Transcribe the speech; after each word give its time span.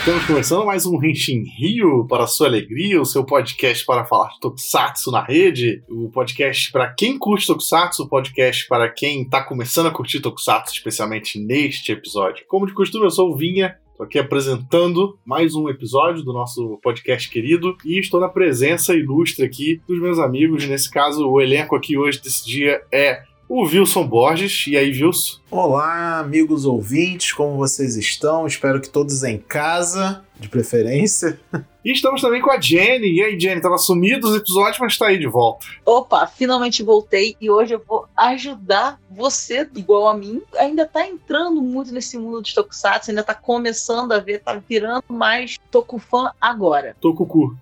Estamos 0.00 0.24
começando 0.24 0.64
mais 0.64 0.86
um 0.86 0.98
Henshin 1.04 1.44
Rio 1.58 2.06
para 2.06 2.26
sua 2.26 2.46
alegria, 2.46 2.98
o 2.98 3.04
seu 3.04 3.22
podcast 3.22 3.84
para 3.84 4.06
falar 4.06 4.30
Tokusatsu 4.40 5.10
na 5.10 5.22
rede, 5.22 5.84
o 5.90 6.08
podcast 6.08 6.72
para 6.72 6.90
quem 6.94 7.18
curte 7.18 7.46
Tokusatsu, 7.46 8.04
o 8.04 8.08
podcast 8.08 8.66
para 8.66 8.88
quem 8.88 9.22
está 9.22 9.44
começando 9.44 9.88
a 9.88 9.90
curtir 9.90 10.20
Tokusatsu, 10.20 10.72
especialmente 10.72 11.38
neste 11.38 11.92
episódio. 11.92 12.46
Como 12.48 12.66
de 12.66 12.72
costume, 12.72 13.04
eu 13.04 13.10
sou 13.10 13.30
o 13.30 13.36
Vinha, 13.36 13.76
Estou 13.90 14.06
aqui 14.06 14.18
apresentando 14.18 15.18
mais 15.26 15.54
um 15.54 15.68
episódio 15.68 16.22
do 16.22 16.32
nosso 16.32 16.78
podcast 16.82 17.28
querido 17.28 17.76
e 17.84 18.00
estou 18.00 18.18
na 18.18 18.30
presença 18.30 18.94
ilustre 18.94 19.44
aqui 19.44 19.82
dos 19.86 20.00
meus 20.00 20.18
amigos. 20.18 20.66
Nesse 20.66 20.90
caso, 20.90 21.28
o 21.28 21.38
elenco 21.38 21.76
aqui 21.76 21.98
hoje 21.98 22.18
desse 22.22 22.46
dia 22.46 22.80
é 22.90 23.22
o 23.50 23.64
Wilson 23.64 24.06
Borges. 24.06 24.66
E 24.68 24.76
aí, 24.76 24.90
Wilson? 24.92 25.40
Olá, 25.50 26.20
amigos 26.20 26.64
ouvintes, 26.64 27.32
como 27.32 27.56
vocês 27.56 27.96
estão? 27.96 28.46
Espero 28.46 28.80
que 28.80 28.88
todos 28.88 29.24
em 29.24 29.38
casa, 29.38 30.24
de 30.38 30.48
preferência. 30.48 31.38
E 31.82 31.92
estamos 31.92 32.20
também 32.20 32.42
com 32.42 32.50
a 32.50 32.60
Jenny. 32.60 33.10
E 33.10 33.22
aí, 33.22 33.40
Jenny, 33.40 33.56
estava 33.56 33.78
sumido 33.78 34.28
os 34.28 34.36
episódios, 34.36 34.78
mas 34.78 34.92
está 34.92 35.06
aí 35.06 35.18
de 35.18 35.26
volta. 35.26 35.64
Opa, 35.86 36.26
finalmente 36.26 36.82
voltei 36.82 37.34
e 37.40 37.50
hoje 37.50 37.72
eu 37.72 37.82
vou 37.88 38.06
ajudar 38.14 39.00
você, 39.10 39.66
igual 39.74 40.06
a 40.06 40.14
mim. 40.14 40.42
Ainda 40.58 40.82
está 40.82 41.06
entrando 41.06 41.62
muito 41.62 41.90
nesse 41.90 42.18
mundo 42.18 42.42
de 42.42 42.54
Tokusatsu, 42.54 43.10
ainda 43.10 43.22
está 43.22 43.34
começando 43.34 44.12
a 44.12 44.18
ver, 44.18 44.40
está 44.40 44.60
virando 44.68 45.04
mais 45.08 45.56
Tokufã 45.70 46.30
agora. 46.38 46.94
Tokuku. 47.00 47.56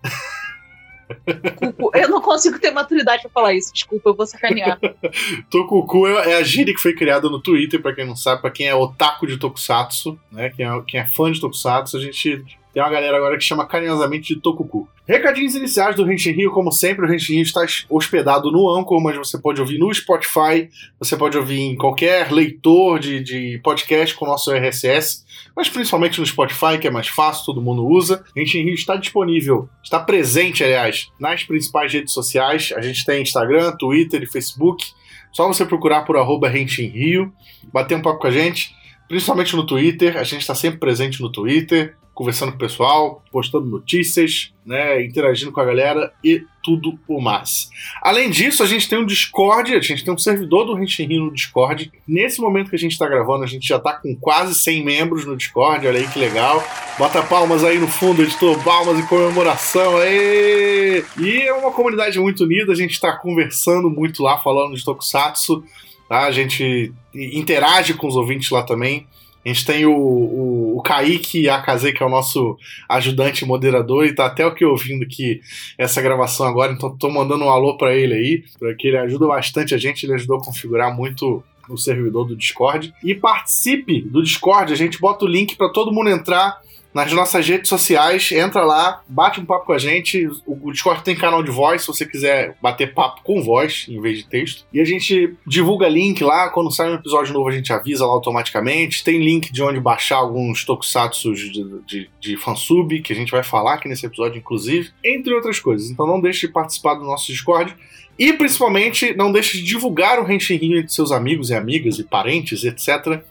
Eu 1.95 2.09
não 2.09 2.21
consigo 2.21 2.59
ter 2.59 2.71
maturidade 2.71 3.23
pra 3.23 3.31
falar 3.31 3.55
isso, 3.55 3.73
desculpa, 3.73 4.11
eu 4.11 4.15
vou 4.15 4.27
sacanear. 4.27 4.79
Tokuku 5.51 6.07
é 6.07 6.37
a 6.37 6.43
gíria 6.43 6.75
que 6.75 6.81
foi 6.81 6.95
criada 6.95 7.29
no 7.29 7.41
Twitter, 7.41 7.81
pra 7.81 7.95
quem 7.95 8.07
não 8.07 8.17
sabe, 8.17 8.41
pra 8.43 8.51
quem 8.51 8.67
é 8.67 8.75
otaku 8.75 9.27
de 9.27 9.39
Tokusatsu, 9.39 10.19
né? 10.31 10.51
Quem 10.51 10.67
é, 10.67 10.83
quem 10.87 11.01
é 11.01 11.07
fã 11.07 11.31
de 11.31 11.41
Tokusatsu, 11.41 11.97
a 11.97 12.01
gente 12.01 12.45
tem 12.73 12.83
uma 12.83 12.91
galera 12.91 13.17
agora 13.17 13.37
que 13.37 13.45
chama 13.45 13.67
carinhosamente 13.67 14.35
de 14.35 14.41
Tokuku. 14.41 14.89
Recadinhos 15.07 15.55
iniciais 15.55 15.97
do 15.97 16.11
Henshin 16.11 16.33
Rio, 16.33 16.53
como 16.53 16.71
sempre, 16.71 17.07
o 17.07 17.13
Henshin 17.13 17.35
Rio 17.35 17.43
está 17.43 17.65
hospedado 17.89 18.53
no 18.53 18.69
Anchor, 18.69 19.03
mas 19.03 19.17
você 19.17 19.39
pode 19.39 19.61
ouvir 19.61 19.79
no 19.79 19.93
Spotify, 19.93 20.69
você 20.99 21.17
pode 21.17 21.37
ouvir 21.37 21.61
em 21.61 21.77
qualquer 21.77 22.31
leitor 22.31 22.99
de, 22.99 23.21
de 23.21 23.61
podcast 23.65 24.15
com 24.15 24.27
o 24.27 24.29
nosso 24.29 24.53
RSS, 24.53 25.25
mas 25.59 25.69
principalmente 25.69 26.21
no 26.21 26.25
Spotify, 26.25 26.79
que 26.81 26.87
é 26.87 26.91
mais 26.91 27.09
fácil, 27.09 27.47
todo 27.47 27.61
mundo 27.61 27.85
usa. 27.85 28.25
Henshin 28.37 28.63
Rio 28.63 28.75
está 28.75 28.95
disponível, 28.95 29.69
está 29.83 29.99
presente, 29.99 30.63
aliás, 30.63 31.09
nas 31.19 31.43
principais 31.43 31.93
redes 31.93 32.13
sociais. 32.13 32.73
A 32.77 32.81
gente 32.81 33.05
tem 33.05 33.23
Instagram, 33.23 33.73
Twitter 33.73 34.23
e 34.23 34.27
Facebook. 34.27 34.87
Só 35.33 35.49
você 35.49 35.67
procurar 35.67 36.03
por 36.03 36.17
arroba 36.17 36.49
Henshin 36.57 36.87
Rio, 36.87 37.33
bater 37.73 37.97
um 37.97 38.03
papo 38.03 38.21
com 38.21 38.29
a 38.29 38.31
gente, 38.31 38.73
principalmente 39.09 39.57
no 39.57 39.67
Twitter. 39.67 40.17
A 40.17 40.23
gente 40.23 40.43
está 40.43 40.55
sempre 40.55 40.79
presente 40.79 41.21
no 41.21 41.33
Twitter 41.33 41.97
conversando 42.19 42.51
com 42.51 42.57
o 42.57 42.59
pessoal, 42.59 43.23
postando 43.31 43.65
notícias, 43.65 44.53
né, 44.67 45.05
interagindo 45.05 45.53
com 45.53 45.61
a 45.61 45.65
galera 45.65 46.13
e 46.25 46.43
tudo 46.65 46.99
o 47.07 47.21
mais. 47.21 47.71
Além 48.03 48.29
disso, 48.29 48.61
a 48.61 48.67
gente 48.67 48.89
tem 48.89 48.99
um 48.99 49.07
Discord, 49.07 49.73
a 49.73 49.81
gente 49.81 50.05
tem 50.05 50.13
um 50.13 50.19
servidor 50.19 50.65
do 50.65 50.77
Henshin 50.77 51.07
no 51.17 51.33
Discord. 51.33 51.93
Nesse 52.09 52.41
momento 52.41 52.71
que 52.71 52.75
a 52.75 52.79
gente 52.79 52.91
está 52.91 53.07
gravando, 53.07 53.45
a 53.45 53.47
gente 53.47 53.69
já 53.69 53.77
está 53.77 53.93
com 53.93 54.17
quase 54.17 54.53
100 54.57 54.85
membros 54.85 55.25
no 55.25 55.37
Discord, 55.37 55.87
olha 55.87 56.01
aí 56.01 56.09
que 56.09 56.19
legal. 56.19 56.61
Bota 56.99 57.23
palmas 57.23 57.63
aí 57.63 57.79
no 57.79 57.87
fundo, 57.87 58.21
editor, 58.21 58.61
palmas 58.65 58.99
em 58.99 59.07
comemoração, 59.07 59.99
aí. 59.99 61.05
E 61.21 61.43
é 61.43 61.53
uma 61.53 61.71
comunidade 61.71 62.19
muito 62.19 62.43
unida, 62.43 62.73
a 62.73 62.77
gente 62.77 62.95
está 62.95 63.13
conversando 63.13 63.89
muito 63.89 64.25
lá, 64.25 64.39
falando 64.39 64.75
de 64.75 64.85
Tokusatsu, 64.85 65.63
tá? 66.09 66.27
A 66.27 66.33
gente 66.33 66.93
interage 67.15 67.95
com 67.95 68.09
os 68.09 68.17
ouvintes 68.17 68.51
lá 68.51 68.65
também. 68.65 69.07
A 69.49 69.53
gente 69.53 69.65
tem 69.65 69.87
o, 69.87 69.97
o, 69.97 70.77
o 70.77 70.83
Kaique 70.83 71.49
Akaze, 71.49 71.91
que 71.95 72.03
é 72.03 72.07
o 72.07 72.11
nosso 72.11 72.59
ajudante 72.87 73.47
moderador, 73.47 74.05
e 74.05 74.15
tá 74.15 74.27
até 74.27 74.47
o 74.47 74.55
que 74.55 74.63
ouvindo 74.63 75.05
aqui 75.05 75.41
essa 75.79 76.03
gravação 76.03 76.47
agora, 76.47 76.71
então 76.71 76.95
tô 76.95 77.09
mandando 77.09 77.45
um 77.45 77.51
alô 77.51 77.79
para 77.79 77.95
ele 77.95 78.13
aí, 78.13 78.45
porque 78.59 78.89
ele 78.89 78.99
ajuda 78.99 79.27
bastante 79.27 79.75
a 79.75 79.79
gente, 79.79 80.05
ele 80.05 80.13
ajudou 80.13 80.37
a 80.37 80.45
configurar 80.45 80.95
muito 80.95 81.43
o 81.67 81.79
servidor 81.79 82.27
do 82.27 82.37
Discord. 82.37 82.93
E 83.03 83.15
participe 83.15 84.03
do 84.03 84.23
Discord, 84.23 84.71
a 84.71 84.77
gente 84.77 85.01
bota 85.01 85.25
o 85.25 85.29
link 85.29 85.57
para 85.57 85.71
todo 85.71 85.93
mundo 85.93 86.11
entrar 86.11 86.61
nas 86.93 87.13
nossas 87.13 87.47
redes 87.47 87.69
sociais, 87.69 88.33
entra 88.33 88.65
lá, 88.65 89.03
bate 89.07 89.41
um 89.41 89.45
papo 89.45 89.67
com 89.67 89.73
a 89.73 89.79
gente. 89.79 90.27
O 90.47 90.73
Discord 90.73 91.05
tem 91.05 91.15
canal 91.15 91.43
de 91.43 91.51
voz, 91.51 91.83
se 91.83 91.87
você 91.87 92.07
quiser 92.07 92.57
bater 92.63 92.95
papo 92.95 93.23
com 93.23 93.43
voz 93.43 93.87
em 93.89 94.01
vez 94.01 94.19
de 94.19 94.29
texto. 94.29 94.65
E 94.73 94.81
a 94.81 94.85
gente 94.85 95.37
divulga 95.47 95.89
link 95.89 96.23
lá, 96.25 96.49
quando 96.49 96.71
sai 96.71 96.91
um 96.91 96.95
episódio 96.95 97.35
novo 97.35 97.49
a 97.49 97.53
gente 97.53 97.73
avisa 97.73 98.07
lá 98.07 98.13
automaticamente. 98.13 99.05
Tem 99.05 99.23
link 99.23 99.53
de 99.53 99.63
onde 99.63 99.79
baixar 99.79 100.17
alguns 100.17 100.65
tokusatsu 100.65 101.35
de, 101.35 101.81
de, 101.87 102.11
de 102.19 102.37
fansub, 102.37 103.01
que 103.03 103.13
a 103.13 103.17
gente 103.17 103.31
vai 103.31 103.43
falar 103.43 103.75
aqui 103.75 103.89
nesse 103.89 104.07
episódio, 104.07 104.39
inclusive, 104.39 104.91
entre 105.05 105.35
outras 105.35 105.61
coisas. 105.61 105.91
Então 105.91 106.07
não 106.07 106.21
deixe 106.21 106.47
de 106.47 106.53
participar 106.53 106.95
do 106.95 107.05
nosso 107.05 107.27
Discord. 107.31 107.77
E 108.19 108.33
principalmente, 108.33 109.15
não 109.15 109.31
deixe 109.31 109.59
de 109.59 109.65
divulgar 109.65 110.19
o 110.21 110.31
Henshin 110.31 110.55
entre 110.55 110.89
seus 110.89 111.13
amigos 111.13 111.51
e 111.51 111.55
amigas 111.55 111.99
e 112.01 112.05
parentes, 112.05 112.65
etc 112.65 113.23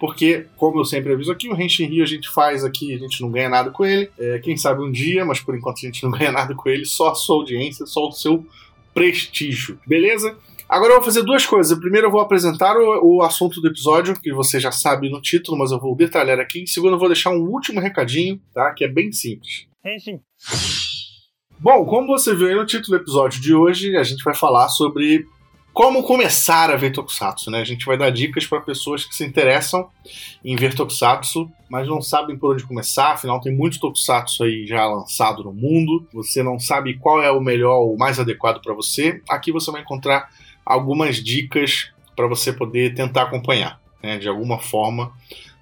porque, 0.00 0.46
como 0.56 0.80
eu 0.80 0.84
sempre 0.86 1.12
aviso 1.12 1.30
aqui, 1.30 1.46
o 1.46 1.60
Henshin 1.60 1.84
Rio 1.84 2.02
a 2.02 2.06
gente 2.06 2.26
faz 2.30 2.64
aqui, 2.64 2.94
a 2.94 2.98
gente 2.98 3.20
não 3.20 3.30
ganha 3.30 3.50
nada 3.50 3.70
com 3.70 3.84
ele. 3.84 4.10
É, 4.18 4.38
quem 4.38 4.56
sabe 4.56 4.82
um 4.82 4.90
dia, 4.90 5.26
mas 5.26 5.40
por 5.40 5.54
enquanto 5.54 5.76
a 5.76 5.80
gente 5.82 6.02
não 6.02 6.10
ganha 6.16 6.32
nada 6.32 6.54
com 6.54 6.70
ele, 6.70 6.86
só 6.86 7.10
a 7.10 7.14
sua 7.14 7.36
audiência, 7.36 7.84
só 7.84 8.08
o 8.08 8.12
seu 8.12 8.44
prestígio, 8.94 9.78
beleza? 9.86 10.34
Agora 10.66 10.92
eu 10.92 10.96
vou 10.96 11.04
fazer 11.04 11.22
duas 11.22 11.44
coisas. 11.44 11.78
Primeiro 11.78 12.06
eu 12.06 12.10
vou 12.10 12.20
apresentar 12.20 12.76
o, 12.76 13.16
o, 13.16 13.22
assunto 13.22 13.60
do 13.60 13.68
episódio, 13.68 14.18
que 14.18 14.32
você 14.32 14.58
já 14.58 14.72
sabe 14.72 15.10
no 15.10 15.20
título, 15.20 15.58
mas 15.58 15.70
eu 15.70 15.78
vou 15.78 15.94
detalhar 15.94 16.40
aqui. 16.40 16.62
Em 16.62 16.66
segundo 16.66 16.94
eu 16.94 16.98
vou 16.98 17.08
deixar 17.08 17.30
um 17.30 17.42
último 17.42 17.78
recadinho, 17.78 18.40
tá? 18.54 18.72
Que 18.72 18.84
é 18.84 18.88
bem 18.88 19.12
simples. 19.12 19.66
Henshin. 19.84 20.20
Bom, 21.58 21.84
como 21.84 22.06
você 22.06 22.34
viu 22.34 22.48
aí 22.48 22.54
no 22.54 22.64
título 22.64 22.96
do 22.96 23.02
episódio 23.02 23.40
de 23.40 23.52
hoje, 23.52 23.96
a 23.96 24.02
gente 24.02 24.24
vai 24.24 24.34
falar 24.34 24.68
sobre 24.68 25.26
como 25.72 26.02
começar 26.02 26.70
a 26.70 26.76
ver 26.76 26.90
Tokusatsu, 26.90 27.50
né? 27.50 27.60
A 27.60 27.64
gente 27.64 27.86
vai 27.86 27.96
dar 27.96 28.10
dicas 28.10 28.46
para 28.46 28.60
pessoas 28.60 29.04
que 29.04 29.14
se 29.14 29.24
interessam 29.24 29.88
em 30.44 30.56
ver 30.56 30.74
Tokusatsu, 30.74 31.50
mas 31.68 31.86
não 31.86 32.02
sabem 32.02 32.36
por 32.36 32.54
onde 32.54 32.64
começar, 32.64 33.12
afinal 33.12 33.40
tem 33.40 33.54
muito 33.54 33.78
Tokusatsu 33.78 34.44
aí 34.44 34.66
já 34.66 34.84
lançado 34.86 35.44
no 35.44 35.52
mundo, 35.52 36.06
você 36.12 36.42
não 36.42 36.58
sabe 36.58 36.98
qual 36.98 37.22
é 37.22 37.30
o 37.30 37.40
melhor, 37.40 37.80
o 37.80 37.96
mais 37.96 38.18
adequado 38.18 38.60
para 38.60 38.74
você. 38.74 39.22
Aqui 39.28 39.52
você 39.52 39.70
vai 39.70 39.82
encontrar 39.82 40.28
algumas 40.64 41.16
dicas 41.16 41.90
para 42.16 42.26
você 42.26 42.52
poder 42.52 42.94
tentar 42.94 43.22
acompanhar, 43.22 43.80
né? 44.02 44.18
De 44.18 44.28
alguma 44.28 44.58
forma 44.58 45.12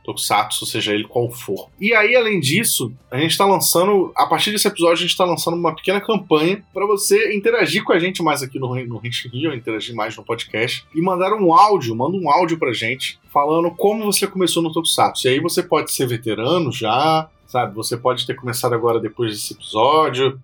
Tokusatsu, 0.09 0.65
seja 0.65 0.95
ele 0.95 1.05
qual 1.05 1.31
for. 1.31 1.69
E 1.79 1.93
aí, 1.93 2.17
além 2.17 2.41
disso, 2.41 2.93
a 3.11 3.19
gente 3.19 3.33
está 3.33 3.45
lançando, 3.45 4.11
a 4.17 4.27
partir 4.27 4.51
desse 4.51 4.67
episódio, 4.67 4.95
a 4.95 5.03
gente 5.03 5.11
está 5.11 5.25
lançando 5.25 5.57
uma 5.57 5.75
pequena 5.75 6.01
campanha 6.01 6.65
para 6.73 6.87
você 6.87 7.37
interagir 7.37 7.85
com 7.85 7.93
a 7.93 7.99
gente 7.99 8.23
mais 8.23 8.43
aqui 8.43 8.59
no, 8.59 8.75
no 8.87 8.99
Rio, 8.99 9.55
interagir 9.55 9.95
mais 9.95 10.17
no 10.17 10.25
podcast, 10.25 10.87
e 10.95 11.03
mandar 11.03 11.35
um 11.35 11.53
áudio, 11.53 11.95
manda 11.95 12.17
um 12.17 12.31
áudio 12.31 12.59
pra 12.59 12.73
gente, 12.73 13.21
falando 13.31 13.71
como 13.71 14.05
você 14.11 14.27
começou 14.27 14.63
no 14.63 14.73
Tokusatsu. 14.73 15.27
E 15.27 15.31
aí 15.31 15.41
você 15.41 15.63
pode 15.63 15.93
ser 15.93 16.07
veterano 16.07 16.73
já, 16.73 17.29
sabe? 17.47 17.75
Você 17.75 17.97
pode 17.97 18.27
ter 18.27 18.35
começado 18.35 18.75
agora 18.75 18.99
depois 19.01 19.33
desse 19.33 19.53
episódio, 19.53 20.41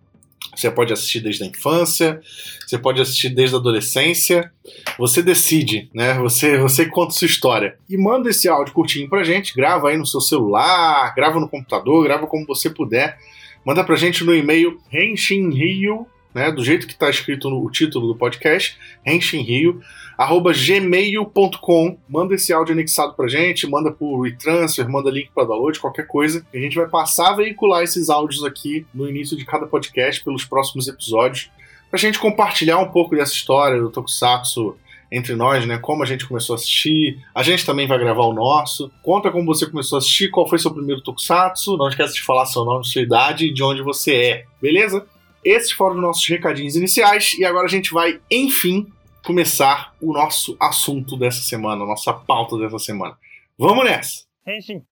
você 0.55 0.71
pode 0.71 0.93
assistir 0.93 1.21
desde 1.21 1.45
a 1.45 1.47
infância, 1.47 2.21
você 2.67 2.79
pode 2.79 3.01
assistir 3.01 3.31
desde 3.31 3.57
a 3.57 3.59
adolescência. 3.59 4.51
Você 4.99 5.23
decide, 5.23 5.91
né? 5.95 6.15
Você, 6.15 6.59
você 6.59 6.87
conta 6.87 7.13
sua 7.13 7.27
história. 7.27 7.77
E 7.89 7.97
manda 7.97 8.31
esse 8.31 8.49
áudio 8.49 8.75
curtinho 8.75 9.09
pra 9.09 9.25
gente, 9.25 9.55
grava 9.55 9.89
aí 9.89 9.97
no 9.97 10.07
seu 10.07 10.21
celular, 10.21 11.15
grava 11.15 11.39
no 11.41 11.49
computador, 11.49 12.05
grava 12.05 12.27
como 12.27 12.47
você 12.47 12.71
puder. 12.71 13.19
Manda 13.65 13.83
pra 13.83 13.97
gente 13.97 14.25
no 14.25 14.35
e-mail 14.35 14.79
renshinrio, 14.91 16.07
né? 16.35 16.51
Do 16.51 16.65
jeito 16.65 16.87
que 16.87 16.95
tá 16.95 17.09
escrito 17.09 17.49
no 17.49 17.71
título 17.71 18.09
do 18.09 18.17
podcast, 18.17 18.77
renshinrio, 19.05 19.81
arroba 20.17 20.53
gmail.com. 20.53 21.99
Manda 22.09 22.35
esse 22.35 22.53
áudio 22.53 22.73
anexado 22.73 23.15
pra 23.15 23.29
gente, 23.29 23.67
manda 23.67 23.91
por 23.91 24.23
retransfer, 24.23 24.89
manda 24.89 25.11
link 25.11 25.31
para 25.35 25.45
download, 25.45 25.79
qualquer 25.79 26.07
coisa. 26.07 26.45
A 26.53 26.59
gente 26.59 26.77
vai 26.77 26.89
passar 26.89 27.31
a 27.31 27.37
veicular 27.37 27.83
esses 27.83 28.09
áudios 28.09 28.45
aqui 28.45 28.87
no 28.95 29.09
início 29.09 29.37
de 29.37 29.45
cada 29.45 29.67
podcast 29.67 30.23
pelos 30.23 30.45
próximos 30.45 30.89
episódios, 30.89 31.51
pra 31.91 31.99
gente 31.99 32.19
compartilhar 32.19 32.79
um 32.79 32.91
pouco 32.91 33.15
dessa 33.17 33.33
história 33.33 33.81
do 33.81 33.91
Tokusatsu 33.91 34.77
entre 35.11 35.37
nós, 35.37 35.65
né? 35.65 35.79
Como 35.79 36.03
a 36.03 36.07
gente 36.07 36.27
começou 36.27 36.55
a 36.55 36.57
assistir. 36.57 37.21
A 37.33 37.43
gente 37.43 37.65
também 37.65 37.87
vai 37.87 37.99
gravar 37.99 38.25
o 38.25 38.33
nosso. 38.33 38.91
Conta 39.03 39.31
como 39.31 39.45
você 39.45 39.65
começou 39.65 39.97
a 39.97 39.99
assistir, 40.01 40.29
qual 40.29 40.49
foi 40.49 40.59
seu 40.59 40.73
primeiro 40.73 41.03
Tokusatsu. 41.03 41.77
Não 41.77 41.89
esqueça 41.89 42.15
de 42.15 42.23
falar 42.23 42.47
seu 42.47 42.65
nome, 42.65 42.85
sua 42.85 43.03
idade 43.03 43.47
e 43.47 43.55
de 43.55 43.63
onde 43.63 43.81
você 43.81 44.15
é, 44.15 44.45
beleza? 44.61 45.07
Esses 45.45 45.71
foram 45.71 45.97
os 45.97 46.03
nossos 46.03 46.27
recadinhos 46.27 46.75
iniciais 46.75 47.35
e 47.39 47.45
agora 47.45 47.67
a 47.67 47.71
gente 47.71 47.93
vai, 47.93 48.19
enfim, 48.31 48.87
começar 49.25 49.95
o 50.01 50.13
nosso 50.13 50.57
assunto 50.61 51.17
dessa 51.17 51.41
semana, 51.41 51.83
a 51.83 51.87
nossa 51.87 52.13
pauta 52.13 52.59
dessa 52.59 52.79
semana. 52.79 53.17
Vamos 53.59 53.85
nessa! 53.85 54.25
Henshin. 54.47 54.83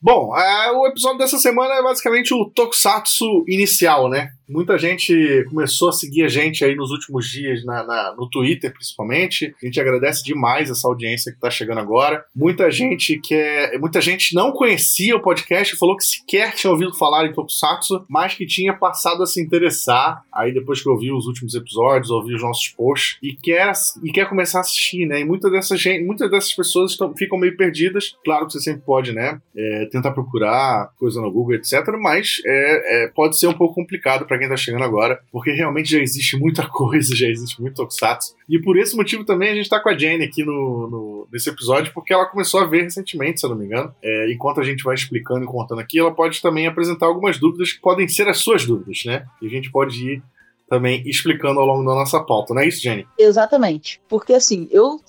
Bom, 0.00 0.36
é, 0.36 0.70
o 0.72 0.86
episódio 0.86 1.18
dessa 1.18 1.38
semana 1.38 1.74
é 1.74 1.82
basicamente 1.82 2.34
o 2.34 2.50
Tokusatsu 2.50 3.44
inicial, 3.48 4.08
né? 4.08 4.30
Muita 4.48 4.78
gente 4.78 5.44
começou 5.48 5.88
a 5.88 5.92
seguir 5.92 6.24
a 6.24 6.28
gente 6.28 6.64
aí 6.64 6.74
nos 6.74 6.90
últimos 6.90 7.26
dias 7.26 7.64
na, 7.64 7.82
na, 7.84 8.14
no 8.16 8.28
Twitter, 8.28 8.72
principalmente. 8.72 9.54
A 9.62 9.66
gente 9.66 9.80
agradece 9.80 10.22
demais 10.22 10.70
essa 10.70 10.86
audiência 10.86 11.32
que 11.32 11.38
está 11.38 11.50
chegando 11.50 11.80
agora. 11.80 12.24
Muita 12.34 12.70
gente 12.70 13.18
que 13.18 13.34
é, 13.34 13.78
muita 13.78 14.00
gente 14.00 14.34
não 14.34 14.52
conhecia 14.52 15.16
o 15.16 15.20
podcast, 15.20 15.76
falou 15.76 15.96
que 15.96 16.04
sequer 16.04 16.52
tinha 16.54 16.70
ouvido 16.70 16.94
falar 16.94 17.26
em 17.26 17.32
Tokusatsu, 17.32 18.04
mas 18.08 18.34
que 18.34 18.46
tinha 18.46 18.74
passado 18.74 19.22
a 19.22 19.26
se 19.26 19.40
interessar. 19.40 20.22
Aí 20.32 20.52
depois 20.52 20.82
que 20.82 20.88
ouviu 20.88 21.16
os 21.16 21.26
últimos 21.26 21.54
episódios, 21.54 22.10
ouviu 22.10 22.36
os 22.36 22.42
nossos 22.42 22.68
posts 22.68 23.18
e 23.22 23.34
quer 23.34 23.72
e 24.02 24.12
quer 24.12 24.28
começar 24.28 24.58
a 24.58 24.60
assistir, 24.60 25.06
né? 25.06 25.20
E 25.20 25.24
muitas 25.24 25.50
dessas 25.50 25.80
gente, 25.80 26.04
muitas 26.04 26.30
dessas 26.30 26.52
pessoas 26.52 26.96
ficam 27.16 27.38
meio 27.38 27.56
perdidas. 27.56 28.16
Claro 28.24 28.46
que 28.46 28.52
você 28.52 28.60
sempre 28.60 28.82
pode, 28.82 29.12
né? 29.12 29.40
É, 29.56 29.86
tentar 29.90 30.12
procurar 30.12 30.90
coisa 30.98 31.20
no 31.20 31.30
Google, 31.30 31.54
etc. 31.54 31.82
Mas 31.98 32.40
é, 32.44 33.04
é, 33.04 33.08
pode 33.08 33.38
ser 33.38 33.46
um 33.46 33.54
pouco 33.54 33.74
complicado 33.74 34.26
para 34.26 34.33
quem 34.38 34.48
tá 34.48 34.56
chegando 34.56 34.84
agora, 34.84 35.20
porque 35.30 35.50
realmente 35.50 35.90
já 35.90 35.98
existe 35.98 36.36
muita 36.36 36.66
coisa, 36.68 37.14
já 37.14 37.26
existe 37.26 37.60
muito 37.60 37.76
Tokusatsu. 37.76 38.34
E 38.48 38.58
por 38.58 38.76
esse 38.76 38.96
motivo 38.96 39.24
também 39.24 39.50
a 39.50 39.54
gente 39.54 39.68
tá 39.68 39.80
com 39.80 39.88
a 39.88 39.96
Jane 39.96 40.24
aqui 40.24 40.44
no, 40.44 40.88
no 40.88 41.28
nesse 41.32 41.50
episódio, 41.50 41.92
porque 41.92 42.12
ela 42.12 42.26
começou 42.26 42.60
a 42.60 42.66
ver 42.66 42.82
recentemente, 42.82 43.40
se 43.40 43.46
eu 43.46 43.50
não 43.50 43.56
me 43.56 43.66
engano. 43.66 43.94
É, 44.02 44.32
enquanto 44.32 44.60
a 44.60 44.64
gente 44.64 44.84
vai 44.84 44.94
explicando 44.94 45.44
e 45.44 45.48
contando 45.48 45.80
aqui, 45.80 45.98
ela 45.98 46.14
pode 46.14 46.40
também 46.40 46.66
apresentar 46.66 47.06
algumas 47.06 47.38
dúvidas 47.38 47.72
que 47.72 47.80
podem 47.80 48.06
ser 48.08 48.28
as 48.28 48.38
suas 48.38 48.64
dúvidas, 48.64 49.02
né? 49.04 49.26
E 49.42 49.46
a 49.46 49.50
gente 49.50 49.70
pode 49.70 49.96
ir 50.12 50.22
também 50.68 51.02
explicando 51.06 51.60
ao 51.60 51.66
longo 51.66 51.84
da 51.88 51.94
nossa 51.94 52.20
pauta, 52.20 52.54
não 52.54 52.62
é 52.62 52.68
isso, 52.68 52.82
Jenny? 52.82 53.06
Exatamente. 53.18 54.00
Porque 54.08 54.32
assim, 54.32 54.68
eu 54.70 55.00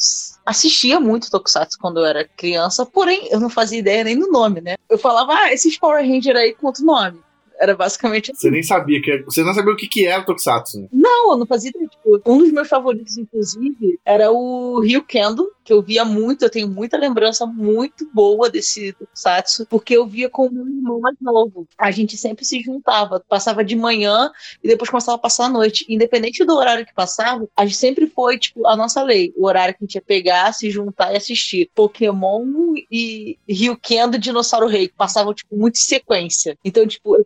assistia 0.45 0.99
muito 0.99 1.31
Tokusatsu 1.31 1.79
quando 1.79 1.99
eu 1.99 2.05
era 2.05 2.27
criança, 2.27 2.85
porém 2.85 3.27
eu 3.31 3.39
não 3.39 3.49
fazia 3.49 3.79
ideia 3.79 4.03
nem 4.03 4.19
do 4.19 4.27
nome, 4.31 4.61
né? 4.61 4.75
Eu 4.89 4.97
falava, 4.97 5.33
ah, 5.33 5.53
esses 5.53 5.77
Power 5.77 6.05
Ranger 6.05 6.35
aí, 6.35 6.53
quanto 6.53 6.85
nome? 6.85 7.19
Era 7.59 7.75
basicamente 7.75 8.31
assim. 8.31 8.41
Você 8.41 8.51
nem 8.51 8.63
sabia 8.63 9.01
que 9.01 9.23
você 9.23 9.43
não 9.43 9.53
sabia 9.53 9.73
o 9.73 9.77
que, 9.77 9.87
que 9.87 10.05
era 10.05 10.23
Tokusatsu. 10.23 10.81
Né? 10.81 10.87
Não, 10.91 11.31
eu 11.31 11.37
não 11.37 11.45
fazia. 11.45 11.71
Tipo, 11.71 12.21
um 12.25 12.37
dos 12.37 12.51
meus 12.51 12.67
favoritos, 12.67 13.17
inclusive, 13.17 13.99
era 14.05 14.31
o 14.31 14.79
Ryu 14.81 15.03
Kendo, 15.03 15.51
que 15.65 15.73
eu 15.73 15.81
via 15.81 16.05
muito, 16.05 16.43
eu 16.45 16.49
tenho 16.49 16.69
muita 16.69 16.95
lembrança 16.95 17.43
muito 17.47 18.07
boa 18.13 18.51
desse 18.51 18.93
Tokusatsu, 18.93 19.65
porque 19.65 19.97
eu 19.97 20.05
via 20.05 20.29
com 20.29 20.45
o 20.45 20.51
meu 20.51 20.67
irmão 20.67 20.99
mais 20.99 21.15
novo. 21.19 21.67
A 21.75 21.89
gente 21.89 22.15
sempre 22.15 22.45
se 22.45 22.61
juntava, 22.61 23.19
passava 23.27 23.65
de 23.65 23.75
manhã 23.75 24.31
e 24.63 24.67
depois 24.67 24.91
começava 24.91 25.15
a 25.15 25.19
passar 25.19 25.45
a 25.45 25.49
noite. 25.49 25.83
Independente 25.89 26.45
do 26.45 26.55
horário 26.55 26.85
que 26.85 26.93
passava, 26.93 27.49
a 27.57 27.65
gente 27.65 27.77
sempre 27.77 28.05
foi, 28.05 28.37
tipo, 28.37 28.67
a 28.67 28.75
nossa 28.75 29.01
lei. 29.01 29.33
O 29.35 29.47
horário 29.47 29.73
que 29.73 29.83
a 29.83 29.85
gente 29.85 29.95
ia 29.95 30.01
pegar, 30.01 30.53
se 30.53 30.69
juntar 30.69 31.11
e 31.11 31.17
assistir. 31.17 31.71
Pokémon 31.73 32.45
e 32.91 33.39
Ryu 33.49 33.75
Kendo 33.75 34.19
Dinossauro 34.19 34.67
Rei, 34.67 34.87
que 34.87 34.95
passavam, 34.95 35.33
tipo, 35.33 35.57
muito 35.57 35.79
sequência. 35.79 36.55
Então, 36.63 36.85
tipo, 36.85 37.17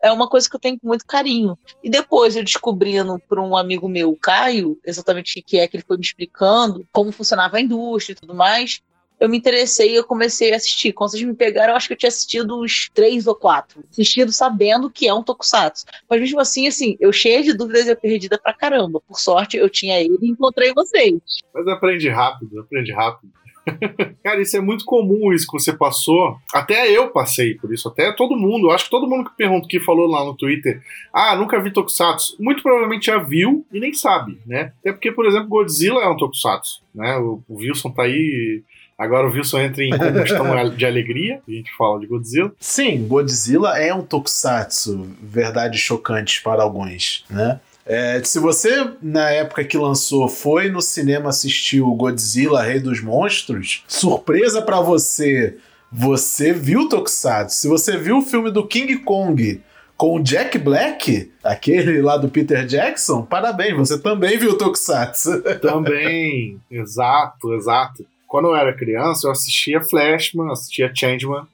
é 0.00 0.12
uma 0.12 0.28
coisa 0.28 0.48
que 0.48 0.54
eu 0.54 0.60
tenho 0.60 0.78
com 0.78 0.86
muito 0.86 1.04
carinho. 1.04 1.58
E 1.82 1.90
depois 1.90 2.36
eu 2.36 2.44
descobrindo 2.44 3.20
por 3.28 3.40
um 3.40 3.56
amigo 3.56 3.88
meu, 3.88 4.10
o 4.10 4.16
Caio, 4.16 4.78
exatamente 4.86 5.40
o 5.40 5.42
que 5.42 5.58
é 5.58 5.66
que 5.66 5.76
ele 5.76 5.84
foi 5.84 5.96
me 5.96 6.04
explicando, 6.04 6.86
como 6.92 7.10
funcionava 7.10 7.56
a 7.56 7.60
indústria 7.60 7.87
e 7.96 8.14
tudo 8.14 8.34
mais, 8.34 8.80
eu 9.20 9.28
me 9.28 9.36
interessei 9.36 9.92
e 9.92 9.96
eu 9.96 10.04
comecei 10.04 10.52
a 10.52 10.56
assistir. 10.56 10.92
Quando 10.92 11.10
vocês 11.10 11.22
me 11.22 11.34
pegaram, 11.34 11.72
eu 11.72 11.76
acho 11.76 11.88
que 11.88 11.94
eu 11.94 11.98
tinha 11.98 12.08
assistido 12.08 12.60
uns 12.60 12.88
três 12.94 13.26
ou 13.26 13.34
quatro. 13.34 13.82
Assistido 13.90 14.32
sabendo 14.32 14.90
que 14.90 15.08
é 15.08 15.14
um 15.14 15.22
tokusatsu. 15.22 15.84
Mas 16.08 16.20
mesmo 16.20 16.40
assim, 16.40 16.68
assim, 16.68 16.96
eu 17.00 17.12
cheia 17.12 17.42
de 17.42 17.52
dúvidas 17.52 17.88
e 17.88 17.96
perdida 17.96 18.38
pra 18.38 18.52
caramba. 18.52 19.00
Por 19.00 19.18
sorte, 19.18 19.56
eu 19.56 19.68
tinha 19.68 20.00
ele 20.00 20.16
e 20.22 20.30
encontrei 20.30 20.72
vocês. 20.72 21.20
Mas 21.52 21.66
aprende 21.66 22.08
rápido, 22.08 22.60
aprende 22.60 22.92
rápido. 22.92 23.32
Cara, 24.22 24.40
isso 24.40 24.56
é 24.56 24.60
muito 24.60 24.84
comum, 24.84 25.32
isso 25.32 25.46
que 25.46 25.58
você 25.58 25.72
passou. 25.72 26.36
Até 26.52 26.90
eu 26.90 27.08
passei 27.08 27.54
por 27.54 27.72
isso, 27.72 27.88
até 27.88 28.12
todo 28.12 28.36
mundo. 28.36 28.68
Eu 28.68 28.72
acho 28.72 28.84
que 28.84 28.90
todo 28.90 29.08
mundo 29.08 29.28
que 29.28 29.36
pergunta, 29.36 29.68
que 29.68 29.80
falou 29.80 30.06
lá 30.06 30.24
no 30.24 30.36
Twitter, 30.36 30.82
ah, 31.12 31.36
nunca 31.36 31.60
vi 31.60 31.70
Tokusatsu, 31.70 32.36
muito 32.38 32.62
provavelmente 32.62 33.06
já 33.06 33.18
viu 33.18 33.66
e 33.72 33.80
nem 33.80 33.92
sabe, 33.92 34.38
né? 34.46 34.72
Até 34.80 34.92
porque, 34.92 35.12
por 35.12 35.26
exemplo, 35.26 35.48
Godzilla 35.48 36.00
é 36.02 36.08
um 36.08 36.16
Tokusatsu, 36.16 36.82
né? 36.94 37.16
O, 37.18 37.42
o 37.48 37.56
Wilson 37.56 37.90
tá 37.90 38.02
aí 38.02 38.62
Agora 38.98 39.28
o 39.28 39.30
Wilson 39.30 39.60
entra 39.60 39.84
em 39.84 39.96
combustão 39.96 40.68
de 40.74 40.84
alegria, 40.84 41.40
a 41.46 41.50
gente 41.50 41.72
fala 41.76 42.00
de 42.00 42.06
Godzilla. 42.08 42.52
Sim, 42.58 43.06
Godzilla 43.06 43.78
é 43.78 43.94
um 43.94 44.02
tokusatsu, 44.02 45.08
verdade 45.22 45.78
chocante 45.78 46.42
para 46.42 46.64
alguns, 46.64 47.24
né? 47.30 47.60
É, 47.88 48.22
se 48.22 48.38
você, 48.38 48.90
na 49.00 49.30
época 49.30 49.64
que 49.64 49.78
lançou, 49.78 50.28
foi 50.28 50.68
no 50.68 50.82
cinema 50.82 51.30
assistir 51.30 51.80
o 51.80 51.94
Godzilla 51.94 52.62
Rei 52.62 52.78
dos 52.78 53.00
Monstros, 53.00 53.82
surpresa 53.88 54.60
para 54.60 54.78
você, 54.78 55.56
você 55.90 56.52
viu 56.52 56.86
Tokusatsu. 56.86 57.56
Se 57.56 57.66
você 57.66 57.96
viu 57.96 58.18
o 58.18 58.22
filme 58.22 58.50
do 58.50 58.66
King 58.66 58.98
Kong 58.98 59.62
com 59.96 60.16
o 60.16 60.22
Jack 60.22 60.58
Black, 60.58 61.32
aquele 61.42 62.02
lá 62.02 62.18
do 62.18 62.28
Peter 62.28 62.66
Jackson, 62.66 63.22
parabéns, 63.22 63.74
você 63.74 63.98
também 63.98 64.36
viu 64.36 64.58
Tokusatsu. 64.58 65.42
Também, 65.60 66.60
exato, 66.70 67.54
exato. 67.54 68.06
Quando 68.26 68.48
eu 68.48 68.56
era 68.56 68.76
criança, 68.76 69.26
eu 69.26 69.32
assistia 69.32 69.80
Flashman, 69.80 70.52
assistia 70.52 70.92
Changeman, 70.94 71.46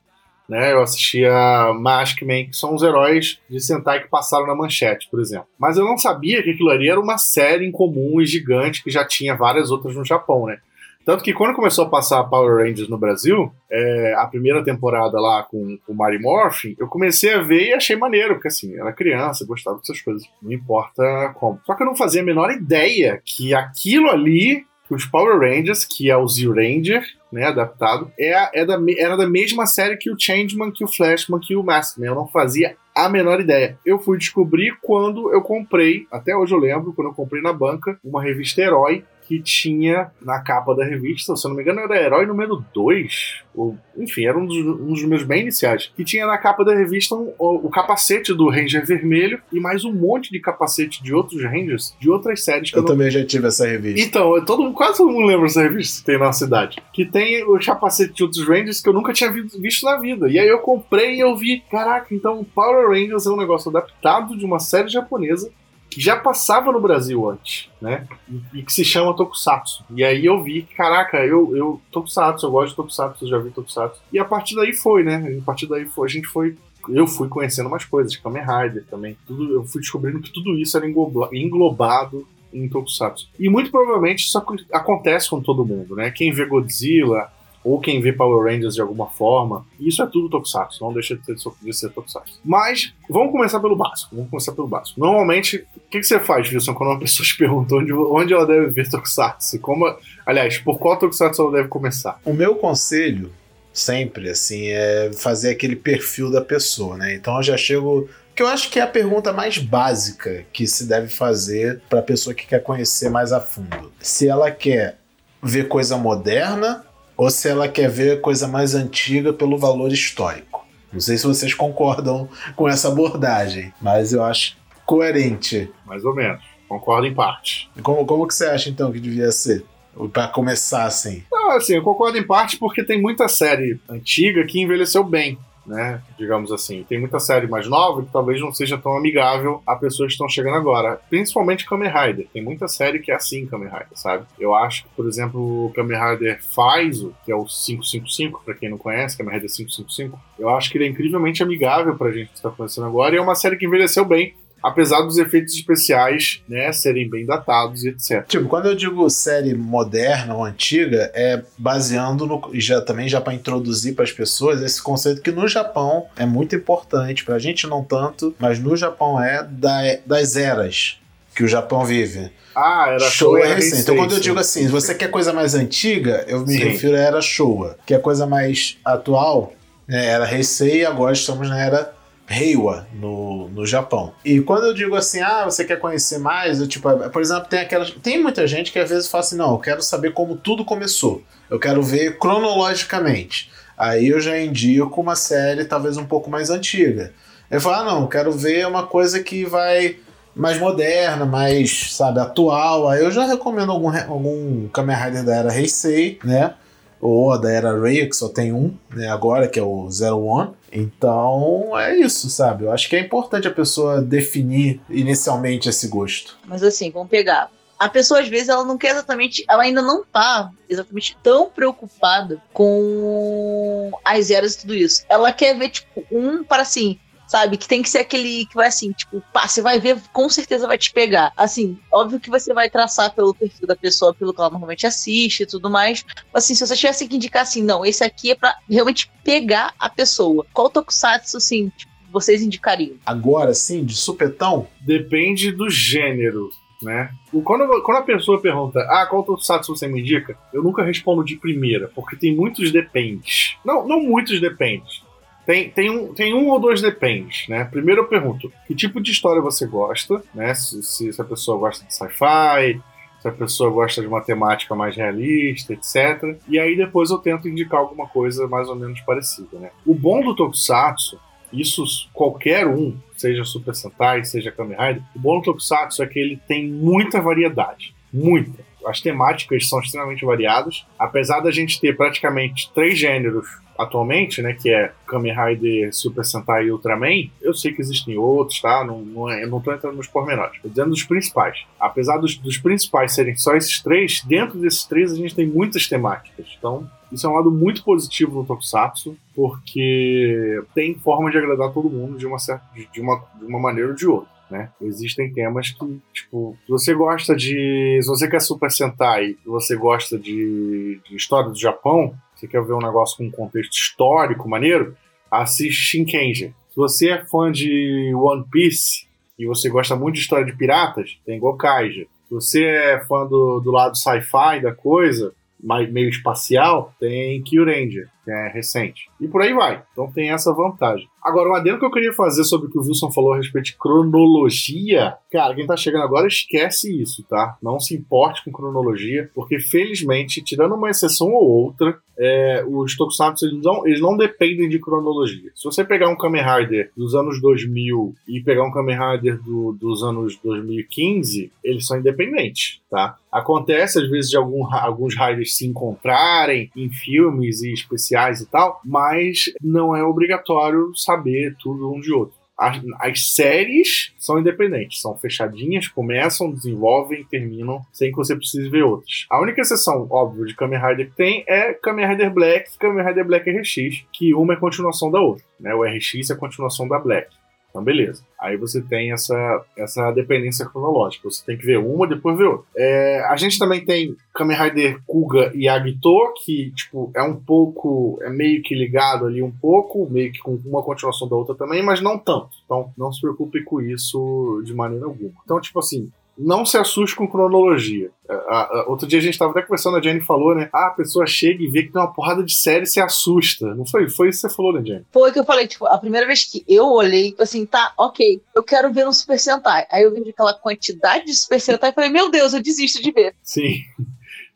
né? 0.49 0.73
Eu 0.73 0.83
assistia 0.83 1.33
Maskman, 1.79 2.47
que 2.47 2.57
são 2.57 2.75
os 2.75 2.83
heróis 2.83 3.41
de 3.49 3.61
Sentai 3.61 4.03
que 4.03 4.09
passaram 4.09 4.47
na 4.47 4.55
manchete, 4.55 5.09
por 5.11 5.21
exemplo. 5.21 5.47
Mas 5.59 5.77
eu 5.77 5.85
não 5.85 5.97
sabia 5.97 6.43
que 6.43 6.51
aquilo 6.51 6.71
ali 6.71 6.89
era 6.89 7.01
uma 7.01 7.19
série 7.19 7.67
em 7.67 7.73
comum 7.73 8.21
e 8.21 8.27
gigante 8.27 8.83
que 8.83 8.91
já 8.91 9.05
tinha 9.07 9.35
várias 9.35 9.71
outras 9.71 9.95
no 9.95 10.05
Japão, 10.05 10.47
né? 10.47 10.59
Tanto 11.05 11.23
que 11.23 11.35
quando 11.35 11.55
começou 11.55 11.85
a 11.85 11.91
passar 11.91 12.25
Power 12.25 12.65
Rangers 12.65 12.89
no 12.89 12.97
Brasil, 12.97 13.53
é, 13.71 14.15
a 14.17 14.27
primeira 14.27 14.65
temporada 14.65 15.21
lá 15.21 15.43
com, 15.43 15.77
com 15.85 15.93
o 15.93 15.95
Mary 15.95 16.19
Morphin, 16.19 16.75
eu 16.79 16.89
comecei 16.89 17.35
a 17.35 17.43
ver 17.43 17.69
e 17.69 17.75
achei 17.75 17.95
maneiro, 17.95 18.35
porque 18.35 18.49
assim, 18.49 18.75
era 18.75 18.93
criança, 18.93 19.45
gostava 19.45 19.77
dessas 19.77 20.01
coisas, 20.01 20.27
não 20.43 20.51
importa 20.51 21.03
como. 21.35 21.61
Só 21.67 21.75
que 21.75 21.83
eu 21.83 21.87
não 21.87 21.95
fazia 21.95 22.23
a 22.23 22.25
menor 22.25 22.51
ideia 22.51 23.21
que 23.23 23.55
aquilo 23.55 24.09
ali, 24.09 24.65
os 24.91 25.05
Power 25.05 25.39
Rangers, 25.39 25.85
que 25.85 26.11
é 26.11 26.17
o 26.17 26.29
Z-Ranger, 26.29 27.05
né, 27.33 27.47
adaptado, 27.47 28.13
é, 28.19 28.61
é 28.61 28.65
da, 28.65 28.79
era 28.99 29.17
da 29.17 29.29
mesma 29.29 29.67
série 29.67 29.97
que 29.97 30.11
o 30.11 30.17
Changeman, 30.19 30.71
que 30.71 30.85
o 30.85 30.89
Flashman, 30.89 31.41
que 31.41 31.57
o 31.57 31.63
Maskman. 31.63 32.09
Eu 32.09 32.15
não 32.15 32.29
fazia 32.29 32.77
a 32.95 33.09
menor 33.09 33.41
ideia. 33.41 33.79
Eu 33.85 33.99
fui 33.99 34.19
descobrir 34.19 34.77
quando 34.83 35.33
eu 35.33 35.43
comprei, 35.43 36.07
até 36.11 36.37
hoje 36.37 36.55
eu 36.55 36.59
lembro, 36.59 36.93
quando 36.93 37.09
eu 37.09 37.15
comprei 37.15 37.43
na 37.43 37.53
banca, 37.53 37.99
uma 38.05 38.23
revista 38.23 38.61
Herói, 38.61 39.05
que 39.27 39.41
tinha 39.41 40.11
na 40.21 40.41
capa 40.41 40.75
da 40.75 40.85
revista, 40.85 41.35
se 41.37 41.47
eu 41.47 41.51
não 41.51 41.57
me 41.57 41.63
engano, 41.63 41.81
era 41.81 42.01
Herói 42.01 42.27
número 42.27 42.65
2, 42.75 43.43
ou 43.55 43.77
enfim, 43.97 44.27
era 44.27 44.39
um 44.39 44.47
dos, 44.47 44.57
um 44.57 44.93
dos 44.93 45.05
meus 45.05 45.23
bem 45.23 45.43
iniciais, 45.43 45.91
que 45.97 46.05
tinha 46.05 46.27
na 46.27 46.37
capa 46.37 46.65
da 46.65 46.75
revista 46.75 47.15
um, 47.15 47.33
o, 47.39 47.67
o, 47.67 47.71
capacete 47.71 48.35
do 48.35 48.49
Ranger 48.49 48.85
vermelho 48.85 49.41
e 49.53 49.61
mais 49.61 49.85
um 49.85 49.93
monte 49.93 50.31
de 50.31 50.41
capacete 50.41 51.03
de 51.03 51.15
outros 51.15 51.43
Rangers, 51.43 51.95
de 52.01 52.11
outras 52.11 52.45
séries. 52.45 52.73
eu, 52.73 52.79
eu 52.79 52.83
não... 52.83 52.89
também 52.89 53.11
já 53.11 53.25
tive 53.25 53.47
essa 53.47 53.67
revista. 53.67 54.01
Então, 54.01 54.45
todo, 54.45 54.73
quase 54.73 54.99
todo 54.99 55.11
mundo 55.11 55.27
lembra 55.27 55.47
dessa 55.47 55.63
revista 55.63 56.01
que 56.01 56.07
tem 56.07 56.19
na 56.19 56.33
cidade. 56.33 56.83
Que 56.93 57.05
tem 57.05 57.45
o 57.45 57.59
capacete 57.59 58.13
de 58.13 58.23
outros 58.23 58.47
Rangers 58.47 58.81
que 58.81 58.89
eu 58.89 58.93
nunca 58.93 59.13
tinha 59.13 59.33
visto 59.33 59.85
na 59.85 59.97
vida. 59.99 60.29
E 60.29 60.39
aí 60.39 60.49
eu 60.49 60.59
comprei 60.59 61.17
e 61.17 61.21
eu 61.21 61.37
vi, 61.37 61.63
caraca, 61.71 62.15
então 62.15 62.45
Power 62.55 62.89
Rangers 62.89 63.27
é 63.27 63.31
um 63.31 63.37
negócio 63.37 63.71
adaptado 63.71 64.37
de 64.37 64.45
uma 64.45 64.59
série 64.59 64.89
japonesa 64.89 65.51
que 65.95 66.01
já 66.01 66.17
passava 66.17 66.73
no 66.73 66.81
Brasil 66.81 67.31
antes, 67.31 67.71
né? 67.81 68.05
E, 68.29 68.59
e, 68.59 68.63
que 68.65 68.73
se 68.73 68.85
chama 68.85 69.15
Tokusatsu. 69.15 69.85
E 69.95 70.03
aí 70.03 70.27
eu 70.27 70.43
vi, 70.43 70.63
caraca, 70.77 71.19
eu, 71.19 71.57
eu 71.57 71.81
Tokusatsu, 71.93 72.47
eu 72.47 72.51
gosto 72.51 72.71
de 72.71 72.77
Tokusatsu, 72.77 73.25
eu 73.25 73.29
já 73.29 73.39
vi 73.39 73.51
Tokusatsu. 73.51 74.01
E 74.13 74.19
a 74.19 74.25
partir 74.25 74.57
daí 74.57 74.73
foi, 74.73 75.05
né? 75.05 75.39
A 75.41 75.45
partir 75.45 75.69
daí 75.69 75.87
foi, 75.87 76.09
a 76.09 76.11
gente 76.11 76.27
foi 76.27 76.57
eu 76.89 77.07
fui 77.07 77.29
conhecendo 77.29 77.71
mais 77.71 77.85
coisas, 77.85 78.17
Kamen 78.17 78.43
Rider 78.43 78.85
também. 78.91 79.17
Tudo, 79.25 79.55
eu 79.55 79.65
fui 79.65 79.81
descobrindo 79.81 80.21
que 80.21 80.33
tudo 80.33 80.59
isso 80.59 80.77
era 80.77 80.85
englobado 81.33 82.27
em 82.53 82.69
Tokusatsu. 82.69 83.29
E 83.39 83.49
muito 83.49 83.71
provavelmente 83.71 84.27
isso 84.27 84.37
acontece 84.73 85.31
com 85.31 85.41
todo 85.41 85.65
mundo, 85.65 85.95
né? 85.95 86.11
Quem 86.11 86.33
vê 86.33 86.45
Godzilla, 86.45 87.33
ou 87.65 87.81
quem 87.81 88.01
vê 88.01 88.13
Power 88.13 88.45
Rangers 88.45 88.75
de 88.75 88.83
alguma 88.83 89.07
forma. 89.09 89.67
Isso 89.81 90.03
é 90.03 90.07
tudo 90.07 90.29
Tokusatsu, 90.29 90.85
não 90.85 90.93
deixa 90.93 91.17
de 91.17 91.25
ser, 91.25 91.51
de 91.63 91.73
ser 91.73 91.89
Tokusatsu. 91.91 92.39
Mas 92.45 92.93
vamos 93.09 93.33
começar 93.33 93.59
pelo 93.59 93.75
básico. 93.75 94.15
Vamos 94.15 94.31
começar 94.31 94.53
pelo 94.53 94.69
básico. 94.69 95.01
Normalmente, 95.01 95.67
o 95.75 95.81
que, 95.91 96.01
que, 96.01 96.05
você 96.05 96.21
faz, 96.21 96.53
Wilson, 96.53 96.75
quando 96.75 96.91
uma 96.91 97.01
pessoa 97.01 97.27
te 97.27 97.37
pergunta 97.37 97.75
onde, 97.75 97.93
onde 97.93 98.35
ela 98.35 98.47
deve 98.47 98.67
ver 98.67 98.89
Tokusatsu? 98.91 99.59
Como, 99.61 99.87
aliás, 100.27 100.59
por 100.59 100.79
qual 100.79 100.99
Tokusatsu 100.99 101.41
ela 101.41 101.53
deve 101.53 101.69
começar? 101.69 102.21
O 102.25 102.35
meu 102.35 102.55
conselho, 102.57 103.33
sempre, 103.73 104.29
assim, 104.29 104.67
é 104.67 105.11
fazer 105.15 105.51
aquele 105.51 105.75
perfil 105.75 106.31
da 106.31 106.43
pessoa, 106.43 106.99
né? 106.99 107.15
Então 107.15 107.37
eu 107.39 107.43
já 107.43 107.57
chego 107.57 108.09
que 108.35 108.43
eu 108.43 108.49
acho 108.49 108.69
que 108.69 108.81
é 108.81 108.83
a 108.83 108.87
pergunta 108.87 109.33
mais 109.33 109.59
básica 109.59 110.45
que 110.53 110.67
se 110.67 110.87
deve 110.87 111.09
fazer 111.09 111.81
para 111.89 112.01
a 112.01 112.03
pessoa 112.03 112.35
que 112.35 112.47
quer 112.47 112.63
conhecer 112.63 113.09
mais 113.09 113.33
a 113.33 113.41
fundo. 113.41 113.93
Se 114.01 114.29
ela 114.29 114.51
quer 114.51 114.99
ver 115.41 115.69
coisa 115.69 115.97
moderna 115.97 116.85
ou 117.17 117.31
se 117.31 117.49
ela 117.49 117.69
quer 117.69 117.89
ver 117.89 118.21
coisa 118.21 118.47
mais 118.49 118.75
antiga 118.75 119.33
pelo 119.33 119.59
valor 119.59 119.93
histórico. 119.93 120.65
Não 120.93 121.01
sei 121.01 121.17
se 121.17 121.27
vocês 121.27 121.53
concordam 121.55 122.29
com 122.55 122.69
essa 122.69 122.89
abordagem, 122.89 123.73
mas 123.81 124.13
eu 124.13 124.23
acho 124.23 124.57
coerente. 124.87 125.71
Mais 125.85 126.05
ou 126.05 126.15
menos. 126.15 126.43
Concordo 126.69 127.07
em 127.07 127.15
parte. 127.15 127.69
Como, 127.83 128.07
como 128.07 128.27
que 128.27 128.35
você 128.35 128.47
acha 128.47 128.71
então 128.71 128.93
que 128.93 129.01
devia 129.01 129.31
ser? 129.33 129.65
Para 130.13 130.29
começar 130.29 130.85
assim. 130.85 131.23
Não, 131.31 131.53
assim, 131.53 131.75
eu 131.75 131.83
concordo 131.83 132.19
em 132.19 132.27
parte 132.27 132.57
porque 132.57 132.83
tem 132.83 133.01
muita 133.01 133.29
série 133.29 133.79
antiga 133.89 134.45
que 134.45 134.61
envelheceu 134.61 135.05
bem. 135.05 135.39
Né? 135.67 136.01
Digamos 136.19 136.53
assim. 136.53 136.85
Tem 136.89 136.99
muita 136.99 137.19
série 137.19 137.47
mais 137.47 137.67
nova 137.69 138.03
que 138.03 138.13
talvez 138.13 138.41
não 138.41 138.53
seja 138.53 138.79
tão 138.79 138.97
amigável 138.97 139.63
a 139.67 139.77
pessoas 139.77 140.09
que 140.09 140.15
estão 140.15 140.29
chegando 140.29 140.57
agora. 140.57 141.01
Principalmente 141.09 141.67
Kamen 141.67 141.91
Rider. 141.91 142.27
Tem 142.33 142.43
muita 142.43 142.69
série 142.69 142.99
que 142.99 143.11
é 143.11 143.15
assim, 143.15 143.47
Kamen 143.47 143.69
Rider, 143.69 143.89
sabe? 143.95 144.27
Eu 144.39 144.55
acho 144.55 144.85
que, 144.85 144.91
por 144.91 145.07
exemplo, 145.07 145.67
o 145.67 145.73
Kamen 145.75 145.99
Rider 145.99 146.41
Faizo, 146.43 147.15
que 147.25 147.33
é 147.33 147.35
o 147.35 147.45
555, 147.45 148.43
para 148.45 148.55
quem 148.55 148.69
não 148.69 148.79
conhece, 148.79 149.17
Kamen 149.17 149.35
Rider 149.35 149.51
555, 149.51 150.19
eu 150.39 150.49
acho 150.51 150.71
que 150.71 150.79
ele 150.79 150.85
é 150.85 150.89
incrivelmente 150.89 151.43
amigável 151.43 151.97
pra 151.97 152.11
gente 152.11 152.29
que 152.29 152.37
está 152.37 152.51
começando 152.51 152.87
agora 152.87 153.15
e 153.15 153.19
é 153.19 153.21
uma 153.21 153.35
série 153.35 153.57
que 153.57 153.67
envelheceu 153.67 154.05
bem 154.05 154.35
apesar 154.65 155.03
dos 155.03 155.19
efeitos 155.19 155.55
especiais, 155.55 156.43
né, 156.49 156.73
serem 156.73 157.09
bem 157.09 157.27
datados 157.27 157.85
e 157.85 157.91
etc. 157.91 158.25
Tipo, 158.27 158.49
quando 158.49 158.65
eu 158.65 158.75
digo 158.75 159.11
série 159.11 159.55
moderna 159.55 160.35
ou 160.35 160.43
antiga, 160.43 161.11
é 161.13 161.43
baseando 161.59 162.27
no 162.27 162.51
já 162.55 162.81
também 162.81 163.07
já 163.07 163.21
para 163.21 163.35
introduzir 163.35 163.95
para 163.95 164.05
as 164.05 164.11
pessoas 164.11 164.63
esse 164.63 164.83
conceito 164.83 165.21
que 165.21 165.31
no 165.31 165.47
Japão 165.47 166.07
é 166.17 166.25
muito 166.25 166.57
importante, 166.57 167.27
para 167.27 167.35
a 167.35 167.39
gente 167.39 167.67
não 167.67 167.85
tanto, 167.85 168.35
mas 168.39 168.59
no 168.59 168.75
Japão 168.75 169.23
é 169.23 169.43
da, 169.45 169.99
das 170.07 170.35
eras 170.35 170.99
que 171.35 171.45
o 171.45 171.49
Japão 171.49 171.85
vive. 171.85 172.31
Ah, 172.55 172.87
era 172.89 173.01
Showa 173.01 173.41
é 173.41 173.55
recente. 173.55 173.83
Então, 173.83 173.97
quando 173.97 174.13
eu 174.13 174.21
digo 174.21 174.39
assim, 174.39 174.63
se 174.63 174.69
você 174.69 174.95
quer 174.95 175.11
coisa 175.11 175.33
mais 175.33 175.55
antiga, 175.55 176.25
eu 176.27 176.41
me 176.41 176.55
Sim. 176.55 176.59
refiro 176.61 176.97
à 176.97 177.01
era 177.01 177.21
Showa. 177.21 177.77
Que 177.85 177.93
é 177.93 177.99
coisa 177.99 178.27
mais 178.27 178.79
atual, 178.83 179.53
né, 179.87 180.07
era 180.07 180.33
Heisei 180.33 180.83
e 180.83 180.87
agora 180.87 181.13
estamos 181.13 181.49
na 181.51 181.61
era 181.61 181.93
Reiwa 182.27 182.87
no, 182.95 183.49
no 183.49 183.67
Japão. 183.67 184.13
E 184.25 184.41
quando 184.41 184.67
eu 184.67 184.75
digo 184.75 184.95
assim, 184.95 185.21
ah, 185.21 185.45
você 185.45 185.65
quer 185.65 185.79
conhecer 185.79 186.19
mais, 186.19 186.61
eu, 186.61 186.67
tipo, 186.67 186.89
por 187.11 187.23
exemplo, 187.23 187.47
tem 187.49 187.61
aquelas. 187.61 187.91
Tem 187.91 188.23
muita 188.23 188.47
gente 188.47 188.73
que 188.73 188.79
às 188.79 188.89
vezes 188.89 189.09
fala 189.09 189.23
assim, 189.23 189.37
não, 189.37 189.53
eu 189.53 189.59
quero 189.59 189.83
saber 189.83 190.13
como 190.13 190.37
tudo 190.37 190.65
começou. 190.65 191.23
Eu 191.51 191.59
quero 191.59 191.83
ver 191.83 192.19
cronologicamente. 192.19 193.51
Aí 193.77 194.09
eu 194.09 194.21
já 194.21 194.41
indico 194.41 195.01
uma 195.01 195.17
série 195.17 195.65
talvez 195.65 195.97
um 195.97 196.07
pouco 196.07 196.31
mais 196.31 196.49
antiga. 196.49 197.13
Eu 197.51 197.61
falo, 197.61 197.77
ah, 197.77 197.85
não, 197.85 198.01
eu 198.03 198.09
quero 198.09 198.33
ver 198.33 198.67
uma 198.67 198.87
coisa 198.87 199.23
que 199.23 199.45
vai 199.45 199.97
mais 200.35 200.59
moderna, 200.59 201.25
mais, 201.25 201.95
sabe, 201.95 202.19
atual. 202.21 202.89
Aí 202.89 203.03
eu 203.03 203.11
já 203.11 203.27
recomendo 203.27 203.71
algum, 203.71 203.91
algum 203.91 204.69
Kamen 204.69 204.97
Rider 204.97 205.25
da 205.25 205.35
era 205.37 205.57
Heisei, 205.57 206.19
né? 206.25 206.55
Ou 207.01 207.33
a 207.33 207.37
da 207.37 207.51
era 207.51 207.79
Ray, 207.79 208.09
que 208.09 208.17
só 208.17 208.29
tem 208.29 208.53
um, 208.53 208.75
né, 208.95 209.09
agora, 209.09 209.49
que 209.49 209.59
é 209.59 209.63
o 209.63 209.91
Zero 209.91 210.25
One. 210.25 210.53
Então, 210.73 211.79
é 211.79 211.97
isso, 211.97 212.29
sabe? 212.31 212.65
Eu 212.65 212.73
acho 212.73 212.89
que 212.89 212.97
é 212.97 213.01
importante 213.01 213.47
a 213.47 213.53
pessoa 213.53 214.01
definir 214.01 214.81
inicialmente 214.89 215.69
esse 215.69 215.89
gosto. 215.89 216.39
Mas 216.47 216.63
assim, 216.63 216.91
vamos 216.91 217.09
pegar. 217.09 217.51
A 217.79 217.89
pessoa, 217.89 218.21
às 218.21 218.29
vezes, 218.29 218.49
ela 218.49 218.65
não 218.65 218.79
quer 218.79 218.93
exatamente. 218.93 219.45
Ela 219.49 219.65
ainda 219.65 219.83
não 219.83 220.05
tá 220.05 220.51
exatamente 220.69 221.17
tão 221.23 221.51
preocupada 221.51 222.41
com 222.53 223.91
as 224.05 224.31
eras 224.31 224.55
e 224.55 224.61
tudo 224.61 224.75
isso. 224.75 225.05
Ela 225.09 225.33
quer 225.33 225.59
ver, 225.59 225.71
tipo, 225.71 226.05
um 226.11 226.43
para 226.45 226.63
assim. 226.63 226.99
Sabe? 227.35 227.57
Que 227.57 227.67
tem 227.67 227.83
que 227.83 227.91
ser 227.91 227.99
aquele 227.99 228.47
que 228.47 228.55
vai 228.55 228.69
assim, 228.69 228.93
tipo, 228.93 229.21
pá, 229.33 229.49
você 229.49 229.61
vai 229.61 229.81
ver, 229.81 230.01
com 230.13 230.29
certeza 230.29 230.69
vai 230.69 230.79
te 230.79 230.93
pegar. 230.93 231.33
Assim, 231.37 231.77
óbvio 231.91 232.21
que 232.21 232.31
você 232.31 232.55
vai 232.55 232.71
traçar 232.71 233.13
pelo 233.13 233.35
perfil 233.35 233.67
da 233.67 233.75
pessoa, 233.75 234.15
pelo 234.15 234.33
que 234.33 234.41
ela 234.41 234.51
normalmente 234.51 234.87
assiste 234.87 235.43
e 235.43 235.47
tudo 235.47 235.69
mais. 235.69 236.05
Assim, 236.33 236.55
se 236.55 236.65
você 236.65 236.77
tivesse 236.77 237.09
que 237.09 237.17
indicar 237.17 237.43
assim, 237.43 237.61
não, 237.61 237.85
esse 237.85 238.05
aqui 238.05 238.31
é 238.31 238.37
pra 238.37 238.57
realmente 238.71 239.11
pegar 239.25 239.75
a 239.81 239.91
pessoa. 239.91 240.47
Qual 240.53 240.71
tokusatsu, 240.71 241.39
assim, 241.39 241.73
tipo, 241.77 241.93
vocês 242.13 242.41
indicariam? 242.41 242.95
Agora, 243.05 243.53
sim, 243.53 243.85
de 243.85 243.97
supetão, 243.97 244.69
Depende 244.81 245.51
do 245.51 245.69
gênero, 245.69 246.51
né? 246.83 247.11
Quando, 247.43 247.83
quando 247.83 247.99
a 247.99 248.03
pessoa 248.03 248.41
pergunta, 248.41 248.79
ah, 248.91 249.07
qual 249.11 249.25
tokusatsu 249.25 249.75
você 249.75 249.89
me 249.89 250.03
indica? 250.03 250.39
Eu 250.53 250.63
nunca 250.63 250.85
respondo 250.85 251.25
de 251.25 251.35
primeira, 251.35 251.91
porque 251.93 252.15
tem 252.15 252.37
muitos 252.37 252.71
dependes. 252.71 253.57
Não, 253.65 253.89
não 253.89 254.01
muitos 254.01 254.41
dependes. 254.41 255.03
Tem, 255.47 255.71
tem, 255.71 255.91
um, 255.91 256.15
tem 256.15 256.35
um 256.35 256.49
ou 256.49 256.59
dois 256.59 256.81
dependes, 256.81 257.47
né? 257.49 257.65
Primeiro 257.65 258.03
eu 258.03 258.09
pergunto, 258.09 258.51
que 258.67 258.75
tipo 258.75 259.01
de 259.01 259.11
história 259.11 259.43
você 259.43 259.67
gosta, 259.67 260.23
né? 260.35 260.55
Se, 260.55 260.83
se, 260.83 261.13
se 261.13 261.21
a 261.21 261.25
pessoa 261.25 261.59
gosta 261.59 261.85
de 261.85 261.95
sci-fi, 261.95 262.81
se 263.21 263.29
a 263.29 263.33
pessoa 263.33 263.71
gosta 263.71 264.01
de 264.01 264.07
uma 264.07 264.23
temática 264.23 264.75
mais 264.75 264.97
realista, 264.97 265.73
etc. 265.73 266.39
E 266.49 266.59
aí 266.59 266.77
depois 266.77 267.11
eu 267.11 267.19
tento 267.19 267.49
indicar 267.49 267.81
alguma 267.81 268.07
coisa 268.07 268.47
mais 268.47 268.69
ou 268.69 268.77
menos 268.77 269.01
parecida, 269.01 269.59
né? 269.59 269.71
O 269.85 269.95
bom 269.95 270.23
do 270.23 270.35
Tokusatsu, 270.35 271.19
isso 271.53 271.85
qualquer 272.13 272.67
um, 272.67 272.97
seja 273.17 273.45
Super 273.45 273.75
Sentai, 273.75 274.25
seja 274.25 274.51
Kamen 274.51 274.77
Rider, 274.79 275.03
o 275.15 275.19
bom 275.19 275.39
do 275.39 275.45
Tokusatsu 275.45 276.03
é 276.03 276.07
que 276.07 276.19
ele 276.19 276.39
tem 276.49 276.69
muita 276.69 277.21
variedade. 277.21 277.95
Muita. 278.13 278.63
As 278.87 279.01
temáticas 279.01 279.69
são 279.69 279.81
extremamente 279.81 280.25
variadas. 280.25 280.87
Apesar 280.99 281.41
da 281.41 281.51
gente 281.51 281.81
ter 281.81 281.97
praticamente 281.97 282.71
três 282.75 282.99
gêneros 282.99 283.47
atualmente, 283.77 284.41
né, 284.41 284.53
que 284.55 284.71
é 284.71 284.93
Kamen 285.07 285.35
Rider, 285.35 285.93
Super 285.93 286.25
Sentai 286.25 286.67
e 286.67 286.71
Ultraman, 286.71 287.29
eu 287.43 287.53
sei 287.53 287.73
que 287.73 287.81
existem 287.81 288.17
outros, 288.17 288.61
tá? 288.61 288.85
Não, 288.85 289.01
não, 289.01 289.29
é- 289.29 289.43
eu 289.43 289.49
não 289.49 289.61
tô 289.61 289.73
entrando 289.73 289.97
nos 289.97 290.07
pormenores. 290.07 290.61
Tô 290.63 290.69
dizendo 290.69 290.91
dos 290.91 291.03
principais. 291.03 291.65
Apesar 291.79 292.19
dos, 292.19 292.37
dos 292.37 292.57
principais 292.57 293.13
serem 293.13 293.35
só 293.37 293.57
esses 293.57 293.83
três, 293.83 294.23
dentro 294.25 294.59
desses 294.59 294.85
três 294.85 295.13
a 295.13 295.17
gente 295.17 295.35
tem 295.35 295.47
muitas 295.47 295.89
temáticas. 295.89 296.47
Então, 296.57 296.89
isso 297.11 297.27
é 297.27 297.31
um 297.31 297.35
lado 297.35 297.51
muito 297.51 297.83
positivo 297.83 298.43
do 298.43 298.47
Tokusatsu, 298.47 299.17
porque 299.35 300.63
tem 300.75 300.95
forma 300.95 301.31
de 301.31 301.39
agradar 301.39 301.73
todo 301.73 301.91
mundo 301.91 302.17
de 302.17 302.27
uma, 302.27 302.39
certa, 302.39 302.65
de, 302.75 302.89
de 302.93 303.01
uma, 303.01 303.23
de 303.39 303.45
uma 303.45 303.59
maneira 303.59 303.91
ou 303.91 303.95
de 303.95 304.07
outra. 304.07 304.34
Né? 304.55 304.71
Existem 304.83 305.33
temas 305.33 305.71
que, 305.71 306.01
tipo, 306.13 306.57
se 306.65 306.71
você 306.71 306.95
gosta 306.95 307.35
de. 307.35 307.99
Se 308.01 308.07
você 308.07 308.31
quer 308.31 308.41
Super 308.41 308.71
Sentai, 308.71 309.31
se 309.43 309.49
você 309.49 309.75
gosta 309.75 310.17
de, 310.17 311.01
de 311.05 311.17
história 311.17 311.51
do 311.51 311.59
Japão, 311.59 312.15
você 312.33 312.47
quer 312.47 312.65
ver 312.65 312.73
um 312.73 312.79
negócio 312.79 313.17
com 313.17 313.25
um 313.25 313.31
contexto 313.33 313.73
histórico 313.73 314.49
maneiro, 314.49 314.97
assiste 315.29 315.83
Shinkenger. 315.83 316.53
Se 316.71 316.77
você 316.77 317.11
é 317.11 317.25
fã 317.25 317.51
de 317.51 318.13
One 318.15 318.45
Piece 318.49 319.09
e 319.37 319.45
você 319.45 319.69
gosta 319.69 319.97
muito 319.97 320.15
de 320.15 320.21
história 320.21 320.47
de 320.47 320.57
piratas, 320.57 321.19
tem 321.27 321.41
Gokaiger. 321.41 322.07
Se 322.29 322.35
você 322.35 322.65
é 322.65 323.01
fã 323.01 323.27
do, 323.27 323.59
do 323.59 323.73
lado 323.73 323.97
sci-fi 323.97 324.63
da 324.63 324.73
coisa, 324.73 325.35
mais, 325.61 325.91
meio 325.91 326.09
espacial, 326.09 326.95
tem 327.01 327.43
Kyuranger, 327.43 328.09
é 328.29 328.49
recente. 328.49 329.09
E 329.21 329.29
por 329.29 329.43
aí 329.43 329.53
vai. 329.53 329.83
Então 329.93 330.11
tem 330.11 330.31
essa 330.31 330.53
vantagem. 330.53 331.09
Agora, 331.23 331.49
o 331.51 331.55
adendo 331.55 331.79
que 331.79 331.85
eu 331.87 331.91
queria 331.91 332.13
fazer 332.13 332.45
sobre 332.45 332.67
o 332.69 332.71
que 332.71 332.79
o 332.79 332.83
Wilson 332.83 333.11
falou 333.11 333.33
a 333.33 333.37
respeito 333.39 333.67
de 333.67 333.77
cronologia, 333.79 335.15
cara, 335.33 335.55
quem 335.55 335.67
tá 335.67 335.77
chegando 335.77 336.05
agora 336.05 336.27
esquece 336.27 337.01
isso, 337.03 337.23
tá? 337.25 337.57
Não 337.63 337.81
se 337.81 337.95
importe 337.95 338.45
com 338.45 338.53
cronologia, 338.53 339.31
porque 339.35 339.59
felizmente, 339.59 340.43
tirando 340.43 340.75
uma 340.75 340.91
exceção 340.91 341.29
ou 341.33 341.49
outra, 341.49 341.99
é, 342.19 342.63
os 342.69 342.95
Tokusatsu 342.97 343.47
eles 343.47 343.63
não, 343.63 343.87
eles 343.87 344.01
não 344.01 344.17
dependem 344.17 344.69
de 344.69 344.79
cronologia. 344.79 345.51
Se 345.55 345.65
você 345.65 345.83
pegar 345.83 346.09
um 346.11 346.17
Kamen 346.17 346.43
Rider 346.45 346.91
dos 346.97 347.15
anos 347.15 347.41
2000 347.41 348.15
e 348.29 348.41
pegar 348.41 348.63
um 348.65 348.71
Kamen 348.71 348.97
Rider 348.99 349.43
do- 349.43 349.73
dos 349.73 350.03
anos 350.03 350.37
2015, 350.45 351.51
eles 351.65 351.87
são 351.87 351.99
independentes, 351.99 352.81
tá? 352.91 353.17
Acontece 353.33 353.99
às 354.01 354.09
vezes 354.09 354.31
de 354.31 354.37
algum, 354.37 354.65
alguns 354.73 355.17
Riders 355.19 355.57
se 355.57 355.67
encontrarem 355.67 356.71
em 356.77 356.89
filmes 356.89 357.63
e 357.63 357.73
especiais 357.73 358.14
e 358.41 358.47
tal, 358.47 358.81
mas 358.85 359.53
não 359.61 359.95
é 359.95 360.03
obrigatório 360.03 360.95
saber 360.95 361.57
tudo 361.61 361.93
um 361.93 362.01
de 362.01 362.13
outro. 362.13 362.45
As, 362.57 362.81
as 363.01 363.35
séries 363.35 364.13
são 364.17 364.39
independentes, 364.39 365.01
são 365.01 365.17
fechadinhas, 365.17 365.89
começam, 365.89 366.53
desenvolvem, 366.53 367.25
terminam, 367.25 367.81
sem 367.93 368.11
que 368.11 368.17
você 368.17 368.37
precise 368.37 368.69
ver 368.69 368.85
outras. 368.85 369.27
A 369.29 369.41
única 369.41 369.61
exceção, 369.61 370.07
óbvio, 370.09 370.47
de 370.47 370.55
Kamen 370.55 370.79
Rider 370.81 371.11
que 371.11 371.17
tem 371.17 371.45
é 371.49 371.73
Kamen 371.75 372.07
Rider 372.07 372.33
Black 372.33 372.71
e 372.73 372.79
Kamen 372.79 373.05
Rider 373.05 373.27
Black 373.27 373.51
RX, 373.51 374.05
que 374.13 374.33
uma 374.35 374.55
é 374.55 374.57
continuação 374.57 375.11
da 375.11 375.21
outra. 375.21 375.45
Né? 375.59 375.75
O 375.75 375.83
RX 375.83 376.31
é 376.31 376.37
continuação 376.37 376.87
da 376.87 376.99
Black. 376.99 377.29
Então, 377.75 377.83
beleza. 377.83 378.23
Aí 378.41 378.57
você 378.57 378.81
tem 378.81 379.11
essa, 379.11 379.65
essa 379.77 380.13
dependência 380.13 380.65
cronológica. 380.65 381.29
Você 381.29 381.45
tem 381.45 381.59
que 381.59 381.67
ver 381.67 381.79
uma, 381.79 382.07
depois 382.07 382.39
ver 382.39 382.45
outra. 382.45 382.65
É, 382.77 383.27
a 383.29 383.35
gente 383.35 383.59
também 383.59 383.85
tem 383.85 384.17
Kamen 384.33 384.57
Rider 384.57 385.01
Kuga 385.05 385.51
e 385.53 385.69
Agito, 385.69 386.33
que, 386.45 386.71
tipo, 386.71 387.11
é 387.17 387.23
um 387.23 387.35
pouco... 387.35 388.17
É 388.23 388.31
meio 388.31 388.63
que 388.63 388.77
ligado 388.77 389.27
ali 389.27 389.43
um 389.43 389.51
pouco, 389.51 390.09
meio 390.09 390.31
que 390.31 390.39
com 390.39 390.57
uma 390.65 390.85
continuação 390.85 391.29
da 391.29 391.35
outra 391.35 391.57
também, 391.57 391.83
mas 391.83 392.01
não 392.01 392.17
tanto. 392.17 392.51
Então, 392.65 392.93
não 392.97 393.13
se 393.13 393.21
preocupe 393.21 393.65
com 393.65 393.81
isso 393.81 394.63
de 394.65 394.73
maneira 394.73 395.07
alguma. 395.07 395.33
Então, 395.45 395.61
tipo 395.61 395.81
assim, 395.81 396.13
não 396.37 396.65
se 396.67 396.77
assuste 396.77 397.15
com 397.17 397.29
cronologia. 397.29 398.11
A- 398.29 398.85
outro 398.89 399.07
dia 399.07 399.19
a 399.19 399.23
gente 399.23 399.35
estava 399.35 399.51
até 399.53 399.63
conversando, 399.63 399.97
a 399.97 400.01
Jenny 400.03 400.21
falou, 400.21 400.55
né? 400.55 400.69
Ah, 400.73 400.87
a 400.89 400.91
pessoa 400.91 401.27
chega 401.27 401.63
e 401.63 401.69
vê 401.69 401.83
que 401.85 401.93
tem 401.93 402.01
uma 402.01 402.13
porrada 402.13 402.43
de 402.43 402.55
série 402.55 402.85
e 402.85 402.87
se 402.87 403.01
assusta. 403.01 403.75
Não 403.75 403.87
foi? 403.87 404.09
Foi 404.09 404.29
isso 404.29 404.43
que 404.43 404.49
você 404.49 404.57
falou, 404.57 404.73
né, 404.73 404.83
Jenny? 404.85 405.05
Foi 405.13 405.31
o 405.31 405.33
que 405.33 405.39
eu 405.39 405.45
falei, 405.45 405.67
tipo, 405.67 405.87
a 405.87 405.99
primeira 405.99 406.27
vez 406.27 406.45
que 406.45 406.65
eu 406.69 406.87
olhei, 406.87 407.31
tipo 407.31 407.43
assim, 407.43 407.65
tá, 407.67 407.93
ok, 407.99 408.41
eu 408.55 408.63
quero 408.63 408.93
ver 408.93 409.07
um 409.07 409.13
Super 409.13 409.39
Sentai. 409.39 409.87
Aí 409.91 410.03
eu 410.03 410.13
vi 410.15 410.29
aquela 410.31 410.55
quantidade 410.55 411.25
de 411.27 411.35
Super 411.35 411.61
Sentai 411.61 411.91
e 411.91 411.95
falei, 411.95 412.11
meu 412.11 412.31
Deus, 412.31 412.53
eu 412.55 412.63
desisto 412.63 413.03
de 413.03 413.11
ver. 413.13 413.35
Sim. 413.43 413.75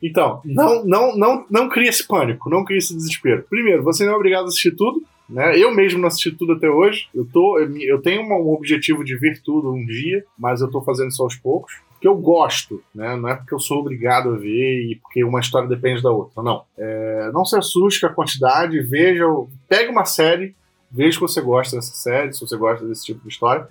Então, 0.02 0.40
não, 0.44 0.84
não, 0.84 1.16
não, 1.16 1.46
não 1.50 1.68
crie 1.68 1.88
esse 1.88 2.06
pânico, 2.06 2.48
não 2.48 2.64
crie 2.64 2.78
esse 2.78 2.94
desespero. 2.94 3.44
Primeiro, 3.50 3.82
você 3.82 4.04
não 4.06 4.12
é 4.12 4.16
obrigado 4.16 4.44
a 4.44 4.48
assistir 4.48 4.70
tudo. 4.76 5.02
Né? 5.28 5.58
Eu 5.58 5.74
mesmo 5.74 6.00
não 6.00 6.08
assisti 6.08 6.32
tudo 6.32 6.52
até 6.52 6.70
hoje. 6.70 7.08
Eu, 7.14 7.24
tô, 7.24 7.58
eu, 7.58 8.00
tenho 8.00 8.22
um 8.22 8.52
objetivo 8.52 9.04
de 9.04 9.16
ver 9.16 9.40
tudo 9.42 9.72
um 9.72 9.84
dia, 9.84 10.24
mas 10.38 10.60
eu 10.60 10.70
tô 10.70 10.80
fazendo 10.80 11.08
isso 11.08 11.22
aos 11.22 11.36
poucos. 11.36 11.80
Porque 11.92 12.08
eu 12.08 12.16
gosto, 12.16 12.82
né? 12.94 13.16
Não 13.16 13.28
é 13.28 13.34
porque 13.34 13.52
eu 13.52 13.58
sou 13.58 13.80
obrigado 13.80 14.30
a 14.30 14.36
ver 14.36 14.90
e 14.90 14.96
porque 15.02 15.24
uma 15.24 15.40
história 15.40 15.68
depende 15.68 16.02
da 16.02 16.10
outra. 16.10 16.42
Não. 16.42 16.64
É, 16.78 17.30
não 17.32 17.44
se 17.44 17.56
assuste 17.56 18.00
com 18.00 18.06
a 18.06 18.14
quantidade, 18.14 18.80
veja, 18.80 19.24
pegue 19.68 19.90
uma 19.90 20.04
série, 20.04 20.54
veja 20.90 21.16
que 21.16 21.22
você 21.22 21.40
gosta 21.40 21.76
dessa 21.76 21.94
série, 21.94 22.32
se 22.32 22.40
você 22.40 22.56
gosta 22.56 22.86
desse 22.86 23.04
tipo 23.04 23.20
de 23.20 23.28
história, 23.28 23.68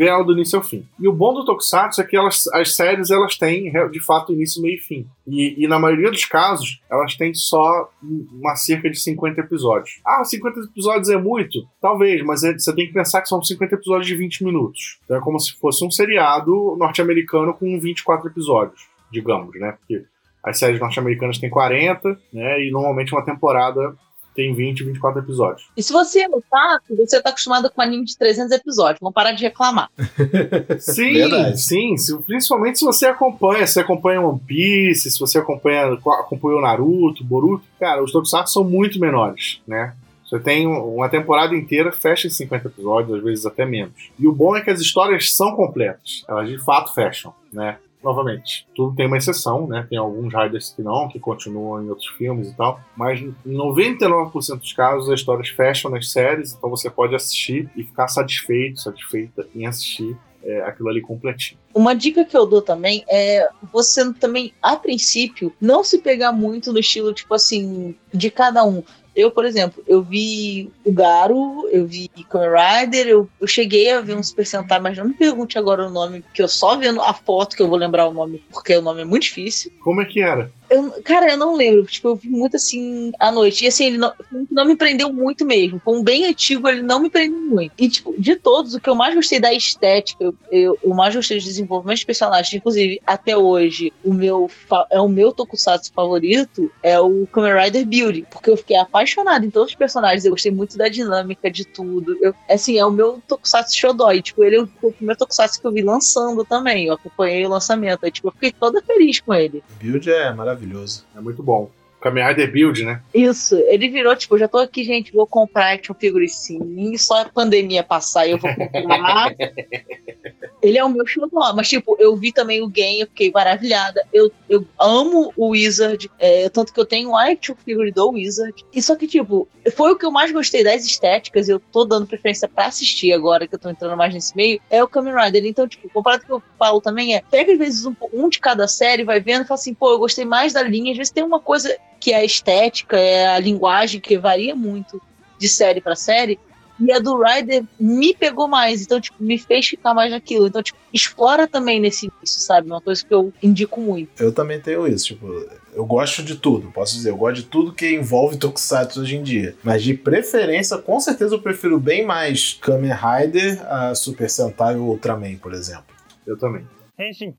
vê 0.00 0.06
ela 0.06 0.24
do 0.24 0.32
início 0.32 0.56
ao 0.56 0.64
fim. 0.64 0.86
E 0.98 1.06
o 1.06 1.12
bom 1.12 1.34
do 1.34 1.44
Tokusatsu 1.44 2.00
é 2.00 2.04
que 2.04 2.16
elas, 2.16 2.46
as 2.54 2.74
séries 2.74 3.10
elas 3.10 3.36
têm 3.36 3.70
de 3.90 4.02
fato 4.02 4.32
início, 4.32 4.62
meio 4.62 4.76
e 4.76 4.78
fim. 4.78 5.06
E, 5.26 5.62
e, 5.62 5.68
na 5.68 5.78
maioria 5.78 6.10
dos 6.10 6.24
casos, 6.24 6.80
elas 6.90 7.14
têm 7.16 7.34
só 7.34 7.90
uma 8.02 8.56
cerca 8.56 8.88
de 8.88 8.98
50 8.98 9.42
episódios. 9.42 10.00
Ah, 10.02 10.24
50 10.24 10.60
episódios 10.60 11.10
é 11.10 11.18
muito? 11.18 11.68
Talvez, 11.82 12.24
mas 12.24 12.42
é, 12.42 12.54
você 12.54 12.74
tem 12.74 12.86
que 12.86 12.94
pensar 12.94 13.20
que 13.20 13.28
são 13.28 13.42
50 13.42 13.74
episódios 13.74 14.06
de 14.06 14.14
20 14.14 14.42
minutos. 14.42 14.98
Então 15.04 15.18
é 15.18 15.20
como 15.20 15.38
se 15.38 15.52
fosse 15.58 15.84
um 15.84 15.90
seriado 15.90 16.74
norte-americano 16.78 17.52
com 17.52 17.78
24 17.78 18.26
episódios, 18.26 18.88
digamos, 19.12 19.54
né? 19.60 19.72
Porque 19.72 20.06
as 20.42 20.58
séries 20.58 20.80
norte-americanas 20.80 21.36
têm 21.36 21.50
40, 21.50 22.18
né? 22.32 22.64
E 22.64 22.70
normalmente 22.70 23.12
uma 23.12 23.22
temporada 23.22 23.94
tem 24.34 24.54
20, 24.54 24.84
24 24.84 25.20
episódios. 25.20 25.68
E 25.76 25.82
se 25.82 25.92
você 25.92 26.20
é 26.20 26.28
otaku, 26.28 26.96
você 26.96 27.20
tá 27.22 27.30
acostumado 27.30 27.70
com 27.70 27.82
anime 27.82 28.04
de 28.04 28.16
300 28.16 28.52
episódios, 28.52 28.98
vamos 29.00 29.14
parar 29.14 29.32
de 29.32 29.42
reclamar. 29.42 29.90
sim, 30.78 31.14
Verdade. 31.14 31.60
sim, 31.60 31.94
principalmente 32.26 32.78
se 32.78 32.84
você 32.84 33.06
acompanha, 33.06 33.66
se 33.66 33.80
acompanha 33.80 34.20
One 34.20 34.40
Piece, 34.40 35.10
se 35.10 35.18
você 35.18 35.38
acompanha, 35.38 35.92
acompanha 35.92 36.58
o 36.58 36.60
Naruto, 36.60 37.24
Boruto, 37.24 37.64
cara, 37.78 38.02
os 38.02 38.12
tokusatsu 38.12 38.52
são 38.52 38.64
muito 38.64 39.00
menores, 39.00 39.60
né? 39.66 39.94
Você 40.24 40.38
tem 40.38 40.64
uma 40.64 41.08
temporada 41.08 41.56
inteira, 41.56 41.90
fecha 41.90 42.28
em 42.28 42.30
50 42.30 42.68
episódios, 42.68 43.18
às 43.18 43.24
vezes 43.24 43.46
até 43.46 43.66
menos. 43.66 43.92
E 44.16 44.28
o 44.28 44.32
bom 44.32 44.54
é 44.54 44.60
que 44.60 44.70
as 44.70 44.80
histórias 44.80 45.34
são 45.34 45.56
completas. 45.56 46.24
Elas 46.28 46.48
de 46.48 46.56
fato 46.58 46.94
fecham, 46.94 47.34
né? 47.52 47.78
Novamente, 48.02 48.66
tudo 48.74 48.94
tem 48.94 49.06
uma 49.06 49.18
exceção, 49.18 49.66
né? 49.66 49.86
Tem 49.88 49.98
alguns 49.98 50.32
Riders 50.32 50.72
que 50.74 50.82
não, 50.82 51.08
que 51.08 51.18
continuam 51.18 51.82
em 51.82 51.88
outros 51.88 52.08
filmes 52.08 52.48
e 52.48 52.56
tal, 52.56 52.80
mas 52.96 53.20
em 53.20 53.34
99% 53.46 54.58
dos 54.58 54.72
casos 54.72 55.10
as 55.10 55.20
histórias 55.20 55.48
fecham 55.48 55.90
nas 55.90 56.10
séries, 56.10 56.54
então 56.54 56.70
você 56.70 56.88
pode 56.88 57.14
assistir 57.14 57.70
e 57.76 57.84
ficar 57.84 58.08
satisfeito, 58.08 58.80
satisfeita 58.80 59.46
em 59.54 59.66
assistir 59.66 60.16
é, 60.42 60.62
aquilo 60.62 60.88
ali 60.88 61.00
completinho. 61.00 61.60
Uma 61.74 61.94
dica 61.94 62.24
que 62.24 62.36
eu 62.36 62.46
dou 62.46 62.62
também 62.62 63.04
é 63.08 63.48
você 63.72 64.12
também, 64.14 64.52
a 64.60 64.76
princípio, 64.76 65.52
não 65.60 65.84
se 65.84 65.98
pegar 65.98 66.32
muito 66.32 66.72
no 66.72 66.78
estilo, 66.78 67.12
tipo 67.12 67.32
assim, 67.34 67.94
de 68.12 68.30
cada 68.30 68.64
um. 68.64 68.82
Eu, 69.14 69.30
por 69.30 69.44
exemplo, 69.44 69.82
eu 69.86 70.02
vi 70.02 70.70
o 70.84 70.92
Garo, 70.92 71.68
eu 71.70 71.86
vi 71.86 72.08
Kamen 72.28 72.48
Rider, 72.50 73.06
eu, 73.08 73.28
eu 73.40 73.46
cheguei 73.46 73.90
a 73.90 74.00
ver 74.00 74.22
Super 74.22 74.46
Sentai, 74.46 74.80
mas 74.80 74.96
não 74.96 75.06
me 75.06 75.14
pergunte 75.14 75.58
agora 75.58 75.86
o 75.86 75.90
nome, 75.90 76.22
porque 76.22 76.42
eu 76.42 76.48
só 76.48 76.76
vendo 76.76 77.00
a 77.02 77.12
foto 77.12 77.56
que 77.56 77.62
eu 77.62 77.68
vou 77.68 77.76
lembrar 77.78 78.06
o 78.06 78.12
nome, 78.12 78.42
porque 78.50 78.76
o 78.76 78.82
nome 78.82 79.02
é 79.02 79.04
muito 79.04 79.24
difícil. 79.24 79.72
Como 79.80 80.00
é 80.00 80.04
que 80.04 80.20
era? 80.20 80.50
Eu, 80.70 81.02
cara, 81.02 81.32
eu 81.32 81.36
não 81.36 81.56
lembro. 81.56 81.84
Tipo, 81.84 82.08
eu 82.08 82.16
vi 82.16 82.28
muito 82.28 82.56
assim 82.56 83.12
à 83.18 83.32
noite. 83.32 83.64
E 83.64 83.68
assim, 83.68 83.86
ele 83.86 83.98
não, 83.98 84.12
não 84.48 84.64
me 84.64 84.76
prendeu 84.76 85.12
muito 85.12 85.44
mesmo. 85.44 85.80
Foi 85.84 85.98
um 85.98 86.02
bem 86.02 86.26
antigo, 86.26 86.68
ele 86.68 86.80
não 86.80 87.00
me 87.00 87.10
prendeu 87.10 87.40
muito. 87.40 87.72
E, 87.76 87.88
tipo, 87.88 88.14
de 88.16 88.36
todos, 88.36 88.74
o 88.74 88.80
que 88.80 88.88
eu 88.88 88.94
mais 88.94 89.12
gostei 89.12 89.40
da 89.40 89.52
estética, 89.52 90.22
eu, 90.22 90.34
eu, 90.52 90.78
eu 90.82 90.94
mais 90.94 91.14
gostei 91.14 91.38
de 91.38 91.44
desenvolvimento 91.44 91.98
de 91.98 92.06
personagens, 92.06 92.54
inclusive, 92.54 93.02
até 93.04 93.36
hoje, 93.36 93.92
o 94.04 94.14
meu 94.14 94.48
é 94.90 95.00
o 95.00 95.08
meu 95.08 95.32
tokusatsu 95.32 95.92
favorito, 95.92 96.70
é 96.82 97.00
o 97.00 97.26
Kamen 97.26 97.64
Rider 97.64 97.84
Beauty. 97.84 98.26
Porque 98.30 98.50
eu 98.50 98.56
fiquei 98.56 98.76
apaixonado 98.76 99.44
em 99.44 99.50
todos 99.50 99.70
os 99.70 99.76
personagens. 99.76 100.24
Eu 100.24 100.30
gostei 100.30 100.52
muito 100.52 100.78
da 100.78 100.88
dinâmica 100.88 101.50
de 101.50 101.64
tudo. 101.64 102.16
Eu, 102.22 102.32
assim, 102.48 102.78
é 102.78 102.86
o 102.86 102.92
meu 102.92 103.20
tokusatsu 103.26 103.76
Shodoi. 103.76 104.22
Tipo, 104.22 104.44
ele 104.44 104.56
é 104.56 104.60
o 104.60 104.92
primeiro 104.92 105.18
tokusatsu 105.18 105.60
que 105.60 105.66
eu 105.66 105.72
vi 105.72 105.82
lançando 105.82 106.44
também. 106.44 106.86
Eu 106.86 106.94
acompanhei 106.94 107.44
o 107.44 107.48
lançamento. 107.48 108.04
Aí, 108.04 108.12
tipo, 108.12 108.28
eu 108.28 108.32
fiquei 108.32 108.52
toda 108.52 108.80
feliz 108.82 109.18
com 109.18 109.34
ele. 109.34 109.64
Beauty 109.80 110.10
é 110.12 110.32
maravilhoso 110.32 110.59
maravilhoso. 110.60 111.04
É 111.16 111.20
muito 111.20 111.42
bom. 111.42 111.70
Kamen 112.00 112.26
Rider 112.26 112.50
Build, 112.50 112.84
né? 112.84 113.02
Isso, 113.14 113.56
ele 113.66 113.88
virou, 113.88 114.14
tipo, 114.16 114.38
já 114.38 114.48
tô 114.48 114.58
aqui, 114.58 114.84
gente, 114.84 115.12
vou 115.12 115.26
comprar 115.26 115.74
action 115.74 115.94
figure 115.94 116.28
sim, 116.28 116.96
só 116.96 117.22
a 117.22 117.24
pandemia 117.26 117.82
passar 117.82 118.28
eu 118.28 118.38
vou 118.38 118.50
comprar. 118.54 119.34
ele 120.62 120.78
é 120.78 120.84
o 120.84 120.88
meu 120.88 121.06
xodó, 121.06 121.52
mas, 121.54 121.68
tipo, 121.68 121.96
eu 121.98 122.14
vi 122.16 122.32
também 122.32 122.62
o 122.62 122.68
game, 122.68 123.00
eu 123.00 123.06
fiquei 123.06 123.30
maravilhada. 123.30 124.04
Eu, 124.12 124.30
eu 124.48 124.66
amo 124.78 125.32
o 125.36 125.48
Wizard, 125.48 126.10
é, 126.18 126.48
tanto 126.48 126.72
que 126.72 126.80
eu 126.80 126.84
tenho 126.84 127.16
action 127.16 127.54
figure 127.64 127.90
do 127.90 128.10
Wizard. 128.10 128.64
E 128.72 128.82
só 128.82 128.94
que, 128.94 129.06
tipo, 129.06 129.48
foi 129.74 129.92
o 129.92 129.96
que 129.96 130.04
eu 130.04 130.10
mais 130.10 130.32
gostei 130.32 130.62
das 130.62 130.84
estéticas, 130.84 131.48
e 131.48 131.52
eu 131.52 131.60
tô 131.60 131.84
dando 131.84 132.06
preferência 132.06 132.48
pra 132.48 132.66
assistir 132.66 133.12
agora, 133.12 133.46
que 133.46 133.54
eu 133.54 133.58
tô 133.58 133.70
entrando 133.70 133.96
mais 133.96 134.12
nesse 134.12 134.36
meio, 134.36 134.60
é 134.70 134.82
o 134.82 134.88
Kamen 134.88 135.14
Rider. 135.14 135.44
Então, 135.46 135.66
tipo, 135.66 135.88
comparado 135.90 136.26
com 136.26 136.36
o 136.36 136.40
que 136.40 136.46
eu 136.46 136.52
falo 136.58 136.80
também 136.80 137.14
é, 137.14 137.22
pega 137.30 137.52
às 137.52 137.58
vezes 137.58 137.86
um, 137.86 137.94
um 138.12 138.28
de 138.28 138.38
cada 138.38 138.68
série, 138.68 139.04
vai 139.04 139.20
vendo 139.20 139.44
e 139.44 139.46
fala 139.46 139.58
assim, 139.58 139.74
pô, 139.74 139.92
eu 139.92 139.98
gostei 139.98 140.24
mais 140.24 140.52
da 140.52 140.62
linha, 140.62 140.92
às 140.92 140.98
vezes 140.98 141.12
tem 141.12 141.24
uma 141.24 141.40
coisa 141.40 141.74
que 142.00 142.12
é 142.12 142.16
a 142.16 142.24
estética, 142.24 142.96
é 142.98 143.28
a 143.28 143.38
linguagem 143.38 144.00
que 144.00 144.18
varia 144.18 144.54
muito 144.54 145.00
de 145.38 145.48
série 145.48 145.80
para 145.80 145.94
série. 145.94 146.40
E 146.82 146.90
a 146.90 146.98
do 146.98 147.22
Ryder 147.22 147.62
me 147.78 148.14
pegou 148.14 148.48
mais, 148.48 148.80
então, 148.80 148.98
tipo, 148.98 149.22
me 149.22 149.36
fez 149.36 149.68
ficar 149.68 149.92
mais 149.92 150.10
naquilo. 150.10 150.46
Então, 150.46 150.62
tipo, 150.62 150.78
explora 150.90 151.46
também 151.46 151.78
nesse 151.78 152.06
início, 152.06 152.40
sabe? 152.40 152.70
Uma 152.70 152.80
coisa 152.80 153.04
que 153.04 153.12
eu 153.12 153.30
indico 153.42 153.78
muito. 153.82 154.18
Eu 154.18 154.32
também 154.32 154.58
tenho 154.58 154.86
isso, 154.86 155.08
tipo, 155.08 155.26
eu 155.74 155.84
gosto 155.84 156.22
de 156.22 156.36
tudo, 156.36 156.72
posso 156.72 156.94
dizer, 156.94 157.10
eu 157.10 157.18
gosto 157.18 157.36
de 157.36 157.42
tudo 157.42 157.74
que 157.74 157.94
envolve 157.94 158.38
Tokusatsu 158.38 159.02
hoje 159.02 159.16
em 159.16 159.22
dia. 159.22 159.54
Mas 159.62 159.82
de 159.82 159.92
preferência, 159.92 160.78
com 160.78 160.98
certeza 160.98 161.34
eu 161.34 161.42
prefiro 161.42 161.78
bem 161.78 162.04
mais 162.04 162.54
Kamen 162.54 162.92
Rider 162.92 163.60
a 163.70 163.94
Super 163.94 164.30
Sentai 164.30 164.76
ou 164.76 164.88
Ultraman, 164.88 165.36
por 165.36 165.52
exemplo. 165.52 165.94
Eu 166.26 166.38
também. 166.38 166.66
Henshin. 166.98 167.34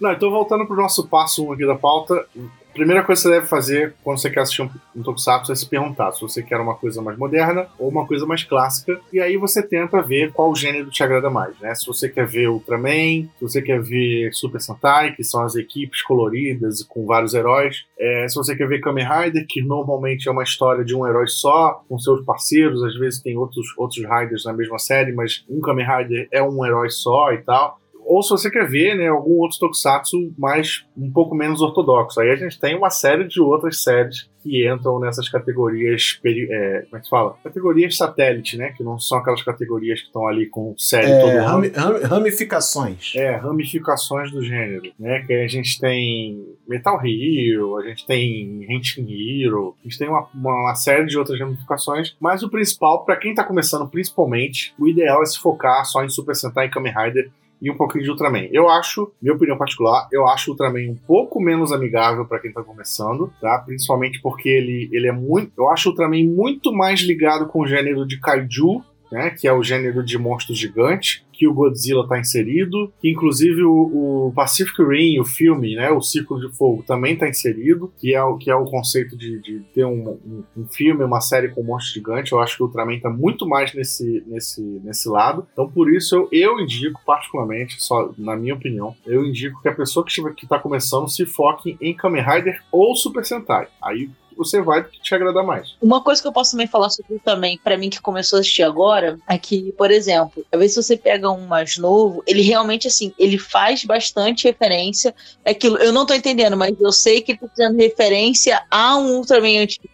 Não, 0.00 0.12
então 0.12 0.30
voltando 0.30 0.66
pro 0.66 0.76
nosso 0.76 1.06
passo 1.08 1.44
1 1.46 1.52
aqui 1.52 1.66
da 1.66 1.74
pauta, 1.74 2.26
primeira 2.74 3.02
coisa 3.02 3.20
que 3.20 3.28
você 3.28 3.34
deve 3.34 3.46
fazer 3.46 3.94
quando 4.02 4.18
você 4.18 4.30
quer 4.30 4.40
assistir 4.40 4.62
um, 4.62 4.70
um 4.94 5.02
Tokusatsu 5.02 5.52
é 5.52 5.54
se 5.54 5.66
perguntar 5.66 6.12
se 6.12 6.20
você 6.20 6.42
quer 6.42 6.58
uma 6.58 6.74
coisa 6.74 7.02
mais 7.02 7.18
moderna 7.18 7.66
ou 7.78 7.88
uma 7.88 8.06
coisa 8.06 8.26
mais 8.26 8.44
clássica, 8.44 9.00
e 9.12 9.20
aí 9.20 9.36
você 9.36 9.62
tenta 9.62 10.00
ver 10.00 10.32
qual 10.32 10.54
gênero 10.54 10.90
te 10.90 11.02
agrada 11.02 11.30
mais, 11.30 11.58
né? 11.60 11.74
Se 11.74 11.86
você 11.86 12.08
quer 12.08 12.26
ver 12.26 12.48
Ultraman, 12.48 13.28
se 13.38 13.40
você 13.40 13.62
quer 13.62 13.80
ver 13.80 14.32
Super 14.32 14.60
Sentai, 14.60 15.12
que 15.12 15.24
são 15.24 15.42
as 15.42 15.54
equipes 15.56 16.02
coloridas 16.02 16.82
com 16.82 17.06
vários 17.06 17.34
heróis, 17.34 17.84
é, 17.98 18.28
se 18.28 18.34
você 18.34 18.56
quer 18.56 18.68
ver 18.68 18.80
Kamen 18.80 19.06
Rider, 19.06 19.46
que 19.48 19.62
normalmente 19.62 20.28
é 20.28 20.32
uma 20.32 20.42
história 20.42 20.84
de 20.84 20.94
um 20.94 21.06
herói 21.06 21.26
só, 21.26 21.82
com 21.88 21.98
seus 21.98 22.24
parceiros, 22.24 22.82
às 22.84 22.94
vezes 22.96 23.20
tem 23.20 23.36
outros, 23.36 23.66
outros 23.76 23.98
Riders 23.98 24.44
na 24.44 24.52
mesma 24.52 24.78
série, 24.78 25.12
mas 25.12 25.44
um 25.48 25.60
Kamen 25.60 25.86
Rider 25.86 26.28
é 26.30 26.42
um 26.42 26.64
herói 26.64 26.90
só 26.90 27.32
e 27.32 27.38
tal 27.38 27.78
ou 28.08 28.22
se 28.22 28.30
você 28.30 28.50
quer 28.50 28.66
ver 28.66 28.96
né, 28.96 29.08
algum 29.08 29.38
outro 29.38 29.58
tokusatsu 29.58 30.32
mais 30.38 30.86
um 30.96 31.12
pouco 31.12 31.34
menos 31.34 31.60
ortodoxo. 31.60 32.20
Aí 32.20 32.30
a 32.30 32.36
gente 32.36 32.58
tem 32.58 32.74
uma 32.74 32.88
série 32.88 33.28
de 33.28 33.38
outras 33.38 33.82
séries 33.82 34.28
que 34.42 34.66
entram 34.66 34.98
nessas 34.98 35.28
categorias, 35.28 36.18
é, 36.24 36.82
como 36.88 36.96
é 36.96 36.98
que 36.98 37.04
se 37.04 37.10
fala? 37.10 37.36
Categorias 37.44 37.96
satélite, 37.96 38.56
né? 38.56 38.72
Que 38.74 38.82
não 38.82 38.98
são 38.98 39.18
aquelas 39.18 39.42
categorias 39.42 40.00
que 40.00 40.06
estão 40.06 40.26
ali 40.26 40.46
com 40.46 40.74
série 40.78 41.10
é, 41.10 41.20
todo 41.20 41.44
rami, 41.44 41.68
ramificações. 42.08 43.12
É, 43.14 43.36
ramificações 43.36 44.30
do 44.30 44.42
gênero, 44.42 44.90
né? 44.98 45.22
Que 45.26 45.34
a 45.34 45.48
gente 45.48 45.78
tem 45.78 46.42
Metal 46.66 46.98
Hero, 47.04 47.76
a 47.76 47.82
gente 47.88 48.06
tem 48.06 48.64
Henshin 48.72 49.06
Hero, 49.10 49.76
a 49.80 49.82
gente 49.86 49.98
tem 49.98 50.08
uma, 50.08 50.26
uma, 50.32 50.74
série 50.74 51.04
de 51.04 51.18
outras 51.18 51.38
ramificações, 51.38 52.16
mas 52.18 52.42
o 52.42 52.48
principal, 52.48 53.04
para 53.04 53.16
quem 53.16 53.34
tá 53.34 53.44
começando 53.44 53.86
principalmente, 53.88 54.72
o 54.78 54.88
ideal 54.88 55.22
é 55.22 55.26
se 55.26 55.38
focar 55.38 55.84
só 55.84 56.02
em 56.02 56.08
Super 56.08 56.34
Sentai 56.34 56.66
e 56.66 56.70
Kamen 56.70 56.94
Rider 56.96 57.30
e 57.60 57.70
um 57.70 57.76
pouquinho 57.76 58.04
de 58.04 58.10
Ultraman. 58.10 58.48
Eu 58.52 58.68
acho, 58.68 59.12
minha 59.20 59.34
opinião 59.34 59.56
particular, 59.56 60.08
eu 60.12 60.26
acho 60.26 60.50
o 60.50 60.52
Ultraman 60.52 60.90
um 60.90 60.98
pouco 61.06 61.40
menos 61.40 61.72
amigável 61.72 62.24
para 62.24 62.38
quem 62.38 62.52
tá 62.52 62.62
começando, 62.62 63.32
tá? 63.40 63.58
Principalmente 63.58 64.20
porque 64.20 64.48
ele, 64.48 64.88
ele 64.92 65.08
é 65.08 65.12
muito. 65.12 65.52
Eu 65.58 65.68
acho 65.68 65.88
o 65.88 65.92
Ultraman 65.92 66.24
muito 66.24 66.72
mais 66.72 67.00
ligado 67.00 67.46
com 67.46 67.60
o 67.60 67.66
gênero 67.66 68.06
de 68.06 68.20
Kaiju 68.20 68.82
né, 69.10 69.30
que 69.30 69.46
é 69.48 69.52
o 69.52 69.62
gênero 69.62 70.04
de 70.04 70.18
monstros 70.18 70.58
gigantes, 70.58 71.22
que 71.38 71.46
o 71.46 71.54
Godzilla 71.54 72.02
está 72.02 72.18
inserido, 72.18 72.92
que 73.00 73.08
inclusive 73.08 73.62
o, 73.62 74.26
o, 74.26 74.32
Pacific 74.34 74.82
Rim, 74.82 75.20
o 75.20 75.24
filme, 75.24 75.76
né, 75.76 75.88
o 75.88 76.02
Círculo 76.02 76.40
de 76.40 76.54
Fogo, 76.56 76.82
também 76.84 77.14
está 77.14 77.28
inserido, 77.28 77.92
que 77.96 78.12
é, 78.12 78.22
o, 78.22 78.36
que 78.36 78.50
é 78.50 78.56
o 78.56 78.64
conceito 78.64 79.16
de, 79.16 79.40
de 79.40 79.60
ter 79.72 79.84
um, 79.84 80.18
um, 80.26 80.44
um, 80.56 80.66
filme, 80.66 81.04
uma 81.04 81.20
série 81.20 81.48
com 81.48 81.62
monstros 81.62 81.94
gigantes. 81.94 82.32
Eu 82.32 82.40
acho 82.40 82.56
que 82.56 82.62
o 82.62 82.66
Ultraman 82.66 82.96
está 82.96 83.08
muito 83.08 83.46
mais 83.46 83.72
nesse, 83.72 84.24
nesse, 84.26 84.60
nesse 84.60 85.08
lado. 85.08 85.46
Então, 85.52 85.70
por 85.70 85.92
isso, 85.92 86.16
eu, 86.16 86.28
eu 86.32 86.60
indico, 86.60 87.00
particularmente, 87.06 87.80
só 87.80 88.12
na 88.18 88.36
minha 88.36 88.54
opinião, 88.54 88.96
eu 89.06 89.24
indico 89.24 89.62
que 89.62 89.68
a 89.68 89.74
pessoa 89.74 90.04
que 90.04 90.20
está 90.42 90.58
começando 90.58 91.08
se 91.08 91.24
foque 91.24 91.76
em 91.80 91.94
Kamen 91.94 92.24
Rider 92.24 92.60
ou 92.72 92.96
Super 92.96 93.24
Sentai. 93.24 93.68
Aí 93.80 94.10
você 94.38 94.62
vai 94.62 94.84
que 94.84 95.02
te 95.02 95.14
agrada 95.14 95.42
mais. 95.42 95.74
Uma 95.82 96.00
coisa 96.00 96.22
que 96.22 96.28
eu 96.28 96.32
posso 96.32 96.52
também 96.52 96.68
falar 96.68 96.90
sobre 96.90 97.18
também, 97.18 97.58
para 97.62 97.76
mim 97.76 97.90
que 97.90 98.00
começou 98.00 98.36
a 98.36 98.40
assistir 98.40 98.62
agora, 98.62 99.18
é 99.28 99.36
que, 99.36 99.72
por 99.72 99.90
exemplo, 99.90 100.46
às 100.52 100.58
vezes 100.58 100.76
você 100.76 100.96
pega 100.96 101.28
um 101.28 101.46
mais 101.46 101.76
novo, 101.76 102.22
ele 102.26 102.42
realmente, 102.42 102.86
assim, 102.86 103.12
ele 103.18 103.36
faz 103.36 103.84
bastante 103.84 104.44
referência 104.44 105.14
àquilo. 105.44 105.76
Eu 105.78 105.92
não 105.92 106.06
tô 106.06 106.14
entendendo, 106.14 106.56
mas 106.56 106.80
eu 106.80 106.92
sei 106.92 107.20
que 107.20 107.32
ele 107.32 107.38
tá 107.38 107.48
fazendo 107.48 107.76
referência 107.76 108.62
a 108.70 108.96
um 108.96 109.16
Ultraman 109.16 109.62
antigo 109.62 109.88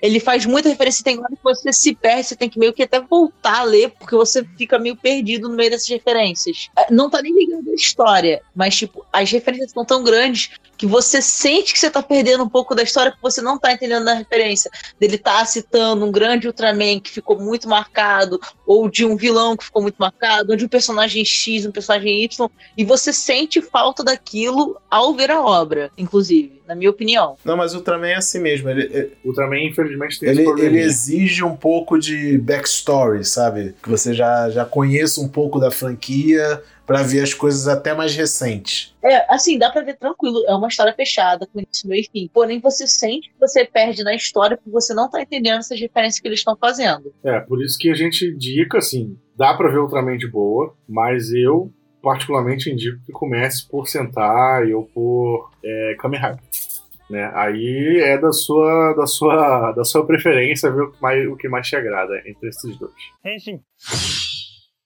Ele 0.00 0.20
faz 0.20 0.46
muita 0.46 0.68
referência, 0.68 1.04
tem 1.04 1.18
hora 1.18 1.28
que 1.28 1.42
você 1.42 1.72
se 1.72 1.94
perde, 1.94 2.24
você 2.24 2.36
tem 2.36 2.48
que 2.48 2.58
meio 2.58 2.72
que 2.72 2.82
até 2.82 3.00
voltar 3.00 3.60
a 3.60 3.64
ler, 3.64 3.90
porque 3.90 4.14
você 4.14 4.44
fica 4.56 4.78
meio 4.78 4.96
perdido 4.96 5.48
no 5.48 5.56
meio 5.56 5.70
dessas 5.70 5.88
referências. 5.88 6.70
É, 6.76 6.92
não 6.92 7.10
tá 7.10 7.20
nem 7.20 7.32
ligado 7.32 7.70
à 7.70 7.74
história, 7.74 8.42
mas, 8.54 8.76
tipo, 8.76 9.04
as 9.12 9.30
referências 9.30 9.72
são 9.72 9.84
tão 9.84 10.02
grandes 10.02 10.50
que 10.76 10.86
você 10.86 11.22
sente 11.22 11.72
que 11.72 11.78
você 11.78 11.90
tá 11.90 12.02
perdendo 12.02 12.42
um 12.42 12.48
pouco 12.48 12.74
da 12.74 12.82
história 12.82 13.12
porque 13.12 13.22
você 13.22 13.40
não 13.40 13.58
tá 13.58 13.72
entendendo 13.72 14.08
a 14.08 14.14
referência. 14.14 14.70
Dele 14.98 15.16
tá 15.16 15.44
citando 15.44 16.04
um 16.04 16.10
grande 16.10 16.48
Ultraman 16.48 16.98
que 16.98 17.10
ficou 17.10 17.38
muito 17.38 17.68
marcado, 17.68 18.40
ou 18.66 18.88
de 18.88 19.04
um 19.04 19.16
vilão 19.16 19.56
que 19.56 19.64
ficou 19.64 19.82
muito 19.82 19.96
marcado, 19.96 20.50
ou 20.50 20.56
de 20.56 20.64
um 20.64 20.68
personagem 20.68 21.24
X, 21.24 21.66
um 21.66 21.70
personagem 21.70 22.24
Y, 22.24 22.50
e 22.76 22.84
você 22.84 23.12
sente 23.12 23.60
falta 23.60 24.02
daquilo 24.02 24.76
ao 24.90 25.14
ver 25.14 25.30
a 25.30 25.40
obra, 25.40 25.90
inclusive, 25.96 26.61
na 26.66 26.74
minha 26.74 26.90
opinião. 26.90 27.36
Não, 27.44 27.56
mas 27.56 27.74
o 27.74 27.78
Ultraman 27.78 28.08
é 28.08 28.16
assim 28.16 28.40
mesmo. 28.40 28.68
Ele, 28.68 28.82
ele, 28.92 29.12
Ultraman, 29.24 29.58
infelizmente, 29.64 30.18
tem 30.18 30.28
ele, 30.28 30.38
esse 30.40 30.44
problema. 30.44 30.68
ele 30.68 30.80
exige 30.80 31.44
um 31.44 31.56
pouco 31.56 31.98
de 31.98 32.38
backstory, 32.38 33.24
sabe? 33.24 33.74
Que 33.82 33.88
você 33.88 34.12
já, 34.14 34.50
já 34.50 34.64
conheça 34.64 35.20
um 35.20 35.28
pouco 35.28 35.58
da 35.58 35.70
franquia 35.70 36.62
para 36.86 37.02
ver 37.02 37.22
as 37.22 37.32
coisas 37.32 37.68
até 37.68 37.94
mais 37.94 38.14
recentes. 38.14 38.94
É, 39.02 39.32
assim, 39.32 39.58
dá 39.58 39.70
pra 39.70 39.82
ver 39.82 39.96
tranquilo. 39.96 40.44
É 40.46 40.54
uma 40.54 40.68
história 40.68 40.92
fechada, 40.92 41.46
com 41.46 41.60
início, 41.60 41.88
meio 41.88 42.02
e 42.02 42.10
fim. 42.10 42.30
Porém, 42.32 42.60
você 42.60 42.86
sente 42.86 43.30
que 43.30 43.40
você 43.40 43.64
perde 43.64 44.02
na 44.02 44.14
história 44.14 44.56
porque 44.56 44.70
você 44.70 44.92
não 44.92 45.08
tá 45.08 45.22
entendendo 45.22 45.58
essas 45.58 45.80
referências 45.80 46.20
que 46.20 46.28
eles 46.28 46.40
estão 46.40 46.56
fazendo. 46.56 47.12
É, 47.24 47.40
por 47.40 47.62
isso 47.62 47.78
que 47.78 47.90
a 47.90 47.94
gente 47.94 48.26
indica, 48.26 48.78
assim, 48.78 49.16
dá 49.36 49.54
pra 49.54 49.70
ver 49.70 49.78
Ultraman 49.78 50.16
de 50.16 50.28
boa, 50.28 50.74
mas 50.88 51.32
eu 51.32 51.72
particularmente 52.02 52.70
indico 52.70 52.98
que 53.06 53.12
comece 53.12 53.66
por 53.68 53.86
Sentai 53.86 54.72
ou 54.74 54.84
por 54.86 55.50
é, 55.64 55.96
Kamen 55.98 56.20
Rider. 56.20 56.40
Né? 57.08 57.30
Aí 57.34 58.00
é 58.02 58.18
da 58.18 58.32
sua, 58.32 58.94
da 58.94 59.06
sua, 59.06 59.72
da 59.72 59.84
sua 59.84 60.06
preferência 60.06 60.70
ver 60.70 60.82
o 60.82 60.90
que 60.92 61.02
mais, 61.02 61.28
o 61.28 61.36
que 61.36 61.48
mais 61.48 61.68
te 61.68 61.76
agrada 61.76 62.22
entre 62.26 62.48
esses 62.48 62.76
dois. 62.78 62.92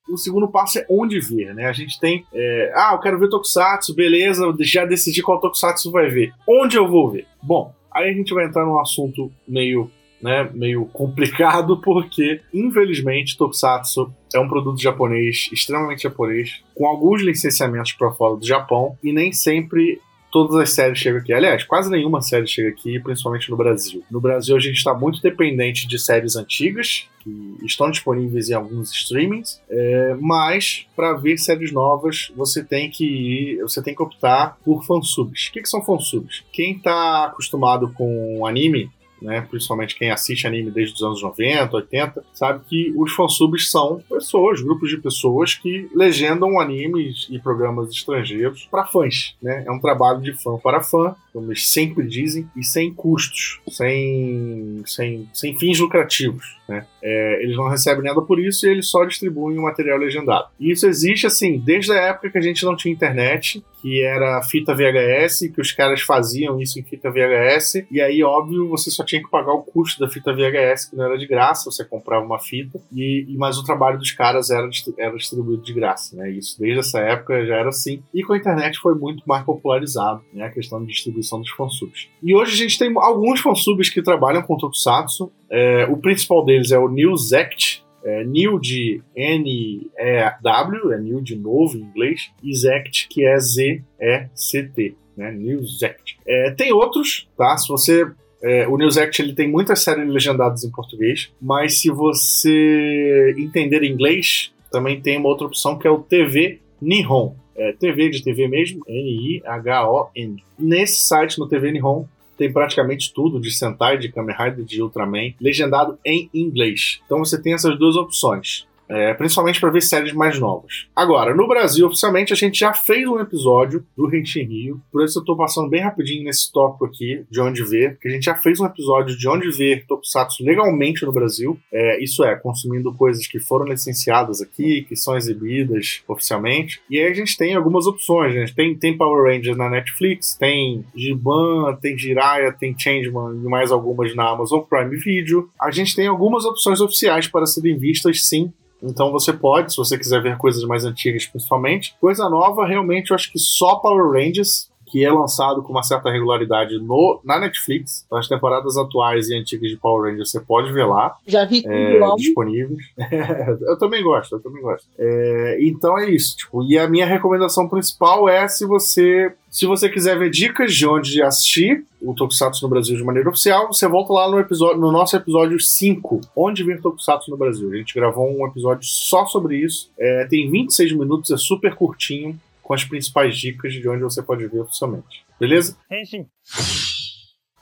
O 0.08 0.16
segundo 0.16 0.48
passo 0.48 0.78
é 0.78 0.86
onde 0.88 1.18
ver, 1.18 1.52
né? 1.52 1.66
A 1.66 1.72
gente 1.72 1.98
tem, 1.98 2.24
é, 2.32 2.72
ah, 2.76 2.90
eu 2.92 3.00
quero 3.00 3.18
ver 3.18 3.28
Tokusatsu, 3.28 3.94
beleza, 3.94 4.44
já 4.60 4.84
decidi 4.84 5.20
qual 5.20 5.40
Tokusatsu 5.40 5.90
vai 5.90 6.08
ver. 6.08 6.32
Onde 6.48 6.76
eu 6.76 6.86
vou 6.86 7.10
ver? 7.10 7.26
Bom, 7.42 7.74
aí 7.92 8.10
a 8.10 8.12
gente 8.12 8.32
vai 8.32 8.44
entrar 8.44 8.64
num 8.64 8.78
assunto 8.78 9.32
meio, 9.48 9.90
né, 10.20 10.48
meio 10.52 10.86
complicado, 10.86 11.78
porque, 11.82 12.40
infelizmente, 12.52 13.36
Tokusatsu 13.36 14.12
é 14.34 14.40
um 14.40 14.48
produto 14.48 14.80
japonês, 14.80 15.48
extremamente 15.52 16.02
japonês, 16.02 16.62
com 16.74 16.86
alguns 16.86 17.22
licenciamentos 17.22 17.92
para 17.92 18.10
fora 18.12 18.36
do 18.36 18.46
Japão, 18.46 18.96
e 19.02 19.12
nem 19.12 19.32
sempre 19.32 20.00
todas 20.36 20.56
as 20.56 20.70
séries 20.70 20.98
chegam 20.98 21.20
aqui. 21.20 21.32
Aliás, 21.32 21.64
quase 21.64 21.90
nenhuma 21.90 22.20
série 22.20 22.46
chega 22.46 22.68
aqui, 22.68 23.00
principalmente 23.00 23.50
no 23.50 23.56
Brasil. 23.56 24.02
No 24.10 24.20
Brasil, 24.20 24.54
a 24.54 24.60
gente 24.60 24.76
está 24.76 24.92
muito 24.92 25.22
dependente 25.22 25.86
de 25.86 25.98
séries 25.98 26.36
antigas, 26.36 27.08
que 27.20 27.56
estão 27.64 27.90
disponíveis 27.90 28.50
em 28.50 28.52
alguns 28.52 28.92
streamings, 28.92 29.60
é, 29.70 30.14
mas 30.20 30.86
para 30.94 31.14
ver 31.14 31.38
séries 31.38 31.72
novas, 31.72 32.30
você 32.36 32.62
tem 32.62 32.90
que 32.90 33.04
ir, 33.04 33.62
você 33.62 33.82
tem 33.82 33.94
que 33.94 34.02
optar 34.02 34.58
por 34.62 34.84
fansubs. 34.84 35.46
O 35.46 35.52
que, 35.52 35.62
que 35.62 35.68
são 35.68 35.82
fansubs? 35.82 36.44
Quem 36.52 36.76
está 36.76 37.26
acostumado 37.26 37.90
com 37.94 38.46
anime 38.46 38.90
né, 39.26 39.40
principalmente 39.50 39.96
quem 39.96 40.12
assiste 40.12 40.46
anime 40.46 40.70
desde 40.70 40.94
os 40.94 41.02
anos 41.02 41.20
90, 41.20 41.74
80, 41.74 42.24
sabe 42.32 42.64
que 42.68 42.94
os 42.96 43.12
fansubs 43.12 43.68
são 43.68 44.00
pessoas, 44.08 44.62
grupos 44.62 44.88
de 44.88 44.98
pessoas 44.98 45.54
que 45.54 45.90
legendam 45.92 46.60
animes 46.60 47.26
e 47.28 47.36
programas 47.40 47.90
estrangeiros 47.90 48.68
para 48.70 48.86
fãs. 48.86 49.36
Né? 49.42 49.64
É 49.66 49.70
um 49.72 49.80
trabalho 49.80 50.20
de 50.20 50.32
fã 50.32 50.56
para 50.58 50.80
fã, 50.80 51.16
como 51.36 51.48
eles 51.52 51.68
sempre 51.68 52.06
dizem, 52.06 52.48
e 52.56 52.64
sem 52.64 52.94
custos, 52.94 53.60
sem, 53.68 54.82
sem, 54.86 55.28
sem 55.34 55.58
fins 55.58 55.78
lucrativos. 55.78 56.56
Né? 56.66 56.86
É, 57.02 57.42
eles 57.42 57.54
não 57.56 57.68
recebem 57.68 58.02
nada 58.02 58.22
por 58.22 58.40
isso 58.40 58.66
e 58.66 58.70
eles 58.70 58.88
só 58.88 59.04
distribuem 59.04 59.58
o 59.58 59.62
material 59.62 59.98
legendado. 59.98 60.48
E 60.58 60.72
isso 60.72 60.86
existe 60.86 61.26
assim 61.26 61.58
desde 61.58 61.92
a 61.92 61.96
época 61.96 62.30
que 62.30 62.38
a 62.38 62.40
gente 62.40 62.64
não 62.64 62.74
tinha 62.74 62.92
internet, 62.92 63.62
que 63.80 64.02
era 64.02 64.42
fita 64.42 64.74
VHS, 64.74 65.50
que 65.54 65.60
os 65.60 65.70
caras 65.70 66.00
faziam 66.00 66.60
isso 66.60 66.80
em 66.80 66.82
fita 66.82 67.10
VHS, 67.10 67.86
e 67.88 68.00
aí, 68.00 68.22
óbvio, 68.22 68.68
você 68.68 68.90
só 68.90 69.04
tinha 69.04 69.22
que 69.22 69.30
pagar 69.30 69.52
o 69.52 69.62
custo 69.62 70.00
da 70.00 70.08
fita 70.08 70.32
VHS, 70.32 70.86
que 70.86 70.96
não 70.96 71.04
era 71.04 71.16
de 71.16 71.26
graça, 71.26 71.70
você 71.70 71.84
comprava 71.84 72.24
uma 72.24 72.40
fita, 72.40 72.80
e, 72.92 73.26
e 73.28 73.36
mas 73.36 73.58
o 73.58 73.64
trabalho 73.64 73.98
dos 73.98 74.10
caras 74.10 74.50
era, 74.50 74.68
era 74.98 75.16
distribuído 75.16 75.62
de 75.62 75.72
graça, 75.72 76.16
né? 76.16 76.30
Isso 76.30 76.58
desde 76.58 76.80
essa 76.80 76.98
época 76.98 77.46
já 77.46 77.56
era 77.56 77.68
assim, 77.68 78.02
e 78.12 78.24
com 78.24 78.32
a 78.32 78.38
internet 78.38 78.78
foi 78.80 78.96
muito 78.96 79.22
mais 79.24 79.44
popularizado, 79.44 80.24
né? 80.32 80.46
A 80.46 80.50
questão 80.50 80.80
de 80.80 80.92
distribuição 80.92 81.25
dos 81.40 81.50
fansubs. 81.50 82.08
E 82.22 82.34
hoje 82.34 82.52
a 82.52 82.56
gente 82.56 82.78
tem 82.78 82.92
alguns 82.96 83.40
fansubs 83.40 83.90
que 83.90 84.02
trabalham 84.02 84.42
com 84.42 84.56
Tokusatsu, 84.56 85.30
é, 85.50 85.86
o 85.90 85.96
principal 85.96 86.44
deles 86.44 86.70
é 86.70 86.78
o 86.78 86.88
Newsect, 86.88 87.84
é, 88.04 88.24
New 88.24 88.58
de 88.58 89.02
N-E-W, 89.16 90.92
é 90.92 90.98
New 90.98 91.20
de 91.20 91.36
novo 91.36 91.76
em 91.76 91.80
inglês, 91.80 92.30
e 92.42 92.54
Zect, 92.54 93.08
que 93.08 93.26
é 93.26 93.36
Z-E-C-T, 93.38 94.94
né? 95.16 95.32
Newsect. 95.32 96.18
É, 96.26 96.52
tem 96.52 96.72
outros, 96.72 97.28
tá? 97.36 97.56
Se 97.56 97.68
você 97.68 98.06
é, 98.42 98.68
o 98.68 98.76
Newsect 98.76 99.20
ele 99.20 99.34
tem 99.34 99.50
muitas 99.50 99.82
séries 99.82 100.08
legendadas 100.08 100.62
em 100.62 100.70
português, 100.70 101.32
mas 101.40 101.80
se 101.80 101.90
você 101.90 103.34
entender 103.38 103.82
inglês, 103.82 104.52
também 104.70 105.00
tem 105.00 105.18
uma 105.18 105.28
outra 105.28 105.46
opção 105.46 105.78
que 105.78 105.88
é 105.88 105.90
o 105.90 105.98
TV 105.98 106.60
Nihon. 106.80 107.34
É, 107.56 107.72
TV 107.72 108.10
de 108.10 108.22
TV 108.22 108.46
mesmo, 108.48 108.82
N-I-H-O-N. 108.86 110.44
Nesse 110.58 111.00
site, 111.00 111.38
no 111.38 111.48
TV 111.48 111.72
Nihon, 111.72 112.06
tem 112.36 112.52
praticamente 112.52 113.12
tudo 113.12 113.40
de 113.40 113.50
Sentai, 113.50 113.98
de 113.98 114.10
Kamen 114.10 114.36
Rider, 114.36 114.64
de 114.64 114.82
Ultraman, 114.82 115.32
legendado 115.40 115.98
em 116.04 116.28
inglês. 116.34 117.00
Então 117.06 117.18
você 117.18 117.40
tem 117.40 117.54
essas 117.54 117.78
duas 117.78 117.96
opções. 117.96 118.66
É, 118.88 119.14
principalmente 119.14 119.60
para 119.60 119.70
ver 119.70 119.82
séries 119.82 120.12
mais 120.12 120.38
novas. 120.38 120.86
Agora, 120.94 121.34
no 121.34 121.48
Brasil, 121.48 121.86
oficialmente, 121.86 122.32
a 122.32 122.36
gente 122.36 122.60
já 122.60 122.72
fez 122.72 123.06
um 123.08 123.18
episódio 123.18 123.84
do 123.96 124.14
Henshin 124.14 124.44
Rio, 124.44 124.80
por 124.92 125.04
isso 125.04 125.18
eu 125.18 125.22
estou 125.22 125.36
passando 125.36 125.68
bem 125.68 125.82
rapidinho 125.82 126.24
nesse 126.24 126.52
tópico 126.52 126.84
aqui 126.84 127.24
de 127.30 127.40
onde 127.40 127.64
ver, 127.64 127.98
que 127.98 128.08
a 128.08 128.10
gente 128.10 128.24
já 128.24 128.36
fez 128.36 128.60
um 128.60 128.66
episódio 128.66 129.16
de 129.16 129.28
onde 129.28 129.50
ver 129.50 129.84
Tokusatsu 129.86 130.44
legalmente 130.44 131.04
no 131.04 131.12
Brasil, 131.12 131.58
é, 131.72 132.02
isso 132.02 132.24
é, 132.24 132.36
consumindo 132.36 132.94
coisas 132.94 133.26
que 133.26 133.40
foram 133.40 133.66
licenciadas 133.66 134.40
aqui, 134.40 134.82
que 134.82 134.94
são 134.94 135.16
exibidas 135.16 136.02
oficialmente, 136.06 136.80
e 136.88 136.98
aí 136.98 137.10
a 137.10 137.14
gente 137.14 137.36
tem 137.36 137.54
algumas 137.54 137.86
opções, 137.86 138.34
né? 138.34 138.46
tem, 138.54 138.76
tem 138.76 138.96
Power 138.96 139.32
Rangers 139.32 139.56
na 139.56 139.68
Netflix, 139.68 140.34
tem 140.34 140.84
Giban, 140.94 141.76
tem 141.80 141.98
Jiraiya, 141.98 142.52
tem 142.52 142.74
Changeman 142.78 143.34
e 143.34 143.48
mais 143.48 143.70
algumas 143.72 144.14
na 144.14 144.30
Amazon 144.30 144.60
Prime 144.60 144.96
Video. 144.96 145.50
A 145.60 145.70
gente 145.70 145.94
tem 145.94 146.06
algumas 146.06 146.44
opções 146.44 146.80
oficiais 146.80 147.26
para 147.26 147.46
serem 147.46 147.76
vistas, 147.76 148.26
sim, 148.26 148.52
então 148.86 149.10
você 149.10 149.32
pode, 149.32 149.72
se 149.72 149.76
você 149.76 149.98
quiser 149.98 150.22
ver 150.22 150.36
coisas 150.36 150.62
mais 150.64 150.84
antigas 150.84 151.26
principalmente. 151.26 151.94
Coisa 152.00 152.28
nova, 152.28 152.66
realmente, 152.66 153.10
eu 153.10 153.14
acho 153.14 153.30
que 153.30 153.38
só 153.38 153.76
Power 153.76 154.12
Rangers, 154.12 154.70
que 154.86 155.04
é 155.04 155.10
lançado 155.10 155.62
com 155.62 155.72
uma 155.72 155.82
certa 155.82 156.10
regularidade 156.10 156.78
no, 156.78 157.20
na 157.24 157.38
Netflix. 157.38 158.06
As 158.12 158.28
temporadas 158.28 158.76
atuais 158.76 159.28
e 159.28 159.34
antigas 159.34 159.70
de 159.70 159.76
Power 159.76 160.10
Rangers 160.10 160.30
você 160.30 160.40
pode 160.40 160.72
ver 160.72 160.84
lá. 160.84 161.16
Já 161.26 161.44
vi 161.44 161.62
tudo 161.62 161.74
é, 161.74 161.98
logo. 161.98 162.16
disponíveis. 162.16 162.84
eu 163.68 163.78
também 163.78 164.02
gosto, 164.02 164.36
eu 164.36 164.40
também 164.40 164.62
gosto. 164.62 164.86
É, 164.98 165.58
então 165.60 165.98
é 165.98 166.08
isso. 166.10 166.36
Tipo, 166.36 166.62
e 166.62 166.78
a 166.78 166.88
minha 166.88 167.06
recomendação 167.06 167.68
principal 167.68 168.28
é 168.28 168.46
se 168.48 168.64
você 168.64 169.32
se 169.56 169.64
você 169.64 169.88
quiser 169.88 170.18
ver 170.18 170.28
dicas 170.28 170.74
de 170.74 170.86
onde 170.86 171.22
assistir 171.22 171.82
o 171.98 172.12
Tokusatsu 172.12 172.62
no 172.62 172.68
Brasil 172.68 172.94
de 172.94 173.02
maneira 173.02 173.30
oficial, 173.30 173.68
você 173.68 173.88
volta 173.88 174.12
lá 174.12 174.30
no, 174.30 174.38
episódio, 174.38 174.78
no 174.78 174.92
nosso 174.92 175.16
episódio 175.16 175.58
5, 175.58 176.20
Onde 176.36 176.62
Ver 176.62 176.80
Tokusatsu 176.82 177.30
no 177.30 177.38
Brasil. 177.38 177.70
A 177.72 177.76
gente 177.76 177.94
gravou 177.94 178.30
um 178.30 178.46
episódio 178.46 178.86
só 178.86 179.24
sobre 179.24 179.56
isso. 179.56 179.90
É, 179.98 180.26
tem 180.28 180.50
26 180.50 180.92
minutos, 180.92 181.30
é 181.30 181.38
super 181.38 181.74
curtinho, 181.74 182.38
com 182.66 182.74
as 182.74 182.84
principais 182.84 183.38
dicas 183.38 183.72
de 183.72 183.88
onde 183.88 184.02
você 184.02 184.20
pode 184.20 184.44
ver 184.48 184.58
oficialmente. 184.58 185.24
Beleza? 185.38 185.78
Henshin. 185.88 186.26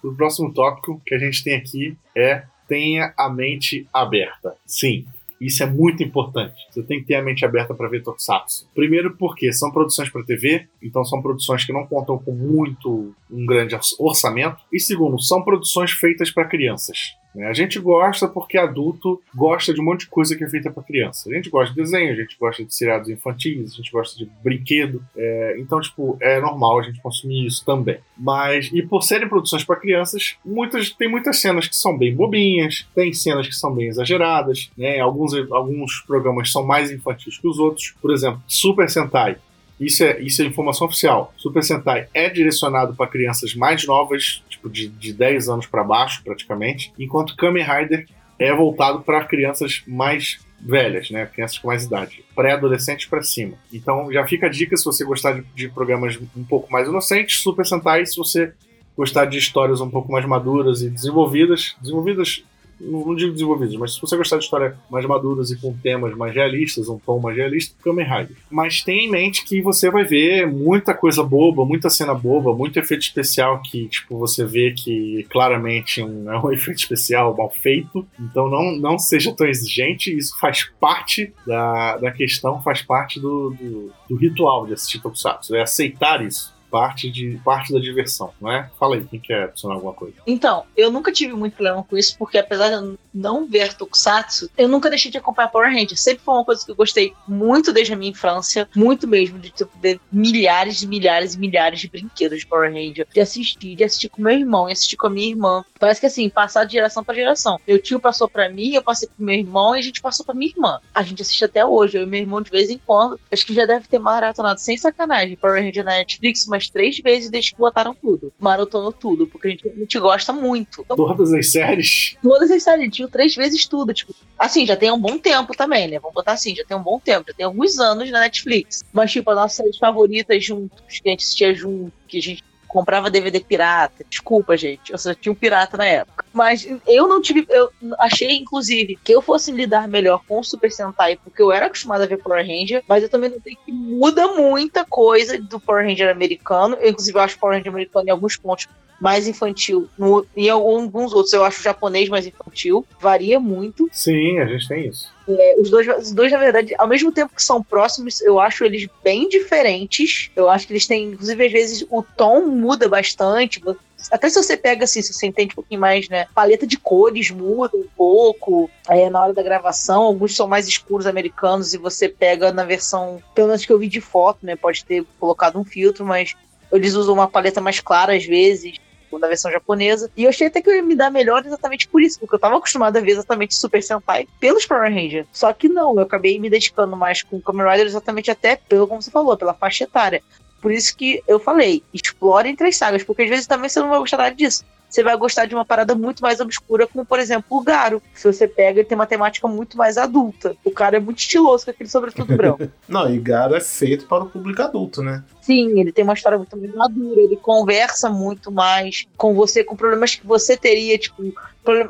O 0.02 0.14
próximo 0.14 0.52
tópico 0.52 1.00
que 1.04 1.14
a 1.14 1.18
gente 1.18 1.44
tem 1.44 1.54
aqui 1.54 1.96
é 2.16 2.44
tenha 2.66 3.12
a 3.18 3.28
mente 3.28 3.86
aberta. 3.92 4.56
Sim, 4.64 5.04
isso 5.38 5.62
é 5.62 5.66
muito 5.66 6.02
importante. 6.02 6.54
Você 6.70 6.82
tem 6.82 7.00
que 7.00 7.06
ter 7.06 7.16
a 7.16 7.22
mente 7.22 7.44
aberta 7.44 7.74
para 7.74 7.86
ver 7.86 8.02
Tokusatsu. 8.02 8.66
Primeiro 8.74 9.14
porque 9.18 9.52
são 9.52 9.70
produções 9.70 10.08
para 10.08 10.24
TV, 10.24 10.66
então 10.82 11.04
são 11.04 11.20
produções 11.20 11.66
que 11.66 11.72
não 11.72 11.86
contam 11.86 12.18
com 12.18 12.32
muito 12.32 13.14
um 13.30 13.44
grande 13.44 13.76
orçamento. 13.98 14.62
E 14.72 14.80
segundo, 14.80 15.20
são 15.20 15.42
produções 15.42 15.90
feitas 15.90 16.30
para 16.30 16.46
crianças. 16.46 17.14
A 17.42 17.52
gente 17.52 17.78
gosta 17.80 18.28
porque 18.28 18.56
adulto 18.56 19.20
gosta 19.34 19.74
de 19.74 19.80
um 19.80 19.84
monte 19.84 20.00
de 20.00 20.06
coisa 20.08 20.36
que 20.36 20.44
é 20.44 20.48
feita 20.48 20.70
para 20.70 20.82
criança. 20.82 21.28
A 21.28 21.34
gente 21.34 21.50
gosta 21.50 21.74
de 21.74 21.80
desenho, 21.80 22.12
a 22.12 22.16
gente 22.16 22.36
gosta 22.38 22.64
de 22.64 22.74
seriados 22.74 23.08
infantis, 23.08 23.72
a 23.72 23.76
gente 23.76 23.90
gosta 23.90 24.16
de 24.16 24.30
brinquedo. 24.42 25.02
É, 25.16 25.56
então, 25.58 25.80
tipo, 25.80 26.16
é 26.20 26.40
normal 26.40 26.78
a 26.78 26.82
gente 26.82 27.00
consumir 27.00 27.46
isso 27.46 27.64
também. 27.64 27.98
Mas, 28.16 28.70
e 28.72 28.82
por 28.82 29.02
serem 29.02 29.28
produções 29.28 29.64
para 29.64 29.76
crianças, 29.76 30.36
muitas, 30.44 30.90
tem 30.90 31.08
muitas 31.08 31.40
cenas 31.40 31.66
que 31.66 31.76
são 31.76 31.96
bem 31.98 32.14
bobinhas, 32.14 32.86
tem 32.94 33.12
cenas 33.12 33.48
que 33.48 33.54
são 33.54 33.74
bem 33.74 33.88
exageradas, 33.88 34.70
né? 34.78 35.00
Alguns, 35.00 35.34
alguns 35.50 36.00
programas 36.06 36.52
são 36.52 36.64
mais 36.64 36.90
infantis 36.92 37.38
que 37.38 37.48
os 37.48 37.58
outros. 37.58 37.94
Por 38.00 38.12
exemplo, 38.12 38.40
Super 38.46 38.88
Sentai. 38.88 39.36
Isso 39.78 40.04
é, 40.04 40.20
isso 40.20 40.40
é 40.40 40.44
informação 40.44 40.86
oficial. 40.86 41.32
Super 41.36 41.62
Sentai 41.62 42.06
é 42.14 42.28
direcionado 42.28 42.94
para 42.94 43.08
crianças 43.08 43.54
mais 43.54 43.84
novas, 43.86 44.43
tipo 44.64 44.70
de, 44.70 44.88
de 44.88 45.12
10 45.12 45.48
anos 45.48 45.66
para 45.66 45.84
baixo, 45.84 46.22
praticamente, 46.24 46.92
enquanto 46.98 47.36
Kamen 47.36 47.64
Rider 47.64 48.06
é 48.38 48.52
voltado 48.52 49.00
para 49.00 49.24
crianças 49.24 49.82
mais 49.86 50.38
velhas, 50.60 51.10
né? 51.10 51.26
Crianças 51.26 51.58
com 51.58 51.68
mais 51.68 51.84
idade, 51.84 52.24
pré-adolescentes 52.34 53.06
para 53.06 53.22
cima. 53.22 53.54
Então 53.72 54.10
já 54.12 54.26
fica 54.26 54.46
a 54.46 54.50
dica 54.50 54.76
se 54.76 54.84
você 54.84 55.04
gostar 55.04 55.32
de, 55.32 55.42
de, 55.54 55.68
programas 55.68 56.18
um 56.36 56.44
pouco 56.44 56.72
mais 56.72 56.88
inocentes, 56.88 57.40
Super 57.40 57.66
Sentai, 57.66 58.06
se 58.06 58.16
você 58.16 58.52
gostar 58.96 59.26
de 59.26 59.38
histórias 59.38 59.80
um 59.80 59.90
pouco 59.90 60.10
mais 60.10 60.24
maduras 60.24 60.82
e 60.82 60.88
desenvolvidas, 60.88 61.76
desenvolvidas 61.80 62.44
não 62.84 63.14
digo 63.14 63.32
desenvolvidos, 63.32 63.76
mas 63.76 63.94
se 63.94 64.00
você 64.00 64.16
gostar 64.16 64.38
de 64.38 64.44
histórias 64.44 64.74
mais 64.90 65.04
maduras 65.06 65.50
e 65.50 65.56
com 65.56 65.72
temas 65.74 66.16
mais 66.16 66.34
realistas, 66.34 66.88
um 66.88 66.98
tom 66.98 67.18
mais 67.18 67.36
realista, 67.36 67.74
Kamen 67.82 68.04
Rider. 68.04 68.36
Mas 68.50 68.82
tenha 68.82 69.02
em 69.02 69.10
mente 69.10 69.44
que 69.44 69.60
você 69.60 69.90
vai 69.90 70.04
ver 70.04 70.46
muita 70.46 70.94
coisa 70.94 71.22
boba, 71.22 71.64
muita 71.64 71.90
cena 71.90 72.14
boba, 72.14 72.54
muito 72.54 72.78
efeito 72.78 73.02
especial 73.02 73.60
que, 73.62 73.88
tipo, 73.88 74.18
você 74.18 74.44
vê 74.44 74.72
que 74.72 75.26
claramente 75.30 76.02
um, 76.02 76.30
é 76.30 76.38
um 76.38 76.50
efeito 76.52 76.78
especial 76.78 77.36
mal 77.36 77.50
feito. 77.50 78.06
Então 78.18 78.48
não, 78.48 78.76
não 78.76 78.98
seja 78.98 79.32
tão 79.32 79.46
exigente, 79.46 80.16
isso 80.16 80.38
faz 80.38 80.70
parte 80.80 81.32
da, 81.46 81.96
da 81.96 82.10
questão, 82.10 82.62
faz 82.62 82.82
parte 82.82 83.20
do, 83.20 83.50
do, 83.50 83.90
do 84.08 84.16
ritual 84.16 84.66
de 84.66 84.74
assistir 84.74 85.00
Tokusatsu, 85.00 85.54
é 85.54 85.62
aceitar 85.62 86.24
isso 86.24 86.53
parte, 86.74 87.08
de, 87.08 87.40
parte 87.44 87.72
da 87.72 87.78
diversão, 87.78 88.32
não 88.40 88.50
é? 88.50 88.68
Fala 88.76 88.96
aí, 88.96 89.04
quem 89.04 89.20
quer 89.20 89.44
adicionar 89.44 89.76
alguma 89.76 89.92
coisa? 89.92 90.16
Então, 90.26 90.64
eu 90.76 90.90
nunca 90.90 91.12
tive 91.12 91.32
muito 91.32 91.54
problema 91.54 91.84
com 91.84 91.96
isso, 91.96 92.18
porque 92.18 92.36
apesar 92.36 92.66
de 92.66 92.74
eu 92.74 92.98
não 93.14 93.46
ver 93.46 93.74
Tokusatsu, 93.74 94.50
eu 94.58 94.68
nunca 94.68 94.90
deixei 94.90 95.08
de 95.08 95.16
acompanhar 95.16 95.50
Power 95.50 95.72
Rangers. 95.72 96.00
Sempre 96.00 96.24
foi 96.24 96.34
uma 96.34 96.44
coisa 96.44 96.64
que 96.64 96.72
eu 96.72 96.74
gostei 96.74 97.14
muito 97.28 97.72
desde 97.72 97.92
a 97.92 97.96
minha 97.96 98.10
infância, 98.10 98.68
muito 98.74 99.06
mesmo, 99.06 99.38
de 99.38 99.50
tipo, 99.50 99.70
ver 99.80 100.00
milhares 100.10 100.82
e 100.82 100.86
milhares 100.88 101.34
e 101.34 101.38
milhares 101.38 101.78
de 101.78 101.88
brinquedos 101.88 102.40
de 102.40 102.46
Power 102.46 102.72
Ranger, 102.72 103.06
de 103.08 103.20
assistir, 103.20 103.76
de 103.76 103.84
assistir 103.84 104.08
com 104.08 104.20
meu 104.20 104.32
irmão, 104.32 104.68
e 104.68 104.72
assistir 104.72 104.96
com 104.96 105.06
a 105.06 105.10
minha 105.10 105.28
irmã. 105.28 105.64
Parece 105.78 106.00
que 106.00 106.06
assim, 106.06 106.28
passar 106.28 106.64
de 106.64 106.72
geração 106.72 107.04
para 107.04 107.14
geração. 107.14 107.60
Meu 107.68 107.80
tio 107.80 108.00
passou 108.00 108.28
para 108.28 108.48
mim, 108.48 108.74
eu 108.74 108.82
passei 108.82 109.06
pro 109.06 109.24
meu 109.24 109.36
irmão 109.36 109.76
e 109.76 109.78
a 109.78 109.82
gente 109.82 110.02
passou 110.02 110.26
para 110.26 110.34
minha 110.34 110.50
irmã. 110.50 110.80
A 110.92 111.04
gente 111.04 111.22
assiste 111.22 111.44
até 111.44 111.64
hoje, 111.64 111.98
eu 111.98 112.02
e 112.02 112.06
meu 112.06 112.18
irmão 112.18 112.42
de 112.42 112.50
vez 112.50 112.68
em 112.68 112.78
quando. 112.78 113.20
Acho 113.30 113.46
que 113.46 113.54
já 113.54 113.64
deve 113.64 113.86
ter 113.86 114.00
maratonado 114.00 114.58
sem 114.58 114.76
sacanagem 114.76 115.36
Power 115.36 115.62
Ranger 115.62 115.84
na 115.84 115.92
Netflix, 115.92 116.46
mas 116.46 116.63
umas 116.64 116.68
três 116.68 116.98
vezes 116.98 117.30
desde 117.30 117.52
que 117.52 117.58
botaram 117.58 117.94
tudo. 117.94 118.32
Maratonou 118.38 118.92
tudo, 118.92 119.26
porque 119.26 119.48
a 119.48 119.50
gente, 119.50 119.68
a 119.68 119.74
gente 119.74 119.98
gosta 119.98 120.32
muito. 120.32 120.82
Então, 120.82 120.96
todas 120.96 121.32
as 121.32 121.50
séries? 121.50 122.16
Todas 122.22 122.50
as 122.50 122.62
séries, 122.62 122.94
tinha 122.94 123.08
três 123.08 123.34
vezes 123.34 123.66
tudo. 123.66 123.92
Tipo, 123.92 124.14
assim, 124.38 124.66
já 124.66 124.76
tem 124.76 124.90
um 124.90 124.98
bom 124.98 125.18
tempo 125.18 125.54
também, 125.56 125.88
né? 125.88 125.98
Vamos 125.98 126.14
botar 126.14 126.32
assim, 126.32 126.54
já 126.54 126.64
tem 126.64 126.76
um 126.76 126.82
bom 126.82 126.98
tempo, 126.98 127.26
já 127.28 127.34
tem 127.34 127.46
alguns 127.46 127.78
anos 127.78 128.10
na 128.10 128.20
Netflix. 128.20 128.84
Mas, 128.92 129.12
tipo, 129.12 129.30
as 129.30 129.36
nossas 129.36 129.56
séries 129.56 129.78
favoritas 129.78 130.44
juntos, 130.44 131.00
que 131.00 131.08
a 131.08 131.12
gente 131.12 131.22
assistia 131.22 131.54
junto, 131.54 131.92
que 132.08 132.18
a 132.18 132.22
gente 132.22 132.44
comprava 132.74 133.08
DVD 133.08 133.38
pirata. 133.38 134.04
Desculpa, 134.10 134.56
gente. 134.56 134.90
Eu 134.90 134.98
só 134.98 135.14
tinha 135.14 135.30
um 135.30 135.36
pirata 135.36 135.76
na 135.76 135.86
época. 135.86 136.24
Mas 136.32 136.66
eu 136.88 137.06
não 137.06 137.22
tive. 137.22 137.46
Eu 137.48 137.70
achei, 138.00 138.32
inclusive, 138.32 138.98
que 139.02 139.14
eu 139.14 139.22
fosse 139.22 139.52
lidar 139.52 139.86
melhor 139.86 140.24
com 140.26 140.40
o 140.40 140.44
Super 140.44 140.72
Sentai, 140.72 141.16
porque 141.22 141.40
eu 141.40 141.52
era 141.52 141.66
acostumada 141.66 142.02
a 142.02 142.06
ver 142.08 142.18
Power 142.18 142.44
Ranger, 142.44 142.82
mas 142.88 143.04
eu 143.04 143.08
também 143.08 143.30
notei 143.30 143.56
que 143.64 143.70
muda 143.70 144.26
muita 144.34 144.84
coisa 144.84 145.38
do 145.40 145.60
Power 145.60 145.86
Ranger 145.86 146.10
americano. 146.10 146.76
Eu, 146.80 146.90
inclusive, 146.90 147.16
eu 147.16 147.22
acho 147.22 147.38
Power 147.38 147.56
Ranger 147.56 147.72
americano 147.72 148.08
em 148.08 148.10
alguns 148.10 148.36
pontos 148.36 148.66
mais 149.00 149.28
infantil. 149.28 149.88
No, 149.96 150.26
em 150.36 150.50
alguns 150.50 151.12
outros 151.12 151.32
eu 151.32 151.44
acho 151.44 151.62
japonês 151.62 152.08
mais 152.08 152.26
infantil. 152.26 152.84
Varia 152.98 153.38
muito. 153.38 153.88
Sim, 153.92 154.40
a 154.40 154.46
gente 154.46 154.66
tem 154.66 154.88
isso. 154.88 155.13
É, 155.28 155.56
os, 155.58 155.70
dois, 155.70 155.88
os 155.98 156.12
dois, 156.12 156.30
na 156.30 156.38
verdade, 156.38 156.74
ao 156.78 156.86
mesmo 156.86 157.10
tempo 157.10 157.34
que 157.34 157.42
são 157.42 157.62
próximos, 157.62 158.20
eu 158.20 158.38
acho 158.38 158.64
eles 158.64 158.86
bem 159.02 159.28
diferentes. 159.28 160.30
Eu 160.36 160.48
acho 160.48 160.66
que 160.66 160.72
eles 160.72 160.86
têm, 160.86 161.12
inclusive, 161.12 161.46
às 161.46 161.52
vezes 161.52 161.86
o 161.90 162.02
tom 162.02 162.46
muda 162.46 162.88
bastante. 162.88 163.62
Até 164.10 164.28
se 164.28 164.42
você 164.42 164.56
pega 164.56 164.84
assim, 164.84 165.00
se 165.00 165.12
você 165.14 165.26
entende 165.26 165.52
um 165.52 165.56
pouquinho 165.56 165.80
mais, 165.80 166.08
né? 166.08 166.26
Paleta 166.34 166.66
de 166.66 166.76
cores 166.76 167.30
muda 167.30 167.76
um 167.76 167.86
pouco 167.96 168.70
é, 168.88 169.08
na 169.08 169.22
hora 169.22 169.32
da 169.32 169.42
gravação. 169.42 170.02
Alguns 170.02 170.36
são 170.36 170.46
mais 170.46 170.68
escuros 170.68 171.06
americanos 171.06 171.72
e 171.72 171.78
você 171.78 172.08
pega 172.08 172.52
na 172.52 172.64
versão, 172.64 173.22
pelo 173.34 173.48
menos 173.48 173.64
que 173.64 173.72
eu 173.72 173.78
vi 173.78 173.88
de 173.88 174.02
foto, 174.02 174.40
né? 174.42 174.56
Pode 174.56 174.84
ter 174.84 175.04
colocado 175.18 175.58
um 175.58 175.64
filtro, 175.64 176.04
mas 176.04 176.34
eles 176.70 176.94
usam 176.94 177.14
uma 177.14 177.28
paleta 177.28 177.60
mais 177.60 177.80
clara 177.80 178.14
às 178.14 178.24
vezes 178.24 178.78
da 179.18 179.28
versão 179.28 179.50
japonesa. 179.50 180.10
E 180.16 180.24
eu 180.24 180.28
achei 180.28 180.46
até 180.46 180.60
que 180.60 180.68
eu 180.68 180.74
ia 180.74 180.82
me 180.82 180.94
dar 180.94 181.10
melhor 181.10 181.44
exatamente 181.44 181.88
por 181.88 182.02
isso, 182.02 182.18
porque 182.18 182.34
eu 182.34 182.38
tava 182.38 182.56
acostumada 182.56 182.98
a 182.98 183.02
ver 183.02 183.12
exatamente 183.12 183.54
Super 183.54 183.82
Sentai 183.82 184.28
pelos 184.40 184.66
Power 184.66 184.92
Rangers. 184.92 185.26
Só 185.32 185.52
que 185.52 185.68
não, 185.68 185.96
eu 185.96 186.02
acabei 186.02 186.38
me 186.38 186.50
dedicando 186.50 186.96
mais 186.96 187.22
com 187.22 187.36
o 187.36 187.42
Kamen 187.42 187.68
Rider 187.68 187.86
exatamente 187.86 188.30
até 188.30 188.56
pelo, 188.56 188.86
como 188.86 189.02
você 189.02 189.10
falou, 189.10 189.36
pela 189.36 189.54
faixa 189.54 189.84
etária. 189.84 190.22
Por 190.60 190.72
isso 190.72 190.96
que 190.96 191.22
eu 191.28 191.38
falei, 191.38 191.82
explore 191.92 192.48
entre 192.48 192.68
as 192.68 192.76
sagas, 192.76 193.02
porque 193.02 193.22
às 193.22 193.28
vezes 193.28 193.46
também 193.46 193.68
você 193.68 193.80
não 193.80 193.90
vai 193.90 193.98
gostar 193.98 194.30
disso 194.30 194.64
você 194.94 195.02
vai 195.02 195.16
gostar 195.16 195.46
de 195.46 195.54
uma 195.56 195.64
parada 195.64 195.94
muito 195.96 196.22
mais 196.22 196.38
obscura, 196.38 196.86
como 196.86 197.04
por 197.04 197.18
exemplo 197.18 197.58
o 197.58 197.62
Garo. 197.62 198.00
Se 198.14 198.32
você 198.32 198.46
pega, 198.46 198.78
ele 198.78 198.88
tem 198.88 198.94
uma 198.94 199.06
temática 199.06 199.48
muito 199.48 199.76
mais 199.76 199.98
adulta. 199.98 200.56
O 200.64 200.70
cara 200.70 200.98
é 200.98 201.00
muito 201.00 201.18
estiloso 201.18 201.64
com 201.64 201.72
aquele 201.72 201.90
sobretudo 201.90 202.36
branco. 202.36 202.68
Não, 202.88 203.12
e 203.12 203.18
Garo 203.18 203.56
é 203.56 203.60
feito 203.60 204.06
para 204.06 204.22
o 204.22 204.30
público 204.30 204.62
adulto, 204.62 205.02
né? 205.02 205.24
Sim, 205.44 205.78
ele 205.78 205.92
tem 205.92 206.04
uma 206.04 206.14
história 206.14 206.38
muito 206.38 206.56
mais 206.56 206.74
madura, 206.74 207.20
ele 207.20 207.36
conversa 207.36 208.08
muito 208.08 208.50
mais 208.50 209.06
com 209.16 209.34
você, 209.34 209.62
com 209.62 209.76
problemas 209.76 210.14
que 210.14 210.26
você 210.26 210.56
teria, 210.56 210.96
tipo, 210.96 211.22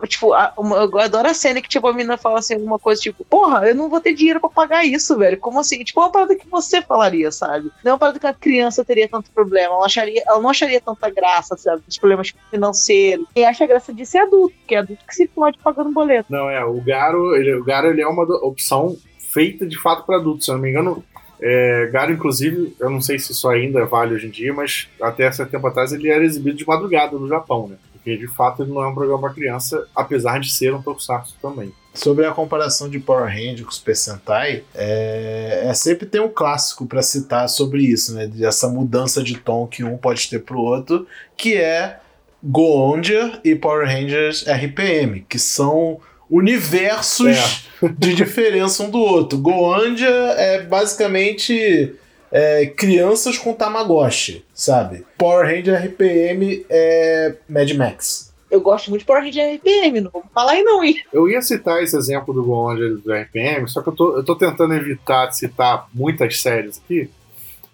Tipo, 0.06 0.32
a, 0.32 0.52
uma, 0.56 0.76
eu 0.76 0.98
adoro 1.00 1.28
a 1.28 1.34
cena 1.34 1.60
que, 1.60 1.68
tipo, 1.68 1.88
a 1.88 1.92
menina 1.92 2.16
fala 2.16 2.38
assim, 2.38 2.54
alguma 2.54 2.78
coisa, 2.78 3.00
tipo, 3.02 3.24
porra, 3.24 3.66
eu 3.68 3.74
não 3.74 3.90
vou 3.90 4.00
ter 4.00 4.14
dinheiro 4.14 4.38
pra 4.38 4.48
pagar 4.48 4.84
isso, 4.84 5.18
velho. 5.18 5.36
Como 5.36 5.58
assim? 5.58 5.82
Tipo, 5.82 6.00
é 6.00 6.04
uma 6.04 6.12
parada 6.12 6.36
que 6.36 6.48
você 6.48 6.80
falaria, 6.80 7.32
sabe? 7.32 7.72
Não 7.82 7.90
é 7.90 7.92
uma 7.92 7.98
parada 7.98 8.20
que 8.20 8.26
a 8.26 8.32
criança 8.32 8.84
teria 8.84 9.08
tanto 9.08 9.32
problema. 9.32 9.74
Ela, 9.74 9.86
acharia, 9.86 10.22
ela 10.24 10.40
não 10.40 10.50
acharia 10.50 10.80
tanta 10.80 11.10
graça, 11.10 11.56
sabe? 11.56 11.82
Os 11.88 11.98
problemas 11.98 12.32
financeiros. 12.52 13.26
E 13.34 13.44
acha 13.44 13.66
graça 13.66 13.92
de 13.92 14.06
ser 14.06 14.18
adulto, 14.18 14.54
que 14.64 14.76
é 14.76 14.78
adulto 14.78 15.04
que 15.04 15.14
se 15.14 15.26
pode 15.26 15.58
pagando 15.58 15.90
boleto. 15.90 16.30
Não, 16.30 16.48
é, 16.48 16.64
o 16.64 16.80
Garo, 16.80 17.34
ele, 17.34 17.54
o 17.54 17.64
Garo, 17.64 17.88
ele 17.88 18.00
é 18.00 18.06
uma 18.06 18.22
opção 18.46 18.96
feita 19.18 19.66
de 19.66 19.76
fato 19.80 20.06
para 20.06 20.18
adultos. 20.18 20.44
Se 20.44 20.52
eu 20.52 20.54
não 20.54 20.62
me 20.62 20.70
engano, 20.70 21.02
é, 21.46 21.90
Garo, 21.92 22.11
inclusive, 22.11 22.74
eu 22.80 22.88
não 22.88 23.02
sei 23.02 23.18
se 23.18 23.33
isso 23.33 23.46
ainda 23.50 23.85
vale 23.85 24.14
hoje 24.14 24.28
em 24.28 24.30
dia, 24.30 24.50
mas 24.54 24.88
até 24.98 25.30
certo 25.30 25.50
tempo 25.50 25.66
atrás 25.66 25.92
ele 25.92 26.09
era 26.09 26.24
exibido 26.24 26.57
de 26.57 26.66
madrugada 26.66 27.18
no 27.18 27.28
Japão, 27.28 27.68
né? 27.68 27.76
Porque 27.92 28.16
de 28.16 28.26
fato 28.28 28.62
ele 28.62 28.72
não 28.72 28.83
é 28.83 28.88
um 28.88 28.94
programa 28.94 29.20
para 29.20 29.35
criança, 29.35 29.87
apesar 29.94 30.40
de 30.40 30.50
ser 30.50 30.74
um 30.74 30.80
tokusatsu 30.80 31.37
também. 31.42 31.70
Sobre 31.92 32.24
a 32.24 32.33
comparação 32.33 32.88
de 32.88 32.98
Power 32.98 33.26
Rangers 33.26 33.62
com 33.62 33.70
Super 33.70 33.94
Sentai, 33.94 34.64
é, 34.74 35.64
é 35.66 35.74
sempre 35.74 36.07
tem 36.07 36.18
um 36.18 36.30
clássico 36.30 36.87
para 36.87 37.02
citar 37.02 37.46
sobre 37.46 37.83
isso, 37.83 38.14
né? 38.14 38.30
Essa 38.40 38.66
mudança 38.66 39.22
de 39.22 39.37
tom 39.37 39.66
que 39.66 39.85
um 39.85 39.98
pode 39.98 40.30
ter 40.30 40.38
pro 40.38 40.59
outro, 40.59 41.07
que 41.37 41.57
é 41.57 42.00
Goondia 42.42 43.38
e 43.44 43.54
Power 43.54 43.87
Rangers 43.87 44.46
RPM, 44.48 45.26
que 45.28 45.38
são 45.38 46.00
universos 46.30 47.37
é. 47.82 47.88
de 47.98 48.14
diferença 48.14 48.82
um 48.82 48.90
do 48.90 48.98
outro. 48.98 49.38
Goandia 49.38 50.08
é 50.08 50.62
basicamente 50.62 51.94
é, 52.32 52.66
crianças 52.66 53.38
com 53.38 53.52
Tamagotchi, 53.52 54.44
sabe? 54.52 55.04
Power 55.16 55.46
Ranger 55.46 55.87
RPM 55.87 56.66
é 56.68 57.34
Mad 57.48 57.70
Max. 57.72 58.34
Eu 58.50 58.60
gosto 58.60 58.88
muito 58.88 59.00
de 59.00 59.06
Power 59.06 59.22
Ranger 59.22 59.56
RPM, 59.56 60.00
não 60.00 60.10
vou 60.10 60.22
falar 60.32 60.52
aí 60.52 60.62
não, 60.62 60.82
hein? 60.82 61.02
Eu 61.12 61.28
ia 61.28 61.42
citar 61.42 61.82
esse 61.82 61.96
exemplo 61.96 62.32
do 62.32 62.44
Goonja 62.44 62.88
do 62.88 63.12
RPM, 63.12 63.68
só 63.68 63.82
que 63.82 63.88
eu 63.88 63.92
tô, 63.92 64.16
eu 64.16 64.24
tô 64.24 64.37
tentando 64.37 64.74
evitar 64.74 65.26
de 65.26 65.37
citar 65.37 65.88
muitas 65.92 66.40
séries 66.40 66.80
aqui, 66.84 67.10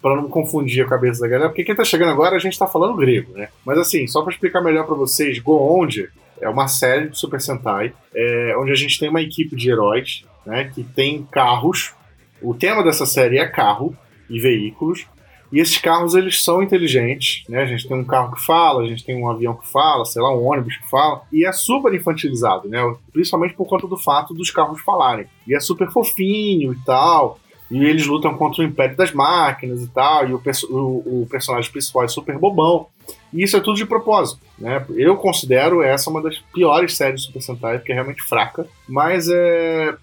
para 0.01 0.15
não 0.15 0.27
confundir 0.27 0.83
a 0.83 0.89
cabeça 0.89 1.21
da 1.21 1.27
galera, 1.27 1.49
porque 1.49 1.63
quem 1.63 1.75
tá 1.75 1.83
chegando 1.83 2.11
agora 2.11 2.35
a 2.35 2.39
gente 2.39 2.57
tá 2.57 2.65
falando 2.65 2.95
grego, 2.95 3.33
né? 3.33 3.49
Mas 3.63 3.77
assim, 3.77 4.07
só 4.07 4.23
para 4.23 4.33
explicar 4.33 4.61
melhor 4.61 4.85
para 4.85 4.95
vocês, 4.95 5.37
Goonja 5.37 6.09
é 6.41 6.49
uma 6.49 6.67
série 6.67 7.09
de 7.09 7.17
Super 7.17 7.39
Sentai, 7.39 7.93
é, 8.13 8.55
onde 8.57 8.71
a 8.71 8.75
gente 8.75 8.99
tem 8.99 9.09
uma 9.09 9.21
equipe 9.21 9.55
de 9.55 9.69
heróis, 9.69 10.25
né, 10.45 10.71
que 10.73 10.83
tem 10.83 11.23
carros. 11.31 11.93
O 12.41 12.53
tema 12.53 12.83
dessa 12.83 13.05
série 13.05 13.37
é 13.37 13.47
carro, 13.47 13.95
e 14.31 14.39
veículos. 14.39 15.05
E 15.51 15.59
esses 15.59 15.77
carros 15.77 16.15
eles 16.15 16.41
são 16.41 16.63
inteligentes, 16.63 17.43
né? 17.49 17.63
A 17.63 17.65
gente 17.65 17.85
tem 17.85 17.97
um 17.97 18.05
carro 18.05 18.33
que 18.33 18.41
fala, 18.41 18.83
a 18.83 18.87
gente 18.87 19.03
tem 19.03 19.21
um 19.21 19.29
avião 19.29 19.53
que 19.53 19.69
fala, 19.69 20.05
sei 20.05 20.21
lá, 20.21 20.33
um 20.33 20.45
ônibus 20.45 20.77
que 20.77 20.89
fala, 20.89 21.23
e 21.29 21.45
é 21.45 21.51
super 21.51 21.93
infantilizado, 21.93 22.69
né? 22.69 22.79
Principalmente 23.11 23.53
por 23.53 23.65
conta 23.65 23.85
do 23.85 23.97
fato 23.97 24.33
dos 24.33 24.49
carros 24.49 24.79
falarem. 24.79 25.27
E 25.45 25.53
é 25.53 25.59
super 25.59 25.91
fofinho 25.91 26.71
e 26.71 26.77
tal. 26.85 27.37
E 27.69 27.83
eles 27.83 28.07
lutam 28.07 28.33
contra 28.37 28.63
o 28.63 28.65
Império 28.65 28.95
das 28.95 29.11
Máquinas 29.11 29.83
e 29.83 29.89
tal, 29.89 30.29
e 30.29 30.33
o, 30.33 30.41
o, 30.69 31.21
o 31.23 31.27
personagem 31.29 31.69
principal 31.69 32.05
é 32.05 32.07
super 32.07 32.37
bobão. 32.37 32.87
E 33.33 33.43
isso 33.43 33.57
é 33.57 33.59
tudo 33.59 33.77
de 33.77 33.85
propósito, 33.85 34.41
né? 34.59 34.85
Eu 34.95 35.15
considero 35.15 35.81
essa 35.81 36.09
uma 36.09 36.21
das 36.21 36.37
piores 36.53 36.95
séries 36.95 37.21
de 37.21 37.27
Super 37.27 37.41
Sentai, 37.41 37.77
porque 37.77 37.91
é 37.91 37.95
realmente 37.95 38.21
fraca, 38.21 38.67
mas 38.87 39.29
é 39.29 39.95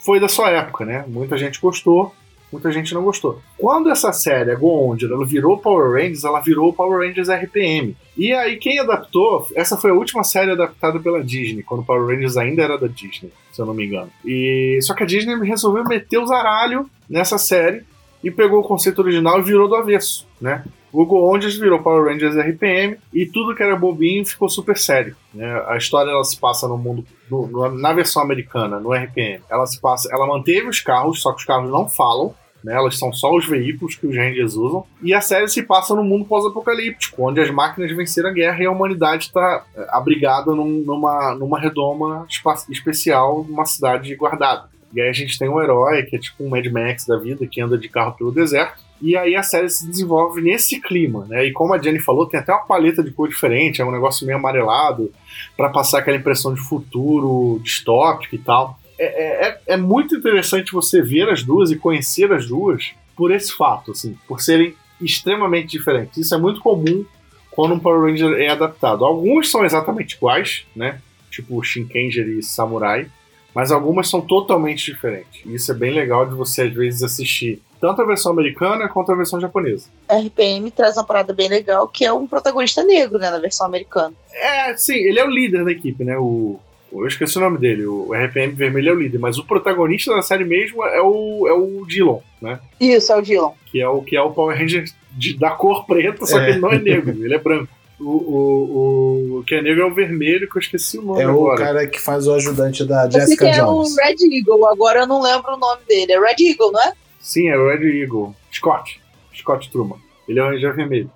foi 0.00 0.18
da 0.18 0.28
sua 0.28 0.50
época, 0.50 0.84
né? 0.84 1.04
Muita 1.06 1.36
gente 1.36 1.60
gostou, 1.60 2.14
muita 2.50 2.72
gente 2.72 2.94
não 2.94 3.02
gostou. 3.02 3.40
Quando 3.58 3.90
essa 3.90 4.12
série, 4.12 4.50
a 4.50 4.54
Go 4.54 4.96
ela 5.02 5.26
virou 5.26 5.58
Power 5.58 5.92
Rangers, 5.92 6.24
ela 6.24 6.40
virou 6.40 6.72
Power 6.72 7.06
Rangers 7.06 7.28
RPM. 7.28 7.94
E 8.16 8.32
aí 8.32 8.56
quem 8.56 8.78
adaptou, 8.78 9.46
essa 9.54 9.76
foi 9.76 9.90
a 9.90 9.94
última 9.94 10.24
série 10.24 10.50
adaptada 10.50 10.98
pela 10.98 11.22
Disney, 11.22 11.62
quando 11.62 11.84
Power 11.84 12.06
Rangers 12.06 12.36
ainda 12.36 12.62
era 12.62 12.78
da 12.78 12.86
Disney, 12.86 13.30
se 13.52 13.60
eu 13.60 13.66
não 13.66 13.74
me 13.74 13.86
engano. 13.86 14.10
E 14.24 14.78
só 14.82 14.94
que 14.94 15.02
a 15.02 15.06
Disney 15.06 15.36
resolveu 15.46 15.84
meter 15.84 16.18
o 16.18 16.26
zaralho 16.26 16.88
nessa 17.08 17.38
série 17.38 17.82
e 18.24 18.30
pegou 18.30 18.60
o 18.60 18.64
conceito 18.64 19.00
original 19.00 19.38
e 19.38 19.42
virou 19.42 19.68
do 19.68 19.76
avesso, 19.76 20.26
né? 20.40 20.64
O 20.92 21.04
Go 21.04 21.32
Rangers 21.32 21.56
virou 21.56 21.80
Power 21.80 22.12
Rangers 22.12 22.36
RPM 22.36 22.96
e 23.12 23.26
tudo 23.26 23.54
que 23.54 23.62
era 23.62 23.76
bobinho 23.76 24.24
ficou 24.24 24.48
super 24.48 24.76
sério. 24.76 25.16
Né? 25.32 25.64
A 25.66 25.76
história 25.76 26.10
ela 26.10 26.24
se 26.24 26.38
passa 26.38 26.66
no 26.66 26.76
mundo 26.76 27.04
no, 27.30 27.46
no, 27.46 27.78
na 27.78 27.92
versão 27.92 28.22
americana, 28.22 28.80
no 28.80 28.92
RPM. 28.92 29.42
Ela 29.48 29.66
se 29.66 29.80
passa, 29.80 30.08
ela 30.12 30.26
manteve 30.26 30.68
os 30.68 30.80
carros, 30.80 31.22
só 31.22 31.32
que 31.32 31.40
os 31.40 31.44
carros 31.44 31.70
não 31.70 31.88
falam. 31.88 32.34
Né, 32.62 32.74
elas 32.74 32.98
são 32.98 33.10
só 33.10 33.34
os 33.34 33.46
veículos 33.46 33.94
que 33.94 34.06
os 34.06 34.14
Rangers 34.14 34.54
usam. 34.54 34.84
E 35.02 35.14
a 35.14 35.20
série 35.22 35.48
se 35.48 35.62
passa 35.62 35.94
no 35.94 36.04
mundo 36.04 36.26
pós-apocalíptico, 36.26 37.26
onde 37.26 37.40
as 37.40 37.50
máquinas 37.50 37.90
venceram 37.96 38.28
a 38.28 38.32
guerra 38.34 38.62
e 38.62 38.66
a 38.66 38.70
humanidade 38.70 39.24
está 39.24 39.64
é, 39.74 39.86
abrigada 39.90 40.54
num, 40.54 40.68
numa, 40.84 41.34
numa 41.34 41.58
redoma 41.58 42.26
especial, 42.68 43.46
numa 43.48 43.64
cidade 43.64 44.14
guardada. 44.14 44.68
E 44.92 45.00
aí 45.00 45.08
a 45.08 45.12
gente 45.12 45.38
tem 45.38 45.48
um 45.48 45.62
herói 45.62 46.02
que 46.02 46.16
é 46.16 46.18
tipo 46.18 46.44
um 46.44 46.48
Mad 46.48 46.66
Max 46.66 47.06
da 47.06 47.16
vida, 47.16 47.46
que 47.46 47.60
anda 47.60 47.78
de 47.78 47.88
carro 47.88 48.12
pelo 48.12 48.32
deserto. 48.32 48.82
E 49.00 49.16
aí 49.16 49.34
a 49.34 49.42
série 49.42 49.70
se 49.70 49.86
desenvolve 49.86 50.42
nesse 50.42 50.80
clima, 50.80 51.24
né? 51.26 51.46
E 51.46 51.52
como 51.52 51.72
a 51.72 51.78
Jenny 51.80 51.98
falou, 51.98 52.26
tem 52.26 52.38
até 52.38 52.52
uma 52.52 52.66
paleta 52.66 53.02
de 53.02 53.10
cor 53.10 53.28
diferente, 53.28 53.80
é 53.80 53.84
um 53.84 53.90
negócio 53.90 54.26
meio 54.26 54.38
amarelado, 54.38 55.10
para 55.56 55.70
passar 55.70 56.00
aquela 56.00 56.16
impressão 56.16 56.52
de 56.52 56.60
futuro 56.60 57.58
distópico 57.62 58.34
e 58.34 58.38
tal. 58.38 58.78
É, 58.98 59.04
é, 59.04 59.48
é, 59.48 59.60
é 59.68 59.76
muito 59.76 60.14
interessante 60.14 60.72
você 60.72 61.00
ver 61.00 61.28
as 61.30 61.42
duas 61.42 61.70
e 61.70 61.76
conhecer 61.76 62.30
as 62.32 62.46
duas 62.46 62.92
por 63.16 63.30
esse 63.30 63.52
fato, 63.56 63.92
assim, 63.92 64.16
por 64.28 64.40
serem 64.40 64.74
extremamente 65.00 65.68
diferentes. 65.68 66.18
Isso 66.18 66.34
é 66.34 66.38
muito 66.38 66.60
comum 66.60 67.04
quando 67.50 67.74
um 67.74 67.78
Power 67.78 68.10
Ranger 68.10 68.38
é 68.38 68.48
adaptado. 68.48 69.04
Alguns 69.04 69.50
são 69.50 69.64
exatamente 69.64 70.16
iguais, 70.16 70.64
né? 70.76 71.00
Tipo 71.30 71.62
Shinkenger 71.62 72.28
e 72.28 72.42
Samurai, 72.42 73.06
mas 73.54 73.72
algumas 73.72 74.08
são 74.08 74.20
totalmente 74.20 74.92
diferentes. 74.92 75.42
E 75.46 75.54
isso 75.54 75.70
é 75.72 75.74
bem 75.74 75.92
legal 75.92 76.26
de 76.26 76.34
você 76.34 76.62
às 76.62 76.72
vezes 76.72 77.02
assistir 77.02 77.60
tanto 77.80 78.02
a 78.02 78.04
versão 78.04 78.32
americana 78.32 78.88
quanto 78.88 79.10
a 79.10 79.16
versão 79.16 79.40
japonesa. 79.40 79.88
RPM 80.08 80.70
traz 80.70 80.96
uma 80.96 81.04
parada 81.04 81.32
bem 81.32 81.48
legal, 81.48 81.88
que 81.88 82.04
é 82.04 82.12
um 82.12 82.26
protagonista 82.26 82.82
negro, 82.84 83.18
né, 83.18 83.30
na 83.30 83.38
versão 83.38 83.66
americana. 83.66 84.12
É, 84.32 84.76
sim, 84.76 84.94
ele 84.94 85.18
é 85.18 85.24
o 85.24 85.30
líder 85.30 85.64
da 85.64 85.72
equipe, 85.72 86.04
né, 86.04 86.16
o... 86.18 86.60
Eu 86.92 87.06
esqueci 87.06 87.38
o 87.38 87.40
nome 87.40 87.56
dele, 87.56 87.86
o 87.86 88.12
RPM 88.12 88.52
Vermelho 88.52 88.88
é 88.88 88.92
o 88.92 88.98
líder, 88.98 89.18
mas 89.18 89.38
o 89.38 89.44
protagonista 89.44 90.12
da 90.12 90.22
série 90.22 90.44
mesmo 90.44 90.84
é 90.84 91.00
o, 91.00 91.46
é 91.46 91.52
o 91.52 91.86
Dillon, 91.86 92.18
né? 92.42 92.58
Isso, 92.80 93.12
é 93.12 93.16
o 93.16 93.22
Dillon. 93.22 93.52
Que 93.66 93.80
é 93.80 93.88
o, 93.88 94.02
que 94.02 94.16
é 94.16 94.20
o 94.20 94.32
Power 94.32 94.58
Ranger 94.58 94.84
de, 95.12 95.38
da 95.38 95.50
cor 95.50 95.86
preta, 95.86 96.26
só 96.26 96.40
é. 96.40 96.44
que 96.44 96.50
ele 96.50 96.58
não 96.58 96.72
é 96.72 96.80
negro, 96.80 97.24
ele 97.24 97.32
é 97.32 97.38
branco. 97.38 97.72
O, 98.00 98.08
o, 98.08 99.38
o 99.38 99.44
que 99.44 99.54
é 99.54 99.62
negro 99.62 99.82
é 99.82 99.86
o 99.86 99.94
vermelho, 99.94 100.48
que 100.48 100.56
eu 100.56 100.60
esqueci 100.60 100.98
o 100.98 101.02
nome 101.02 101.20
é 101.20 101.24
agora. 101.24 101.54
o 101.54 101.64
cara 101.64 101.86
que 101.86 102.00
faz 102.00 102.26
o 102.26 102.32
ajudante 102.34 102.82
da 102.84 103.08
Jessica 103.08 103.44
que 103.44 103.52
Jones. 103.52 103.96
é 103.96 104.02
o 104.02 104.06
Red 104.06 104.36
Eagle, 104.36 104.66
agora 104.66 105.00
eu 105.00 105.06
não 105.06 105.20
lembro 105.22 105.54
o 105.54 105.58
nome 105.58 105.82
dele. 105.86 106.12
É 106.12 106.18
Red 106.18 106.36
Eagle, 106.40 106.72
não 106.72 106.82
é? 106.82 106.92
Sim, 107.20 107.48
é 107.48 107.56
o 107.56 107.68
Red 107.68 107.86
Eagle. 108.00 108.34
Scott. 108.52 109.00
Scott 109.34 109.70
Truman. 109.70 109.98
Ele 110.28 110.38
é 110.38 110.42
o 110.42 110.50
Ranger 110.50 110.74
Vermelho. 110.74 111.10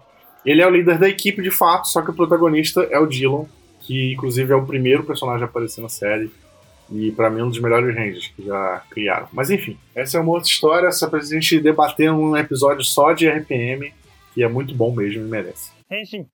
Ele 0.44 0.60
é 0.60 0.66
o 0.66 0.70
líder 0.70 0.98
da 0.98 1.08
equipe 1.08 1.42
de 1.42 1.50
fato, 1.50 1.88
só 1.88 2.02
que 2.02 2.10
o 2.10 2.14
protagonista 2.14 2.82
é 2.90 2.98
o 2.98 3.06
Dillon, 3.06 3.46
que 3.80 4.12
inclusive 4.12 4.52
é 4.52 4.56
o 4.56 4.66
primeiro 4.66 5.04
personagem 5.04 5.42
a 5.42 5.46
aparecer 5.46 5.80
na 5.80 5.88
série. 5.88 6.30
E 6.92 7.10
para 7.12 7.30
mim, 7.30 7.42
um 7.42 7.48
dos 7.48 7.60
melhores 7.60 7.94
Rangers 7.94 8.30
que 8.36 8.44
já 8.44 8.82
criaram. 8.90 9.26
Mas 9.32 9.50
enfim, 9.50 9.78
essa 9.94 10.18
é 10.18 10.20
uma 10.20 10.32
outra 10.32 10.48
história, 10.48 10.92
só 10.92 11.08
pra 11.08 11.20
gente 11.20 11.58
debater 11.58 12.12
um 12.12 12.36
episódio 12.36 12.84
só 12.84 13.12
de 13.12 13.26
RPM, 13.26 13.92
que 14.34 14.42
é 14.42 14.48
muito 14.48 14.74
bom 14.74 14.94
mesmo 14.94 15.22
e 15.22 15.28
merece. 15.28 15.70
Henshin. 15.90 16.26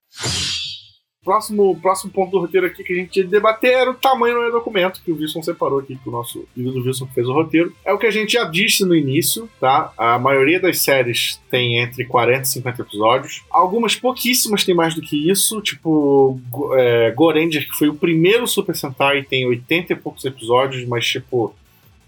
Próximo, 1.22 1.78
próximo 1.80 2.10
ponto 2.10 2.30
do 2.30 2.40
roteiro 2.40 2.66
aqui 2.66 2.82
que 2.82 2.94
a 2.94 2.96
gente 2.96 3.16
ia 3.18 3.26
debater 3.26 3.72
era 3.72 3.90
o 3.90 3.94
tamanho 3.94 4.36
do 4.46 4.52
documento, 4.52 5.02
que 5.04 5.12
o 5.12 5.16
Wilson 5.16 5.42
separou 5.42 5.80
aqui, 5.80 5.94
que 5.96 6.08
o 6.08 6.12
nosso 6.12 6.48
livro 6.56 6.72
do 6.72 6.86
Wilson 6.86 7.06
fez 7.08 7.28
o 7.28 7.32
roteiro. 7.34 7.74
É 7.84 7.92
o 7.92 7.98
que 7.98 8.06
a 8.06 8.10
gente 8.10 8.32
já 8.32 8.44
disse 8.44 8.86
no 8.86 8.94
início, 8.94 9.46
tá? 9.60 9.92
A 9.98 10.18
maioria 10.18 10.58
das 10.58 10.80
séries 10.80 11.38
tem 11.50 11.78
entre 11.78 12.06
40 12.06 12.42
e 12.42 12.46
50 12.46 12.82
episódios. 12.82 13.44
Algumas 13.50 13.94
pouquíssimas 13.94 14.64
tem 14.64 14.74
mais 14.74 14.94
do 14.94 15.02
que 15.02 15.30
isso, 15.30 15.60
tipo 15.60 16.40
é, 16.72 17.10
Goranger, 17.10 17.68
que 17.68 17.76
foi 17.76 17.88
o 17.88 17.94
primeiro 17.94 18.46
Super 18.48 18.74
Sentai, 18.74 19.22
tem 19.22 19.46
80 19.46 19.92
e 19.92 19.96
poucos 19.96 20.24
episódios, 20.24 20.86
mas 20.86 21.06
tipo, 21.06 21.54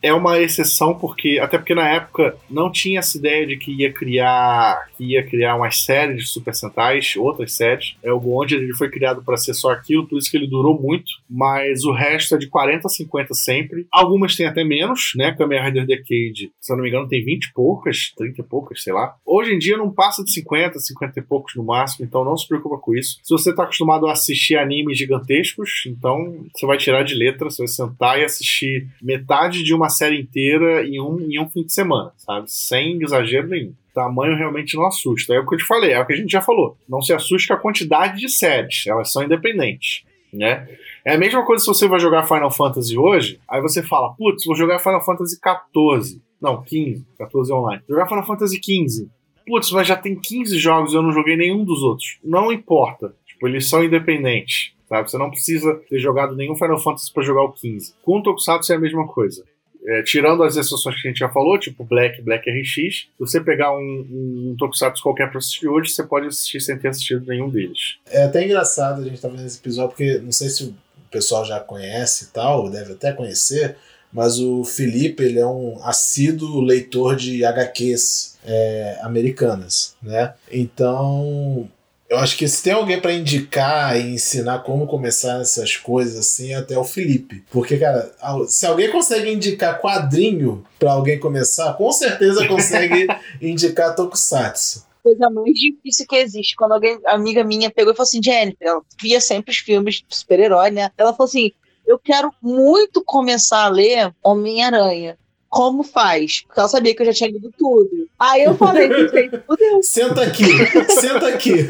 é 0.03 0.13
uma 0.13 0.41
exceção 0.41 0.95
porque 0.95 1.39
até 1.41 1.57
porque 1.57 1.75
na 1.75 1.89
época 1.89 2.37
não 2.51 2.71
tinha 2.71 2.99
essa 2.99 3.17
ideia 3.17 3.47
de 3.47 3.57
que 3.57 3.73
ia 3.73 3.93
criar 3.93 4.89
que 4.97 5.05
ia 5.05 5.25
criar 5.25 5.55
uma 5.55 5.71
série 5.71 6.17
de 6.17 6.27
Super 6.27 6.55
Sentais, 6.55 7.15
outras 7.17 7.55
séries. 7.55 7.97
É 8.03 8.13
o 8.13 8.19
Bond 8.19 8.55
ele 8.55 8.75
foi 8.75 8.91
criado 8.91 9.23
para 9.23 9.37
ser 9.37 9.55
só 9.55 9.71
aquilo, 9.71 10.07
por 10.07 10.19
isso 10.19 10.31
que 10.31 10.37
ele 10.37 10.49
durou 10.49 10.81
muito, 10.81 11.11
mas 11.31 11.85
o 11.85 11.93
resto 11.93 12.35
é 12.35 12.39
de 12.39 12.49
40 12.49 12.87
a 12.87 12.91
50 12.91 13.35
sempre. 13.35 13.87
Algumas 13.93 14.35
tem 14.35 14.47
até 14.47 14.65
menos, 14.65 15.13
né? 15.15 15.33
Kamen 15.33 15.63
Rider 15.63 15.87
Decade, 15.87 16.53
se 16.61 16.73
eu 16.73 16.77
não 16.77 16.83
me 16.83 16.89
engano, 16.89 17.09
tem 17.09 17.25
20 17.25 17.45
e 17.45 17.53
poucas, 17.53 18.13
30 18.17 18.41
e 18.41 18.45
poucas, 18.45 18.83
sei 18.83 18.93
lá. 18.93 19.15
Hoje 19.25 19.53
em 19.53 19.59
dia 19.59 19.77
não 19.77 19.91
passa 19.91 20.25
de 20.25 20.33
50, 20.33 20.79
50 20.79 21.21
e 21.21 21.23
poucos 21.23 21.55
no 21.55 21.63
máximo, 21.63 22.05
então 22.05 22.25
não 22.25 22.37
se 22.37 22.49
preocupa 22.49 22.79
com 22.79 22.95
isso. 22.95 23.19
Se 23.23 23.31
você 23.31 23.55
tá 23.55 23.63
acostumado 23.63 24.07
a 24.07 24.13
assistir 24.13 24.57
animes 24.57 24.99
gigantescos, 24.99 25.85
então 25.87 26.45
você 26.55 26.67
vai 26.67 26.77
tirar 26.77 27.05
de 27.05 27.15
letra, 27.15 27.51
você 27.51 27.63
vai 27.63 27.69
sentar 27.69 28.19
e 28.19 28.25
assistir 28.25 28.89
metade 29.01 29.63
de 29.63 29.75
uma 29.75 29.92
série 29.93 30.21
inteira 30.21 30.85
em 30.85 31.01
um, 31.01 31.21
em 31.21 31.39
um 31.39 31.49
fim 31.49 31.63
de 31.63 31.73
semana, 31.73 32.13
sabe? 32.17 32.51
Sem 32.51 33.01
exagero 33.01 33.47
nenhum. 33.47 33.73
Tamanho 33.95 34.37
realmente 34.37 34.77
não 34.77 34.87
assusta. 34.87 35.35
É 35.35 35.39
o 35.39 35.47
que 35.47 35.55
eu 35.55 35.59
te 35.59 35.65
falei, 35.65 35.93
é 35.93 36.01
o 36.01 36.07
que 36.07 36.15
a 36.15 36.17
gente 36.17 36.33
já 36.33 36.41
falou. 36.41 36.77
Não 36.89 37.01
se 37.01 37.13
assuste 37.13 37.49
com 37.49 37.55
a 37.55 37.59
quantidade 37.59 38.19
de 38.19 38.29
séries, 38.29 38.87
elas 38.87 39.13
são 39.13 39.23
independentes. 39.23 40.03
Né? 40.33 40.67
É 41.05 41.15
a 41.15 41.19
mesma 41.19 41.45
coisa 41.45 41.63
se 41.63 41.69
você 41.69 41.87
vai 41.87 42.01
jogar 42.01 42.27
Final 42.27 42.51
Fantasy 42.51 42.97
hoje, 42.97 43.39
aí 43.47 43.61
você 43.61 43.83
fala, 43.83 44.15
putz, 44.15 44.45
vou 44.47 44.57
jogar 44.57 44.79
Final 44.79 45.05
Fantasy 45.05 45.39
14. 45.39 46.23
Não, 46.41 46.63
15. 46.63 47.07
14 47.19 47.53
online. 47.53 47.83
Jogar 47.89 48.09
Final 48.09 48.27
Fantasy 48.27 48.59
15. 48.59 49.11
Putz, 49.47 49.71
mas 49.73 49.87
já 49.87 49.97
tem 49.97 50.19
15 50.19 50.59
jogos 50.59 50.93
e 50.93 50.97
eu 50.97 51.03
não 51.03 51.13
joguei 51.13 51.37
nenhum 51.37 51.65
dos 51.65 51.83
outros. 51.83 52.19
Não 52.25 52.51
importa. 52.51 53.15
Tipo, 53.27 53.47
eles 53.47 53.69
são 53.69 53.85
independentes. 53.85 54.73
Sabe? 54.89 55.11
Você 55.11 55.19
não 55.19 55.31
precisa 55.31 55.75
ter 55.89 55.99
jogado 55.99 56.35
nenhum 56.35 56.57
Final 56.57 56.79
Fantasy 56.79 57.13
para 57.13 57.23
jogar 57.23 57.43
o 57.43 57.53
15. 57.53 57.95
Com 58.03 58.19
o 58.19 58.23
Tokusatsu 58.23 58.73
é 58.73 58.77
a 58.77 58.81
mesma 58.81 59.07
coisa 59.07 59.45
é, 59.85 60.03
tirando 60.03 60.43
as 60.43 60.57
exceções 60.57 61.01
que 61.01 61.09
a 61.09 61.11
gente 61.11 61.19
já 61.19 61.29
falou, 61.29 61.59
tipo 61.59 61.85
Black, 61.85 62.23
Black 62.23 62.49
RX, 62.49 62.75
se 62.75 63.09
você 63.19 63.41
pegar 63.41 63.77
um, 63.77 63.81
um, 63.81 64.57
Tokusatsu 64.59 65.03
qualquer 65.03 65.29
pra 65.29 65.39
assistir 65.39 65.67
hoje, 65.67 65.91
você 65.91 66.03
pode 66.05 66.29
assistir 66.29 66.61
sem 66.61 66.79
ter 66.79 66.89
assistido 66.89 67.27
nenhum 67.27 67.49
deles. 67.49 67.97
É 68.09 68.25
até 68.25 68.45
engraçado 68.45 69.03
a 69.03 69.05
gente 69.05 69.21
tá 69.21 69.29
vendo 69.29 69.45
esse 69.45 69.59
episódio, 69.59 69.91
porque 69.91 70.19
não 70.19 70.33
sei 70.33 70.49
se 70.49 70.65
o 70.65 70.75
pessoal 71.11 71.45
já 71.45 71.59
conhece 71.59 72.27
e 72.27 72.29
tal, 72.29 72.71
deve 72.71 72.93
até 72.93 73.13
conhecer, 73.13 73.77
mas 74.13 74.39
o 74.39 74.63
Felipe 74.63 75.25
ele 75.25 75.39
é 75.39 75.47
um 75.47 75.79
assíduo 75.85 76.61
leitor 76.61 77.17
de 77.17 77.45
HQs 77.45 78.39
é, 78.45 78.99
americanas, 79.03 79.97
né? 80.03 80.35
Então 80.51 81.69
eu 82.13 82.19
acho 82.19 82.37
que 82.37 82.47
se 82.47 82.63
tem 82.63 82.75
alguém 82.75 83.01
para 83.01 83.15
indicar 83.15 83.99
e 83.99 84.15
ensinar 84.15 84.59
como 84.59 84.87
começar 84.87 85.41
essas 85.41 85.79
coisas 85.79 86.19
assim, 86.19 86.53
é 86.53 86.57
até 86.57 86.77
o 86.77 86.85
Felipe. 86.85 87.43
Porque, 87.51 87.79
cara, 87.79 88.15
se 88.49 88.67
alguém 88.67 88.91
consegue 88.91 89.33
indicar 89.33 89.81
quadrinho 89.81 90.63
para 90.79 90.93
alguém 90.93 91.19
começar, 91.19 91.73
com 91.73 91.91
certeza 91.91 92.47
consegue 92.47 93.07
indicar 93.41 93.95
Tokusatsu 93.97 94.85
coisa 95.03 95.29
mais 95.29 95.53
difícil 95.55 96.07
que 96.07 96.15
existe. 96.15 96.55
Quando 96.55 96.75
alguém, 96.75 96.97
amiga 97.07 97.43
minha 97.43 97.69
pegou 97.69 97.93
e 97.93 97.97
falou 97.97 98.07
assim, 98.07 98.23
Jennifer, 98.23 98.69
ela 98.69 98.83
via 99.01 99.21
sempre 99.21 99.51
os 99.51 99.59
filmes 99.59 99.97
de 99.97 100.05
super-herói, 100.09 100.71
né? 100.71 100.93
Ela 100.97 101.13
falou 101.13 101.27
assim: 101.29 101.51
eu 101.85 101.99
quero 101.99 102.33
muito 102.41 103.03
começar 103.05 103.65
a 103.65 103.69
ler 103.69 104.15
Homem-Aranha 104.23 105.19
como 105.53 105.83
faz? 105.83 106.45
Porque 106.47 106.59
ela 106.59 106.69
sabia 106.69 106.97
que 106.97 107.03
eu 107.03 107.07
já 107.07 107.13
tinha 107.13 107.31
lido 107.31 107.53
tudo. 107.59 108.09
Aí 108.19 108.43
eu 108.43 108.55
falei, 108.55 108.89
fudeu. 109.47 109.83
Senta 109.83 110.23
aqui, 110.23 110.47
senta 110.89 111.29
aqui. 111.29 111.69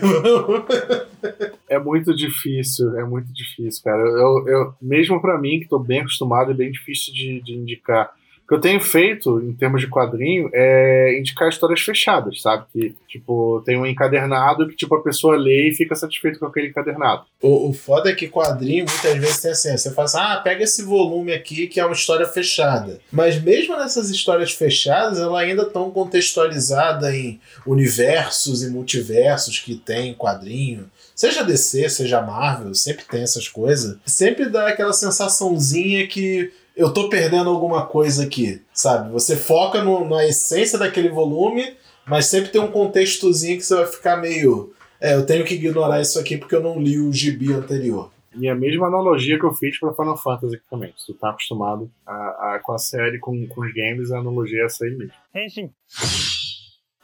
É 1.69 1.81
muito 1.81 2.15
difícil, 2.15 2.97
é 2.97 3.05
muito 3.05 3.33
difícil, 3.33 3.83
cara. 3.83 4.01
Eu, 4.01 4.47
eu, 4.47 4.75
mesmo 4.81 5.21
para 5.21 5.37
mim, 5.37 5.59
que 5.59 5.69
tô 5.69 5.81
bem 5.81 5.99
acostumado, 5.99 6.53
é 6.53 6.55
bem 6.55 6.71
difícil 6.71 7.13
de, 7.13 7.41
de 7.41 7.55
indicar 7.55 8.15
que 8.53 8.57
eu 8.57 8.61
tenho 8.61 8.81
feito, 8.81 9.41
em 9.41 9.55
termos 9.55 9.81
de 9.81 9.89
quadrinho, 9.89 10.51
é 10.53 11.19
indicar 11.19 11.49
histórias 11.49 11.81
fechadas, 11.81 12.43
sabe? 12.43 12.67
Que, 12.71 12.95
tipo, 13.09 13.63
tem 13.65 13.79
um 13.79 13.87
encadernado 13.87 14.69
que, 14.69 14.77
tipo, 14.77 14.95
a 14.95 15.03
pessoa 15.03 15.39
lê 15.39 15.71
e 15.71 15.75
fica 15.75 15.95
satisfeito 15.95 16.39
com 16.39 16.45
aquele 16.45 16.69
encadernado. 16.69 17.25
O, 17.41 17.71
o 17.71 17.73
foda 17.73 18.11
é 18.11 18.15
que 18.15 18.29
quadrinho, 18.29 18.85
muitas 18.87 19.19
vezes, 19.19 19.41
tem 19.41 19.51
assim, 19.53 19.75
você 19.75 19.91
fala 19.91 20.05
assim, 20.05 20.19
ah, 20.21 20.41
pega 20.45 20.65
esse 20.65 20.83
volume 20.83 21.33
aqui 21.33 21.67
que 21.67 21.81
é 21.81 21.87
uma 21.87 21.95
história 21.95 22.27
fechada. 22.27 23.01
Mas 23.11 23.41
mesmo 23.43 23.75
nessas 23.75 24.11
histórias 24.11 24.53
fechadas, 24.53 25.19
ela 25.19 25.41
ainda 25.41 25.65
tão 25.65 25.91
contextualizada 25.91 27.17
em 27.17 27.41
universos 27.67 28.63
e 28.63 28.69
multiversos 28.69 29.59
que 29.61 29.77
tem 29.77 30.13
quadrinho. 30.13 30.91
Seja 31.15 31.43
DC, 31.43 31.89
seja 31.89 32.21
Marvel, 32.21 32.75
sempre 32.75 33.05
tem 33.07 33.23
essas 33.23 33.49
coisas. 33.49 33.97
Sempre 34.05 34.51
dá 34.51 34.69
aquela 34.69 34.93
sensaçãozinha 34.93 36.07
que 36.07 36.53
eu 36.77 36.93
tô 36.93 37.09
perdendo 37.09 37.51
alguma 37.51 37.87
coisa 37.87 38.25
aqui, 38.25 38.63
sabe? 38.73 39.11
Você 39.13 39.37
foca 39.37 39.83
no, 39.83 40.09
na 40.09 40.27
essência 40.27 40.79
daquele 40.79 41.09
volume, 41.09 41.77
mas 42.07 42.27
sempre 42.27 42.51
tem 42.51 42.61
um 42.61 42.71
contextozinho 42.71 43.59
que 43.59 43.65
você 43.65 43.75
vai 43.75 43.87
ficar 43.87 44.17
meio. 44.17 44.73
É, 45.01 45.15
eu 45.15 45.27
tenho 45.27 45.45
que 45.45 45.55
ignorar 45.55 46.01
isso 46.01 46.19
aqui 46.19 46.37
porque 46.37 46.55
eu 46.55 46.63
não 46.63 46.81
li 46.81 46.99
o 46.99 47.13
gibi 47.13 47.53
anterior. 47.53 48.11
E 48.35 48.49
a 48.49 48.55
mesma 48.55 48.87
analogia 48.87 49.39
que 49.39 49.45
eu 49.45 49.53
fiz 49.53 49.79
para 49.79 49.93
Final 49.93 50.17
Fantasy 50.17 50.61
também. 50.71 50.95
Se 50.97 51.07
tu 51.07 51.15
tá 51.15 51.31
acostumado 51.31 51.91
a, 52.07 52.55
a, 52.55 52.61
com 52.63 52.73
a 52.73 52.79
série, 52.79 53.19
com, 53.19 53.47
com 53.47 53.61
os 53.61 53.75
games, 53.75 54.11
a 54.11 54.19
analogia 54.19 54.63
é 54.63 54.65
essa 54.65 54.85
aí 54.85 54.97
mesmo. 54.97 55.13
Henshin. 55.35 55.71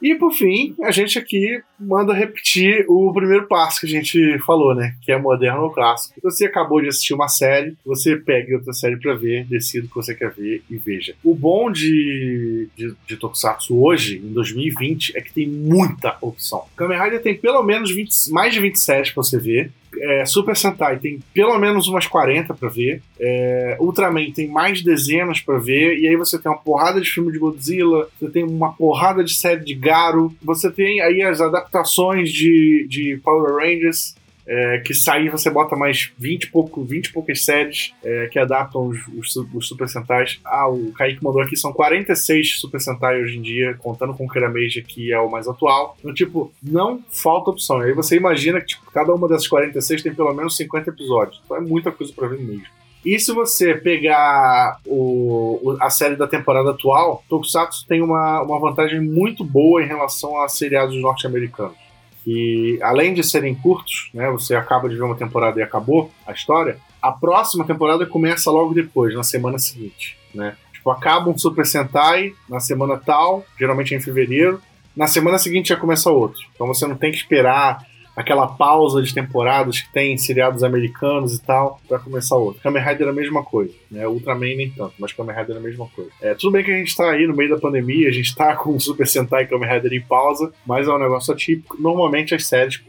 E 0.01 0.15
por 0.15 0.31
fim, 0.31 0.75
a 0.83 0.91
gente 0.91 1.19
aqui 1.19 1.61
manda 1.79 2.13
repetir 2.13 2.85
o 2.87 3.11
primeiro 3.13 3.47
passo 3.47 3.81
que 3.81 3.85
a 3.85 3.89
gente 3.89 4.39
falou, 4.39 4.73
né? 4.73 4.95
Que 5.01 5.11
é 5.11 5.17
moderno 5.17 5.63
ou 5.63 5.71
clássico. 5.71 6.19
Você 6.23 6.45
acabou 6.45 6.81
de 6.81 6.87
assistir 6.87 7.13
uma 7.13 7.27
série, 7.27 7.75
você 7.85 8.15
pega 8.15 8.57
outra 8.57 8.73
série 8.73 8.97
para 8.97 9.13
ver, 9.13 9.45
decida 9.45 9.85
o 9.85 9.89
que 9.89 9.95
você 9.95 10.15
quer 10.15 10.31
ver 10.31 10.63
e 10.69 10.77
veja. 10.77 11.15
O 11.23 11.35
bom 11.35 11.71
de, 11.71 12.69
de, 12.75 12.93
de 13.07 13.17
Tokusatsu 13.17 13.81
hoje, 13.81 14.17
em 14.17 14.33
2020, 14.33 15.17
é 15.17 15.21
que 15.21 15.33
tem 15.33 15.47
muita 15.47 16.17
opção. 16.21 16.65
Kamen 16.75 17.01
Rider 17.01 17.21
tem 17.21 17.35
pelo 17.35 17.63
menos 17.63 17.93
20, 17.93 18.31
mais 18.31 18.53
de 18.53 18.59
27 18.59 19.13
pra 19.13 19.23
você 19.23 19.37
ver. 19.37 19.71
É, 20.01 20.25
Super 20.25 20.55
Sentai 20.55 20.97
tem 20.97 21.19
pelo 21.33 21.57
menos 21.57 21.87
umas 21.87 22.07
40 22.07 22.53
para 22.53 22.69
ver. 22.69 23.01
É, 23.19 23.77
Ultraman 23.79 24.31
tem 24.31 24.47
mais 24.47 24.81
dezenas 24.81 25.39
para 25.39 25.57
ver. 25.57 25.97
E 25.99 26.07
aí 26.07 26.15
você 26.15 26.37
tem 26.37 26.51
uma 26.51 26.57
porrada 26.57 26.99
de 26.99 27.09
filme 27.09 27.31
de 27.31 27.39
Godzilla, 27.39 28.07
você 28.19 28.29
tem 28.29 28.43
uma 28.43 28.73
porrada 28.73 29.23
de 29.23 29.33
série 29.33 29.63
de 29.63 29.73
Garo, 29.73 30.33
você 30.41 30.71
tem 30.71 31.01
aí 31.01 31.21
as 31.21 31.41
adaptações 31.41 32.31
de, 32.31 32.85
de 32.89 33.19
Power 33.23 33.55
Rangers 33.55 34.15
é, 34.49 34.79
que 34.79 34.95
sair 34.95 35.29
você 35.29 35.47
bota 35.47 35.75
mais 35.75 36.11
20 36.17 36.43
e, 36.43 36.47
pouco, 36.49 36.83
20 36.83 37.05
e 37.05 37.13
poucas 37.13 37.45
séries 37.45 37.93
é, 38.03 38.27
que 38.27 38.39
adaptam 38.39 38.87
os, 38.87 38.97
os, 39.09 39.35
os, 39.53 39.67
Super 39.67 39.87
Sentais. 39.87 40.39
Ah, 40.43 40.67
o 40.67 40.91
Kaique 40.93 41.23
mandou 41.23 41.39
aqui, 41.39 41.55
são 41.55 41.71
46 41.71 42.59
Super 42.59 42.81
Sentai 42.81 43.21
hoje 43.21 43.37
em 43.37 43.41
dia, 43.43 43.75
contando 43.75 44.15
com 44.15 44.25
o 44.25 44.29
Kirameja, 44.29 44.81
que 44.81 45.13
é 45.13 45.19
o 45.19 45.29
mais 45.29 45.47
atual. 45.47 45.95
Então, 45.99 46.11
tipo, 46.11 46.51
não 46.63 47.03
falta 47.11 47.51
opção. 47.51 47.79
Aí 47.79 47.93
você 47.93 48.15
imagina 48.15 48.59
que 48.59 48.67
tipo, 48.67 48.89
cada 48.91 49.13
uma 49.13 49.27
dessas 49.27 49.47
46 49.47 50.01
tem 50.01 50.15
pelo 50.15 50.33
menos 50.33 50.57
50 50.57 50.89
episódios. 50.89 51.39
Então 51.45 51.57
é 51.57 51.61
muita 51.61 51.91
coisa 51.91 52.11
para 52.11 52.27
ver 52.29 52.39
mesmo. 52.39 52.65
E 53.05 53.17
se 53.19 53.31
você 53.31 53.75
pegar 53.75 54.79
o, 54.85 55.77
a 55.79 55.89
série 55.89 56.15
da 56.15 56.27
temporada 56.27 56.71
atual, 56.71 57.23
Tokusatsu 57.29 57.85
tem 57.87 58.01
uma, 58.01 58.41
uma 58.41 58.59
vantagem 58.59 58.99
muito 58.99 59.43
boa 59.43 59.81
em 59.81 59.87
relação 59.87 60.41
a 60.41 60.49
seriados 60.49 60.99
norte-americanos 60.99 61.88
que 62.23 62.79
além 62.81 63.13
de 63.13 63.23
serem 63.23 63.55
curtos, 63.55 64.09
né, 64.13 64.29
você 64.29 64.55
acaba 64.55 64.89
de 64.89 64.95
ver 64.95 65.03
uma 65.03 65.15
temporada 65.15 65.59
e 65.59 65.63
acabou 65.63 66.11
a 66.25 66.31
história, 66.31 66.77
a 67.01 67.11
próxima 67.11 67.65
temporada 67.65 68.05
começa 68.05 68.51
logo 68.51 68.73
depois, 68.73 69.13
na 69.15 69.23
semana 69.23 69.57
seguinte, 69.57 70.17
né? 70.33 70.55
Tipo, 70.73 70.91
acaba 70.91 71.29
um 71.29 71.37
Super 71.37 71.65
Sentai 71.65 72.33
na 72.47 72.59
semana 72.59 72.97
tal, 72.97 73.45
geralmente 73.57 73.93
é 73.93 73.97
em 73.97 74.01
fevereiro, 74.01 74.61
na 74.95 75.07
semana 75.07 75.37
seguinte 75.37 75.69
já 75.69 75.75
começa 75.75 76.09
outro. 76.11 76.41
Então 76.53 76.67
você 76.67 76.85
não 76.87 76.95
tem 76.95 77.11
que 77.11 77.17
esperar 77.17 77.85
aquela 78.15 78.47
pausa 78.47 79.01
de 79.01 79.13
temporadas 79.13 79.81
que 79.81 79.91
tem 79.91 80.13
em 80.13 80.17
seriados 80.17 80.63
americanos 80.63 81.35
e 81.35 81.41
tal, 81.41 81.79
para 81.87 81.99
começar 81.99 82.35
outro. 82.35 82.61
Kamen 82.61 82.83
Rider 82.83 83.07
é 83.07 83.09
a 83.09 83.13
mesma 83.13 83.43
coisa, 83.43 83.73
né? 83.89 84.07
Ultraman 84.07 84.55
nem 84.55 84.69
tanto, 84.69 84.93
mas 84.99 85.13
Kamen 85.13 85.35
Rider 85.35 85.55
é 85.55 85.59
a 85.59 85.61
mesma 85.61 85.87
coisa. 85.87 86.11
É, 86.21 86.35
tudo 86.35 86.51
bem 86.51 86.63
que 86.63 86.71
a 86.71 86.77
gente 86.77 86.95
tá 86.95 87.11
aí 87.11 87.25
no 87.25 87.35
meio 87.35 87.49
da 87.49 87.57
pandemia, 87.57 88.09
a 88.09 88.11
gente 88.11 88.35
tá 88.35 88.55
com 88.57 88.75
o 88.75 88.79
Super 88.79 89.07
Sentai 89.07 89.43
e 89.43 89.47
Kamen 89.47 89.69
Rider 89.69 89.93
em 89.93 90.01
pausa, 90.01 90.51
mas 90.65 90.87
é 90.87 90.91
um 90.91 90.99
negócio 90.99 91.33
atípico. 91.33 91.81
Normalmente 91.81 92.35
as 92.35 92.45
séries, 92.45 92.81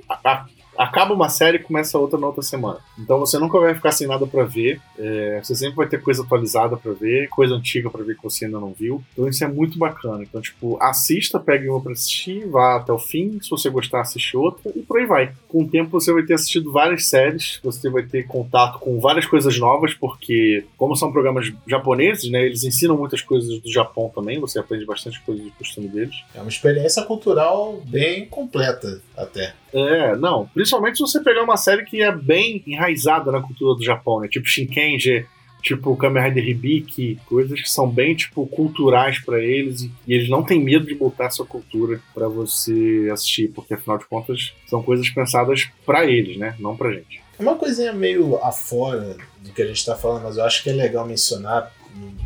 acaba 0.81 1.13
uma 1.13 1.29
série 1.29 1.59
e 1.59 1.63
começa 1.63 1.99
outra 1.99 2.19
na 2.19 2.27
outra 2.27 2.43
semana. 2.43 2.79
Então 2.99 3.19
você 3.19 3.39
nunca 3.39 3.61
vai 3.61 3.75
ficar 3.75 3.93
sem 3.93 4.07
nada 4.07 4.27
para 4.27 4.45
ver. 4.45 4.81
É, 4.99 5.39
você 5.43 5.55
sempre 5.55 5.77
vai 5.77 5.87
ter 5.87 6.01
coisa 6.01 6.23
atualizada 6.23 6.75
para 6.75 6.93
ver, 6.93 7.29
coisa 7.29 7.55
antiga 7.55 7.91
para 7.91 8.03
ver 8.03 8.17
que 8.17 8.23
você 8.23 8.47
ainda 8.47 8.59
não 8.59 8.73
viu. 8.73 9.03
Então 9.13 9.29
isso 9.29 9.45
é 9.45 9.49
muito 9.49 9.79
bacana. 9.79 10.23
Então, 10.23 10.41
tipo, 10.41 10.79
assista, 10.81 11.39
pegue 11.39 11.69
uma 11.69 11.83
pra 11.83 11.93
assistir, 11.93 12.47
vá 12.47 12.77
até 12.77 12.93
o 12.93 12.99
fim. 12.99 13.39
Se 13.43 13.51
você 13.51 13.69
gostar, 13.69 14.01
assiste 14.01 14.35
outra 14.37 14.73
e 14.75 14.81
por 14.81 14.99
aí 14.99 15.07
vai. 15.07 15.33
Com 15.49 15.65
o 15.65 15.69
tempo 15.69 15.91
você 15.91 16.13
vai 16.13 16.23
ter 16.23 16.35
assistido 16.35 16.73
várias 16.73 17.07
séries, 17.07 17.61
você 17.63 17.91
vai 17.91 18.05
ter 18.05 18.27
contato 18.27 18.79
com 18.79 18.99
várias 18.99 19.27
coisas 19.27 19.59
novas, 19.59 19.93
porque, 19.93 20.65
como 20.79 20.97
são 20.97 21.13
programas 21.13 21.53
japoneses, 21.67 22.31
né, 22.31 22.47
eles 22.47 22.65
ensinam 22.65 22.97
muitas 22.97 23.21
coisas 23.21 23.61
do 23.61 23.71
Japão 23.71 24.11
também, 24.15 24.41
você 24.41 24.59
aprende 24.59 24.87
bastante 24.87 25.21
coisas 25.21 25.45
do 25.45 25.51
costume 25.53 25.89
deles. 25.89 26.17
É 26.35 26.41
uma 26.41 26.49
experiência 26.49 27.03
cultural 27.03 27.83
bem 27.87 28.25
completa, 28.25 29.03
até. 29.17 29.55
É, 29.73 30.17
não. 30.17 30.49
Principalmente 30.71 30.99
se 30.99 31.03
você 31.03 31.21
pegar 31.21 31.43
uma 31.43 31.57
série 31.57 31.85
que 31.85 32.01
é 32.01 32.15
bem 32.15 32.63
enraizada 32.65 33.33
na 33.33 33.43
cultura 33.43 33.77
do 33.77 33.85
Japão, 33.85 34.21
né? 34.21 34.29
Tipo 34.29 34.47
Shinkenji, 34.47 35.27
tipo 35.61 35.97
Kamen 35.97 36.23
Rider 36.23 36.49
Hibiki, 36.49 37.19
coisas 37.27 37.61
que 37.61 37.69
são 37.69 37.91
bem, 37.91 38.15
tipo, 38.15 38.47
culturais 38.47 39.19
para 39.19 39.41
eles 39.41 39.83
e, 39.83 39.91
eles 40.07 40.29
não 40.29 40.45
têm 40.45 40.63
medo 40.63 40.87
de 40.87 40.95
botar 40.95 41.29
sua 41.31 41.45
cultura 41.45 42.01
para 42.15 42.29
você 42.29 43.09
assistir, 43.13 43.49
porque 43.49 43.75
afinal 43.75 43.99
de 43.99 44.05
contas 44.05 44.55
são 44.69 44.81
coisas 44.81 45.11
pensadas 45.11 45.69
para 45.85 46.07
eles, 46.07 46.37
né? 46.37 46.55
Não 46.61 46.77
pra 46.77 46.93
gente. 46.93 47.21
Uma 47.37 47.57
coisinha 47.57 47.93
meio 47.93 48.37
afora 48.37 49.17
do 49.41 49.51
que 49.53 49.63
a 49.63 49.67
gente 49.67 49.85
tá 49.85 49.97
falando, 49.97 50.23
mas 50.23 50.37
eu 50.37 50.45
acho 50.45 50.63
que 50.63 50.71
é 50.71 50.73
legal 50.73 51.05
mencionar 51.05 51.73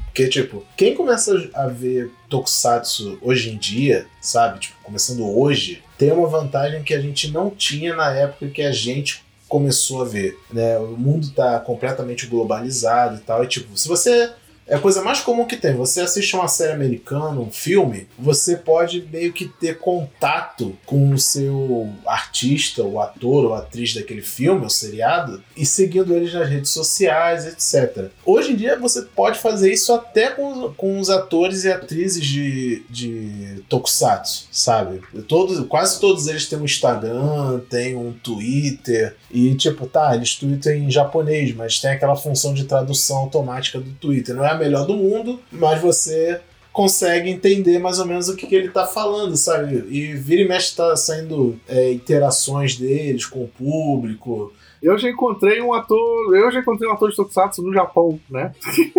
porque, 0.06 0.28
tipo, 0.28 0.64
quem 0.76 0.94
começa 0.94 1.50
a 1.54 1.66
ver 1.66 2.10
Tokusatsu 2.28 3.18
hoje 3.20 3.50
em 3.50 3.56
dia, 3.58 4.06
sabe? 4.20 4.60
Tipo, 4.60 4.76
começando 4.82 5.26
hoje, 5.26 5.82
tem 5.98 6.12
uma 6.12 6.28
vantagem 6.28 6.84
que 6.84 6.94
a 6.94 7.00
gente 7.00 7.30
não 7.32 7.50
tinha 7.50 7.96
na 7.96 8.12
época 8.12 8.48
que 8.48 8.62
a 8.62 8.70
gente 8.70 9.24
começou 9.48 10.02
a 10.02 10.04
ver, 10.04 10.38
né? 10.52 10.78
O 10.78 10.96
mundo 10.96 11.30
tá 11.30 11.58
completamente 11.58 12.26
globalizado 12.26 13.16
e 13.16 13.20
tal, 13.20 13.42
e 13.42 13.48
tipo, 13.48 13.76
se 13.76 13.88
você 13.88 14.32
é 14.66 14.76
a 14.76 14.80
coisa 14.80 15.02
mais 15.02 15.20
comum 15.20 15.44
que 15.44 15.56
tem. 15.56 15.74
Você 15.74 16.00
assiste 16.00 16.34
uma 16.34 16.48
série 16.48 16.72
americana, 16.72 17.40
um 17.40 17.50
filme, 17.50 18.06
você 18.18 18.56
pode 18.56 19.06
meio 19.12 19.32
que 19.32 19.46
ter 19.46 19.78
contato 19.78 20.76
com 20.86 21.10
o 21.10 21.18
seu 21.18 21.90
artista, 22.06 22.82
o 22.82 23.00
ator 23.00 23.44
ou 23.44 23.54
atriz 23.54 23.94
daquele 23.94 24.22
filme 24.22 24.64
ou 24.64 24.70
seriado 24.70 25.42
e 25.56 25.66
seguindo 25.66 26.14
eles 26.14 26.32
nas 26.32 26.48
redes 26.48 26.70
sociais, 26.70 27.46
etc. 27.46 28.10
Hoje 28.24 28.52
em 28.52 28.56
dia 28.56 28.78
você 28.78 29.02
pode 29.02 29.38
fazer 29.38 29.72
isso 29.72 29.92
até 29.92 30.30
com, 30.30 30.72
com 30.72 30.98
os 30.98 31.10
atores 31.10 31.64
e 31.64 31.72
atrizes 31.72 32.24
de, 32.24 32.84
de 32.88 33.62
Tokusatsu, 33.68 34.48
sabe? 34.50 35.02
Todos, 35.28 35.66
quase 35.66 36.00
todos 36.00 36.26
eles 36.26 36.48
têm 36.48 36.58
um 36.58 36.64
Instagram, 36.64 37.60
têm 37.68 37.96
um 37.96 38.12
Twitter 38.12 39.16
e 39.30 39.54
tipo, 39.54 39.86
tá, 39.86 40.14
eles 40.14 40.34
tweetam 40.36 40.72
em 40.72 40.90
japonês, 40.90 41.54
mas 41.54 41.80
tem 41.80 41.90
aquela 41.90 42.16
função 42.16 42.54
de 42.54 42.64
tradução 42.64 43.18
automática 43.18 43.78
do 43.78 43.90
Twitter. 43.92 44.34
Não 44.34 44.44
é 44.44 44.53
a 44.54 44.58
melhor 44.58 44.86
do 44.86 44.94
mundo, 44.94 45.40
mas 45.50 45.80
você 45.80 46.40
consegue 46.72 47.30
entender 47.30 47.78
mais 47.78 48.00
ou 48.00 48.06
menos 48.06 48.28
o 48.28 48.36
que, 48.36 48.46
que 48.48 48.54
ele 48.54 48.68
tá 48.68 48.84
falando, 48.84 49.36
sabe? 49.36 49.84
E 49.88 50.12
vira 50.14 50.42
e 50.42 50.48
mexe 50.48 50.74
tá 50.74 50.96
saindo 50.96 51.58
é, 51.68 51.92
interações 51.92 52.76
deles 52.76 53.26
com 53.26 53.44
o 53.44 53.48
público. 53.48 54.52
Eu 54.82 54.98
já 54.98 55.08
encontrei 55.08 55.62
um 55.62 55.72
ator. 55.72 56.36
Eu 56.36 56.50
já 56.50 56.60
encontrei 56.60 56.88
um 56.88 56.92
ator 56.92 57.10
de 57.10 57.16
Tokusatsu 57.16 57.62
no 57.62 57.72
Japão, 57.72 58.18
né? 58.28 58.52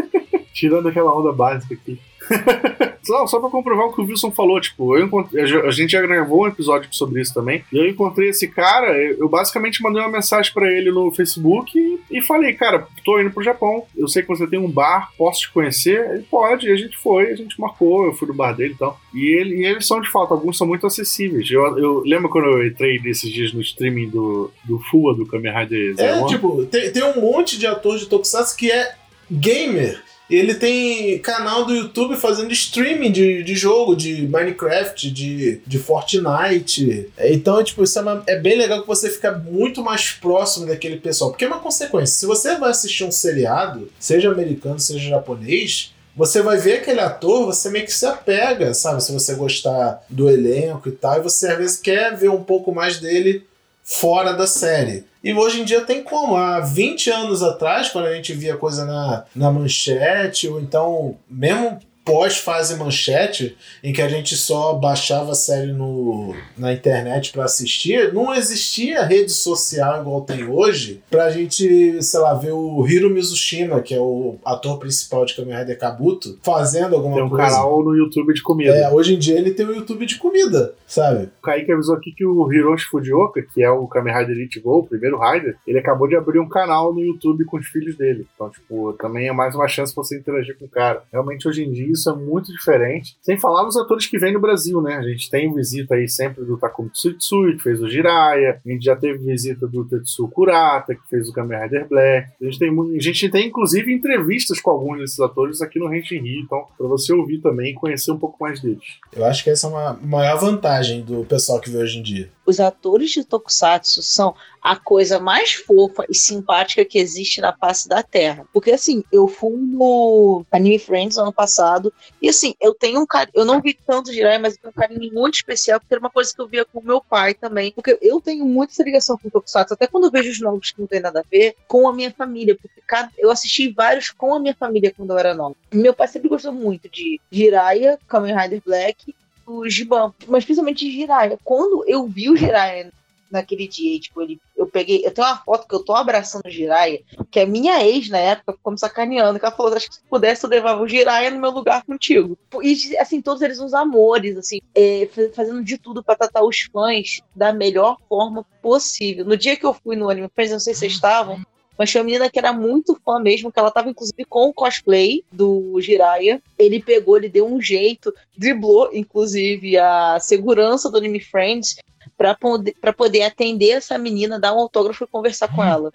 Tirando 0.53 0.87
aquela 0.87 1.13
onda 1.15 1.33
básica 1.33 1.75
aqui. 1.75 1.99
Não, 3.07 3.27
só 3.27 3.39
pra 3.39 3.49
comprovar 3.49 3.85
o 3.85 3.93
que 3.93 4.01
o 4.01 4.05
Wilson 4.05 4.31
falou, 4.31 4.59
tipo, 4.59 4.97
eu 4.97 5.05
encontrei, 5.05 5.43
a 5.43 5.71
gente 5.71 5.91
já 5.91 6.01
gravou 6.01 6.43
um 6.43 6.47
episódio 6.47 6.89
sobre 6.91 7.21
isso 7.21 7.33
também, 7.33 7.63
e 7.71 7.77
eu 7.77 7.87
encontrei 7.87 8.29
esse 8.29 8.47
cara, 8.47 8.97
eu 8.97 9.29
basicamente 9.29 9.81
mandei 9.81 10.01
uma 10.01 10.11
mensagem 10.11 10.51
para 10.53 10.71
ele 10.71 10.91
no 10.91 11.11
Facebook 11.11 11.77
e, 11.77 11.99
e, 12.09 12.21
falei, 12.21 12.53
cara, 12.53 12.87
tô 13.03 13.19
indo 13.19 13.31
pro 13.31 13.43
Japão, 13.43 13.83
eu 13.95 14.07
sei 14.07 14.23
que 14.23 14.27
você 14.27 14.47
tem 14.47 14.59
um 14.59 14.69
bar, 14.69 15.11
posso 15.17 15.41
te 15.41 15.51
conhecer? 15.51 16.13
Ele 16.13 16.23
pode, 16.23 16.67
e 16.67 16.71
a 16.71 16.75
gente 16.75 16.97
foi, 16.97 17.31
a 17.31 17.35
gente 17.35 17.59
marcou, 17.59 18.05
eu 18.05 18.13
fui 18.13 18.27
no 18.27 18.33
bar 18.33 18.53
dele 18.53 18.73
e 18.73 18.77
tal. 18.77 18.99
E, 19.13 19.39
ele, 19.39 19.55
e 19.61 19.65
eles 19.65 19.85
são, 19.85 20.01
de 20.01 20.09
fato, 20.09 20.33
alguns 20.33 20.57
são 20.57 20.67
muito 20.67 20.87
acessíveis. 20.87 21.49
Eu, 21.49 21.77
eu 21.77 22.01
lembro 22.05 22.29
quando 22.29 22.45
eu 22.45 22.65
entrei 22.65 22.99
desses 22.99 23.31
dias 23.31 23.53
no 23.53 23.61
streaming 23.61 24.09
do, 24.09 24.51
do 24.63 24.79
FUA, 24.79 25.15
do 25.15 25.25
Kamen 25.25 25.53
Rider 25.53 25.95
Zero 25.95 26.25
É, 26.25 26.27
tipo, 26.27 26.65
tem, 26.65 26.91
tem 26.91 27.03
um 27.03 27.21
monte 27.21 27.57
de 27.57 27.67
ator 27.67 27.97
de 27.97 28.07
Tokusatsu 28.07 28.57
que 28.57 28.71
é 28.71 28.95
gamer. 29.29 30.01
Ele 30.29 30.55
tem 30.55 31.19
canal 31.19 31.65
do 31.65 31.75
YouTube 31.75 32.15
fazendo 32.15 32.51
streaming 32.51 33.11
de, 33.11 33.43
de 33.43 33.55
jogo, 33.55 33.95
de 33.95 34.27
Minecraft, 34.27 35.11
de, 35.11 35.61
de 35.65 35.79
Fortnite. 35.79 37.09
Então, 37.19 37.63
tipo, 37.63 37.83
isso 37.83 37.99
é, 37.99 38.01
uma, 38.01 38.23
é 38.27 38.37
bem 38.37 38.57
legal 38.57 38.81
que 38.81 38.87
você 38.87 39.09
fica 39.09 39.31
muito 39.31 39.83
mais 39.83 40.11
próximo 40.11 40.65
daquele 40.65 40.97
pessoal. 40.97 41.29
Porque 41.29 41.45
é 41.45 41.47
uma 41.47 41.59
consequência. 41.59 42.15
Se 42.15 42.25
você 42.25 42.57
vai 42.57 42.71
assistir 42.71 43.03
um 43.03 43.11
seriado, 43.11 43.91
seja 43.99 44.31
americano, 44.31 44.79
seja 44.79 45.09
japonês, 45.09 45.93
você 46.15 46.41
vai 46.41 46.57
ver 46.57 46.79
aquele 46.79 47.01
ator, 47.01 47.45
você 47.45 47.69
meio 47.69 47.85
que 47.85 47.93
se 47.93 48.05
apega, 48.05 48.73
sabe? 48.73 49.03
Se 49.03 49.11
você 49.11 49.35
gostar 49.35 50.01
do 50.09 50.29
elenco 50.29 50.87
e 50.87 50.91
tal, 50.93 51.19
e 51.19 51.23
você 51.23 51.49
às 51.49 51.57
vezes 51.57 51.77
quer 51.77 52.15
ver 52.15 52.29
um 52.29 52.43
pouco 52.43 52.73
mais 52.73 52.99
dele 52.99 53.45
fora 53.85 54.33
da 54.33 54.47
série. 54.47 55.05
E 55.23 55.31
hoje 55.31 55.61
em 55.61 55.63
dia 55.63 55.81
tem 55.81 56.03
como. 56.03 56.35
Há 56.35 56.59
20 56.59 57.11
anos 57.11 57.43
atrás, 57.43 57.89
quando 57.89 58.07
a 58.07 58.15
gente 58.15 58.33
via 58.33 58.57
coisa 58.57 58.83
na, 58.83 59.23
na 59.35 59.51
manchete, 59.51 60.47
ou 60.47 60.59
então, 60.59 61.15
mesmo 61.29 61.79
pós-fase 62.05 62.77
manchete, 62.77 63.57
em 63.83 63.91
que 63.91 64.01
a 64.01 64.07
gente 64.07 64.37
só 64.37 64.75
baixava 64.75 65.31
a 65.31 65.35
série 65.35 65.73
no, 65.73 66.35
na 66.55 66.71
internet 66.71 67.31
para 67.31 67.45
assistir, 67.45 68.13
não 68.13 68.33
existia 68.33 69.03
rede 69.03 69.31
social 69.31 70.01
igual 70.01 70.21
tem 70.21 70.47
hoje 70.47 71.01
pra 71.09 71.31
gente, 71.31 72.01
sei 72.03 72.19
lá, 72.19 72.35
ver 72.35 72.51
o 72.51 72.85
Hiro 72.87 73.09
Mizushima, 73.09 73.81
que 73.81 73.95
é 73.95 73.99
o 73.99 74.35
ator 74.45 74.77
principal 74.77 75.25
de 75.25 75.35
Kamen 75.35 75.57
Rider 75.57 75.79
Kabuto, 75.79 76.37
fazendo 76.43 76.95
alguma 76.95 77.15
coisa. 77.15 77.15
Tem 77.15 77.25
um 77.25 77.29
coisa. 77.29 77.55
canal 77.55 77.83
no 77.83 77.95
YouTube 77.95 78.33
de 78.33 78.43
comida. 78.43 78.75
É, 78.75 78.91
hoje 78.91 79.15
em 79.15 79.19
dia 79.19 79.37
ele 79.37 79.51
tem 79.51 79.65
um 79.65 79.73
YouTube 79.73 80.05
de 80.05 80.17
comida, 80.17 80.75
sabe? 80.85 81.29
O 81.39 81.41
Kaique 81.41 81.71
avisou 81.71 81.95
aqui 81.95 82.11
que 82.11 82.25
o 82.25 82.53
Hiroshi 82.53 82.85
Fujioka, 82.85 83.41
que 83.41 83.63
é 83.63 83.69
o 83.69 83.87
Kamen 83.87 84.13
Rider 84.13 84.35
Elite 84.35 84.59
Go, 84.59 84.79
o 84.79 84.87
primeiro 84.87 85.19
Rider, 85.19 85.57
ele 85.65 85.79
acabou 85.79 86.07
de 86.07 86.15
abrir 86.15 86.39
um 86.39 86.47
canal 86.47 86.93
no 86.93 87.01
YouTube 87.01 87.45
com 87.45 87.57
os 87.57 87.65
filhos 87.67 87.97
dele. 87.97 88.27
Então, 88.35 88.49
tipo, 88.51 88.93
também 88.93 89.27
é 89.27 89.33
mais 89.33 89.55
uma 89.55 89.67
chance 89.67 89.93
pra 89.93 90.03
você 90.03 90.17
interagir 90.19 90.55
com 90.59 90.65
o 90.65 90.69
cara. 90.69 91.01
Realmente, 91.11 91.47
hoje 91.47 91.63
em 91.63 91.71
dia, 91.71 91.94
isso 91.95 92.09
é 92.09 92.15
muito 92.15 92.51
diferente. 92.51 93.17
Sem 93.21 93.37
falar 93.37 93.63
nos 93.63 93.77
atores 93.77 94.05
que 94.05 94.17
vêm 94.17 94.33
no 94.33 94.39
Brasil, 94.39 94.81
né? 94.81 94.95
A 94.95 95.01
gente 95.01 95.29
tem 95.29 95.51
visita 95.53 95.95
aí 95.95 96.07
sempre 96.07 96.43
do 96.45 96.57
Takumi 96.57 96.89
Tsutsui, 96.89 97.55
que 97.55 97.63
fez 97.63 97.81
o 97.81 97.89
Jiraiya. 97.89 98.61
A 98.65 98.69
gente 98.69 98.85
já 98.85 98.95
teve 98.95 99.19
visita 99.19 99.67
do 99.67 99.85
Tetsu 99.85 100.27
Kurata, 100.27 100.95
que 100.95 101.09
fez 101.09 101.29
o 101.29 101.33
Kamen 101.33 101.59
Rider 101.59 101.87
Black. 101.87 102.29
A 102.41 102.45
gente 102.45 102.59
tem, 102.59 102.69
a 102.69 103.01
gente 103.01 103.29
tem 103.29 103.47
inclusive 103.47 103.93
entrevistas 103.93 104.59
com 104.59 104.71
alguns 104.71 104.99
desses 104.99 105.19
atores 105.19 105.61
aqui 105.61 105.79
no 105.79 105.87
Rente 105.87 106.17
Rio, 106.17 106.41
então 106.41 106.65
para 106.77 106.87
você 106.87 107.13
ouvir 107.13 107.39
também 107.39 107.71
e 107.71 107.75
conhecer 107.75 108.11
um 108.11 108.17
pouco 108.17 108.37
mais 108.39 108.61
deles. 108.61 108.83
Eu 109.15 109.25
acho 109.25 109.43
que 109.43 109.49
essa 109.49 109.67
é 109.67 109.69
uma 109.69 109.99
maior 110.01 110.39
vantagem 110.39 111.01
do 111.01 111.23
pessoal 111.25 111.59
que 111.59 111.69
vê 111.69 111.77
hoje 111.77 111.99
em 111.99 112.03
dia. 112.03 112.29
Os 112.45 112.59
atores 112.59 113.11
de 113.11 113.23
Tokusatsu 113.23 114.03
são 114.03 114.35
a 114.61 114.75
coisa 114.75 115.19
mais 115.19 115.53
fofa 115.53 116.05
e 116.09 116.15
simpática 116.15 116.83
que 116.83 116.97
existe 116.97 117.39
na 117.39 117.53
face 117.53 117.87
da 117.87 118.01
Terra. 118.01 118.47
Porque 118.51 118.71
assim, 118.71 119.03
eu 119.11 119.27
fui 119.27 119.55
no 119.55 120.43
Anime 120.51 120.79
Friends 120.79 121.17
ano 121.17 121.31
passado 121.31 121.93
e 122.19 122.29
assim, 122.29 122.55
eu 122.59 122.73
tenho 122.73 122.99
um 122.99 123.05
carinho, 123.05 123.33
eu 123.35 123.45
não 123.45 123.61
vi 123.61 123.75
tanto 123.75 124.11
Jiraiya, 124.11 124.39
mas 124.39 124.53
eu 124.53 124.59
tenho 124.61 124.71
um 124.71 124.81
carinho 124.81 125.13
muito 125.13 125.35
especial 125.35 125.79
porque 125.79 125.93
era 125.93 125.99
uma 125.99 126.09
coisa 126.09 126.33
que 126.33 126.41
eu 126.41 126.47
via 126.47 126.65
com 126.65 126.81
meu 126.81 126.99
pai 126.99 127.35
também, 127.35 127.71
porque 127.71 127.97
eu 128.01 128.19
tenho 128.19 128.43
muita 128.43 128.83
ligação 128.83 129.17
com 129.17 129.29
Tokusatsu, 129.29 129.75
até 129.75 129.85
quando 129.85 130.05
eu 130.05 130.11
vejo 130.11 130.31
os 130.31 130.41
novos 130.41 130.71
que 130.71 130.79
não 130.79 130.87
tem 130.87 130.99
nada 130.99 131.19
a 131.19 131.23
ver, 131.29 131.55
com 131.67 131.87
a 131.87 131.93
minha 131.93 132.11
família, 132.11 132.57
porque 132.59 132.81
cada, 132.87 133.11
eu 133.19 133.29
assisti 133.29 133.71
vários 133.71 134.09
com 134.09 134.33
a 134.33 134.39
minha 134.39 134.55
família 134.55 134.91
quando 134.95 135.11
eu 135.11 135.19
era 135.19 135.35
nova. 135.35 135.55
Meu 135.71 135.93
pai 135.93 136.07
sempre 136.07 136.29
gostou 136.29 136.51
muito 136.51 136.89
de 136.89 137.19
Jiraiya, 137.31 137.99
Kamen 138.07 138.35
Rider 138.35 138.61
Black 138.65 139.13
o 139.45 139.69
Giban, 139.69 140.13
mas 140.27 140.43
principalmente 140.43 140.85
de 140.85 140.91
Jiraiya. 140.91 141.37
Quando 141.43 141.83
eu 141.87 142.05
vi 142.07 142.29
o 142.29 142.35
Jiraiya 142.35 142.91
naquele 143.35 143.67
dia. 143.67 143.99
Tipo, 143.99 144.21
ele, 144.21 144.39
eu 144.55 144.65
peguei. 144.65 145.05
Eu 145.05 145.11
tenho 145.11 145.27
uma 145.27 145.37
foto 145.37 145.67
que 145.67 145.75
eu 145.75 145.83
tô 145.83 145.93
abraçando 145.93 146.45
o 146.45 146.49
Jiraiya, 146.49 147.01
que 147.29 147.39
é 147.39 147.45
minha 147.45 147.83
ex 147.85 148.09
na 148.09 148.17
época 148.17 148.53
ficou 148.53 148.71
me 148.71 148.79
sacaneando. 148.79 149.39
Que 149.39 149.45
ela 149.45 149.55
falou: 149.55 149.73
acho 149.73 149.89
que 149.89 149.95
se 149.95 150.03
pudesse, 150.09 150.45
eu 150.45 150.49
levava 150.49 150.81
o 150.81 150.87
Jiraiya 150.87 151.31
no 151.31 151.39
meu 151.39 151.51
lugar 151.51 151.83
contigo. 151.83 152.37
E, 152.61 152.97
assim, 152.97 153.21
todos 153.21 153.41
eles 153.41 153.59
uns 153.59 153.73
amores, 153.73 154.37
assim, 154.37 154.59
é, 154.73 155.07
fazendo 155.33 155.63
de 155.63 155.77
tudo 155.77 156.03
para 156.03 156.15
tratar 156.15 156.43
os 156.43 156.61
fãs 156.61 157.21
da 157.35 157.53
melhor 157.53 157.97
forma 158.07 158.45
possível. 158.61 159.25
No 159.25 159.37
dia 159.37 159.55
que 159.55 159.65
eu 159.65 159.73
fui 159.73 159.95
no 159.95 160.09
Anime 160.09 160.29
Friends, 160.33 160.51
não 160.51 160.59
sei 160.59 160.73
se 160.73 160.81
vocês 160.81 160.93
estavam. 160.93 161.43
Mas 161.77 161.89
tinha 161.89 162.01
uma 162.01 162.05
menina 162.05 162.29
que 162.29 162.39
era 162.39 162.53
muito 162.53 162.99
fã 163.03 163.19
mesmo, 163.19 163.51
que 163.51 163.59
ela 163.59 163.71
tava 163.71 163.89
inclusive 163.89 164.25
com 164.25 164.49
o 164.49 164.53
cosplay 164.53 165.23
do 165.31 165.79
Jiraiya. 165.81 166.41
Ele 166.57 166.81
pegou, 166.81 167.17
ele 167.17 167.29
deu 167.29 167.47
um 167.47 167.61
jeito, 167.61 168.13
driblou 168.37 168.89
inclusive 168.93 169.77
a 169.77 170.17
segurança 170.19 170.89
do 170.89 170.97
Anime 170.97 171.19
Friends 171.19 171.75
para 172.17 172.35
poder, 172.35 172.75
poder 172.95 173.23
atender 173.23 173.71
essa 173.71 173.97
menina, 173.97 174.39
dar 174.39 174.53
um 174.53 174.59
autógrafo 174.59 175.03
e 175.03 175.07
conversar 175.07 175.53
com 175.53 175.63
ela. 175.63 175.91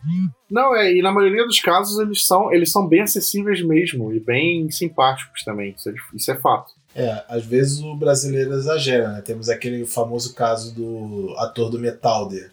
Não, 0.50 0.74
é, 0.74 0.92
e 0.92 1.00
na 1.00 1.12
maioria 1.12 1.46
dos 1.46 1.60
casos 1.60 1.98
eles 1.98 2.26
são, 2.26 2.52
eles 2.52 2.70
são 2.70 2.86
bem 2.86 3.02
acessíveis 3.02 3.62
mesmo 3.62 4.12
e 4.12 4.20
bem 4.20 4.70
simpáticos 4.70 5.42
também, 5.44 5.74
isso 5.76 5.88
é, 5.88 5.94
isso 6.14 6.30
é 6.30 6.36
fato. 6.36 6.72
É, 6.94 7.24
às 7.28 7.46
vezes 7.46 7.80
o 7.80 7.94
brasileiro 7.94 8.52
exagera, 8.52 9.12
né? 9.12 9.22
Temos 9.22 9.48
aquele 9.48 9.86
famoso 9.86 10.34
caso 10.34 10.74
do 10.74 11.32
ator 11.38 11.70
do 11.70 11.78
Metalder, 11.78 12.50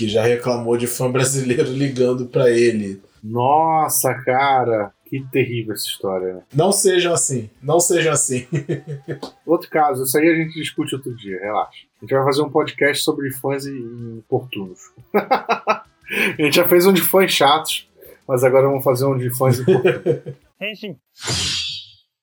que 0.00 0.08
já 0.08 0.22
reclamou 0.22 0.78
de 0.78 0.86
fã 0.86 1.10
brasileiro 1.12 1.70
ligando 1.70 2.24
para 2.24 2.48
ele. 2.50 3.02
Nossa, 3.22 4.14
cara, 4.14 4.92
que 5.04 5.20
terrível 5.30 5.74
essa 5.74 5.84
história, 5.84 6.32
né? 6.32 6.42
Não 6.54 6.72
sejam 6.72 7.12
assim, 7.12 7.50
não 7.62 7.78
sejam 7.78 8.10
assim. 8.10 8.46
Outro 9.44 9.68
caso, 9.68 10.04
isso 10.04 10.16
aí 10.16 10.26
a 10.26 10.34
gente 10.34 10.54
discute 10.54 10.94
outro 10.94 11.14
dia, 11.14 11.38
relaxa. 11.38 11.80
A 12.00 12.04
gente 12.04 12.14
vai 12.14 12.24
fazer 12.24 12.40
um 12.40 12.48
podcast 12.48 13.04
sobre 13.04 13.30
fãs 13.30 13.66
importunos. 13.66 14.80
a 15.14 15.84
gente 16.38 16.56
já 16.56 16.66
fez 16.66 16.86
um 16.86 16.94
de 16.94 17.02
fãs 17.02 17.30
chatos, 17.30 17.86
mas 18.26 18.42
agora 18.42 18.68
vamos 18.68 18.82
fazer 18.82 19.04
um 19.04 19.18
de 19.18 19.28
fãs 19.28 19.58
importunos. 19.58 20.34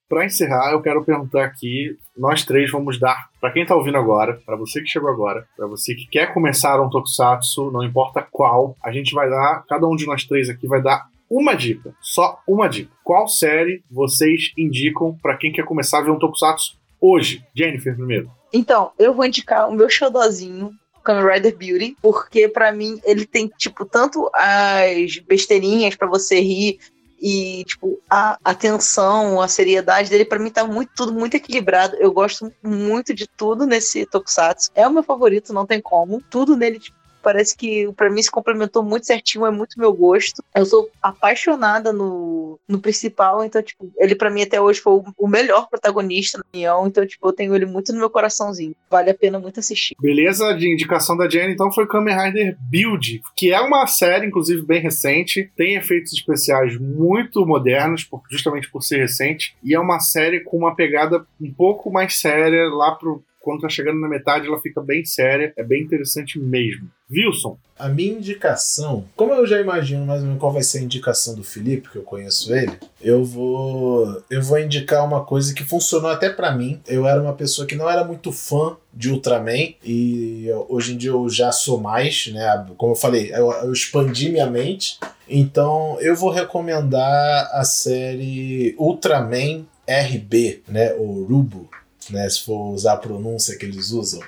Para 0.08 0.24
encerrar, 0.24 0.72
eu 0.72 0.80
quero 0.80 1.04
perguntar 1.04 1.44
aqui, 1.44 1.98
nós 2.16 2.42
três 2.42 2.70
vamos 2.70 2.98
dar, 2.98 3.28
para 3.38 3.52
quem 3.52 3.66
tá 3.66 3.76
ouvindo 3.76 3.98
agora, 3.98 4.40
para 4.46 4.56
você 4.56 4.80
que 4.80 4.88
chegou 4.88 5.10
agora, 5.10 5.46
para 5.54 5.66
você 5.66 5.94
que 5.94 6.06
quer 6.06 6.32
começar 6.32 6.80
um 6.80 6.88
tokusatsu, 6.88 7.70
não 7.70 7.84
importa 7.84 8.26
qual, 8.30 8.74
a 8.82 8.90
gente 8.90 9.14
vai 9.14 9.28
dar, 9.28 9.64
cada 9.68 9.86
um 9.86 9.94
de 9.94 10.06
nós 10.06 10.24
três 10.24 10.48
aqui 10.48 10.66
vai 10.66 10.80
dar 10.80 11.08
uma 11.30 11.54
dica, 11.54 11.94
só 12.00 12.40
uma 12.48 12.68
dica. 12.68 12.90
Qual 13.04 13.28
série 13.28 13.84
vocês 13.90 14.50
indicam 14.56 15.14
para 15.20 15.36
quem 15.36 15.52
quer 15.52 15.66
começar 15.66 15.98
a 15.98 16.02
ver 16.02 16.10
um 16.10 16.18
tokusatsu 16.18 16.78
hoje? 16.98 17.44
Jennifer 17.54 17.94
primeiro. 17.94 18.30
Então, 18.50 18.92
eu 18.98 19.12
vou 19.12 19.26
indicar 19.26 19.68
o 19.68 19.74
meu 19.74 19.90
xodózinho, 19.90 20.72
Kamen 21.04 21.34
Rider 21.34 21.54
Beauty, 21.54 21.96
porque 22.00 22.48
para 22.48 22.72
mim 22.72 22.98
ele 23.04 23.26
tem, 23.26 23.46
tipo, 23.58 23.84
tanto 23.84 24.30
as 24.34 25.18
besteirinhas 25.18 25.94
para 25.96 26.08
você 26.08 26.40
rir 26.40 26.78
e, 27.20 27.64
tipo, 27.64 28.00
a 28.08 28.38
atenção, 28.44 29.40
a 29.40 29.48
seriedade 29.48 30.10
dele, 30.10 30.24
para 30.24 30.38
mim 30.38 30.50
tá 30.50 30.64
muito, 30.64 30.92
tudo 30.96 31.12
muito 31.12 31.34
equilibrado. 31.36 31.96
Eu 31.96 32.12
gosto 32.12 32.52
muito 32.62 33.14
de 33.14 33.26
tudo 33.26 33.66
nesse 33.66 34.06
Tokusatsu. 34.06 34.70
É 34.74 34.86
o 34.86 34.92
meu 34.92 35.02
favorito, 35.02 35.52
não 35.52 35.66
tem 35.66 35.80
como. 35.80 36.22
Tudo 36.30 36.56
nele, 36.56 36.78
tipo, 36.78 36.97
parece 37.22 37.56
que 37.56 37.90
para 37.92 38.10
mim 38.10 38.22
se 38.22 38.30
complementou 38.30 38.82
muito 38.82 39.06
certinho, 39.06 39.46
é 39.46 39.50
muito 39.50 39.78
meu 39.78 39.92
gosto. 39.92 40.42
Eu 40.54 40.66
sou 40.66 40.90
apaixonada 41.02 41.92
no, 41.92 42.58
no 42.68 42.78
principal, 42.80 43.44
então, 43.44 43.62
tipo, 43.62 43.90
ele 43.98 44.14
para 44.14 44.30
mim 44.30 44.42
até 44.42 44.60
hoje 44.60 44.80
foi 44.80 45.00
o 45.16 45.28
melhor 45.28 45.68
protagonista, 45.68 46.38
na 46.38 46.44
opinião, 46.48 46.86
então, 46.86 47.06
tipo, 47.06 47.26
eu 47.28 47.32
tenho 47.32 47.54
ele 47.54 47.66
muito 47.66 47.92
no 47.92 47.98
meu 47.98 48.10
coraçãozinho. 48.10 48.74
Vale 48.90 49.10
a 49.10 49.14
pena 49.14 49.38
muito 49.38 49.60
assistir. 49.60 49.96
Beleza, 50.00 50.52
de 50.54 50.72
indicação 50.72 51.16
da 51.16 51.28
Jenny, 51.28 51.52
então 51.52 51.72
foi 51.72 51.86
Kamen 51.86 52.16
Rider 52.16 52.56
Build, 52.60 53.22
que 53.36 53.52
é 53.52 53.60
uma 53.60 53.86
série, 53.86 54.26
inclusive, 54.26 54.62
bem 54.62 54.80
recente, 54.80 55.50
tem 55.56 55.76
efeitos 55.76 56.12
especiais 56.12 56.78
muito 56.78 57.44
modernos, 57.46 58.08
justamente 58.30 58.70
por 58.70 58.82
ser 58.82 58.98
recente, 58.98 59.56
e 59.62 59.74
é 59.74 59.80
uma 59.80 60.00
série 60.00 60.40
com 60.40 60.56
uma 60.56 60.74
pegada 60.74 61.24
um 61.40 61.52
pouco 61.52 61.90
mais 61.90 62.18
séria 62.18 62.68
lá 62.68 62.94
pro 62.94 63.22
quando 63.48 63.62
tá 63.62 63.68
chegando 63.70 63.98
na 63.98 64.10
metade, 64.10 64.46
ela 64.46 64.60
fica 64.60 64.78
bem 64.82 65.06
séria, 65.06 65.54
é 65.56 65.64
bem 65.64 65.82
interessante 65.82 66.38
mesmo. 66.38 66.90
Wilson. 67.10 67.56
A 67.78 67.88
minha 67.88 68.12
indicação, 68.12 69.06
como 69.16 69.32
eu 69.32 69.46
já 69.46 69.58
imagino 69.58 70.04
mais 70.04 70.20
ou 70.20 70.26
menos 70.26 70.38
qual 70.38 70.52
vai 70.52 70.62
ser 70.62 70.80
a 70.80 70.82
indicação 70.82 71.34
do 71.34 71.42
Felipe, 71.42 71.88
que 71.88 71.96
eu 71.96 72.02
conheço 72.02 72.54
ele, 72.54 72.72
eu 73.00 73.24
vou 73.24 74.22
eu 74.28 74.42
vou 74.42 74.58
indicar 74.58 75.02
uma 75.02 75.24
coisa 75.24 75.54
que 75.54 75.64
funcionou 75.64 76.10
até 76.10 76.28
para 76.28 76.52
mim. 76.54 76.78
Eu 76.86 77.06
era 77.06 77.22
uma 77.22 77.32
pessoa 77.32 77.66
que 77.66 77.74
não 77.74 77.88
era 77.88 78.04
muito 78.04 78.30
fã 78.32 78.76
de 78.92 79.10
Ultraman 79.10 79.72
e 79.82 80.48
hoje 80.68 80.92
em 80.92 80.98
dia 80.98 81.12
eu 81.12 81.26
já 81.30 81.50
sou 81.50 81.80
mais, 81.80 82.26
né? 82.26 82.66
Como 82.76 82.92
eu 82.92 82.96
falei, 82.96 83.30
eu, 83.32 83.50
eu 83.50 83.72
expandi 83.72 84.28
minha 84.28 84.50
mente. 84.50 84.98
Então 85.26 85.96
eu 86.02 86.14
vou 86.14 86.28
recomendar 86.28 87.48
a 87.54 87.64
série 87.64 88.74
Ultraman 88.78 89.64
RB, 89.88 90.62
né? 90.68 90.92
O 90.98 91.24
Rubo, 91.24 91.70
né? 92.12 92.28
Se 92.28 92.42
for 92.42 92.72
usar 92.72 92.94
a 92.94 92.98
pronúncia 92.98 93.56
que 93.56 93.66
eles 93.66 93.90
usam 93.90 94.20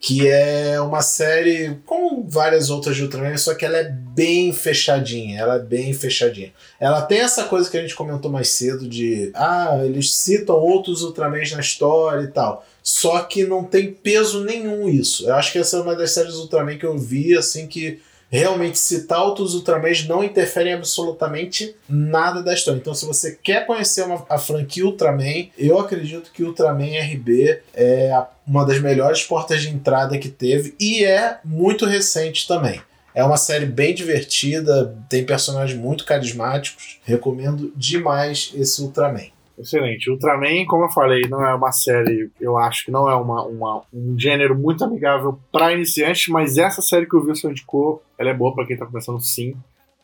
que 0.00 0.26
é 0.26 0.80
uma 0.80 1.02
série 1.02 1.76
com 1.84 2.26
várias 2.26 2.70
outras 2.70 2.96
de 2.96 3.02
Ultraman, 3.02 3.36
só 3.36 3.54
que 3.54 3.66
ela 3.66 3.76
é 3.76 3.84
bem 3.84 4.50
fechadinha, 4.50 5.38
ela 5.38 5.56
é 5.56 5.58
bem 5.58 5.92
fechadinha. 5.92 6.54
Ela 6.80 7.02
tem 7.02 7.18
essa 7.18 7.44
coisa 7.44 7.70
que 7.70 7.76
a 7.76 7.82
gente 7.82 7.94
comentou 7.94 8.30
mais 8.30 8.48
cedo 8.48 8.88
de, 8.88 9.30
ah, 9.34 9.78
eles 9.84 10.14
citam 10.14 10.56
outros 10.56 11.02
Ultramans 11.02 11.52
na 11.52 11.60
história 11.60 12.22
e 12.22 12.28
tal. 12.28 12.66
Só 12.82 13.20
que 13.24 13.44
não 13.44 13.62
tem 13.62 13.92
peso 13.92 14.42
nenhum 14.42 14.88
isso. 14.88 15.28
Eu 15.28 15.34
acho 15.34 15.52
que 15.52 15.58
essa 15.58 15.76
é 15.76 15.82
uma 15.82 15.94
das 15.94 16.12
séries 16.12 16.36
Ultraman 16.36 16.78
que 16.78 16.86
eu 16.86 16.96
vi, 16.96 17.36
assim, 17.36 17.66
que 17.66 18.00
realmente 18.30 18.78
citar 18.78 19.22
outros 19.22 19.54
Ultramans 19.54 20.06
não 20.06 20.22
interferem 20.22 20.72
absolutamente 20.72 21.74
nada 21.88 22.42
da 22.42 22.54
história. 22.54 22.78
Então, 22.78 22.94
se 22.94 23.04
você 23.04 23.36
quer 23.42 23.66
conhecer 23.66 24.02
uma, 24.02 24.24
a 24.28 24.38
franquia 24.38 24.86
Ultraman, 24.86 25.48
eu 25.58 25.78
acredito 25.78 26.30
que 26.32 26.44
Ultraman 26.44 27.00
RB 27.12 27.60
é 27.74 28.22
uma 28.46 28.64
das 28.64 28.80
melhores 28.80 29.24
portas 29.24 29.60
de 29.60 29.68
entrada 29.68 30.16
que 30.16 30.28
teve 30.28 30.74
e 30.78 31.04
é 31.04 31.38
muito 31.44 31.84
recente 31.84 32.46
também. 32.46 32.80
É 33.12 33.24
uma 33.24 33.36
série 33.36 33.66
bem 33.66 33.92
divertida, 33.92 34.96
tem 35.08 35.24
personagens 35.24 35.76
muito 35.76 36.04
carismáticos. 36.04 37.00
Recomendo 37.04 37.72
demais 37.76 38.52
esse 38.54 38.80
Ultraman. 38.80 39.26
Excelente. 39.60 40.10
Ultraman, 40.10 40.64
como 40.66 40.84
eu 40.84 40.90
falei, 40.90 41.22
não 41.28 41.44
é 41.44 41.54
uma 41.54 41.70
série, 41.70 42.30
eu 42.40 42.56
acho 42.56 42.86
que 42.86 42.90
não 42.90 43.08
é 43.08 43.14
uma, 43.14 43.44
uma 43.44 43.82
um 43.92 44.18
gênero 44.18 44.58
muito 44.58 44.82
amigável 44.82 45.38
para 45.52 45.72
iniciantes, 45.72 46.28
mas 46.28 46.56
essa 46.56 46.80
série 46.80 47.06
que 47.06 47.16
o 47.16 47.22
Wilson 47.22 47.50
indicou, 47.50 48.02
ela 48.18 48.30
é 48.30 48.34
boa 48.34 48.54
para 48.54 48.66
quem 48.66 48.76
tá 48.76 48.86
começando 48.86 49.20
sim. 49.20 49.54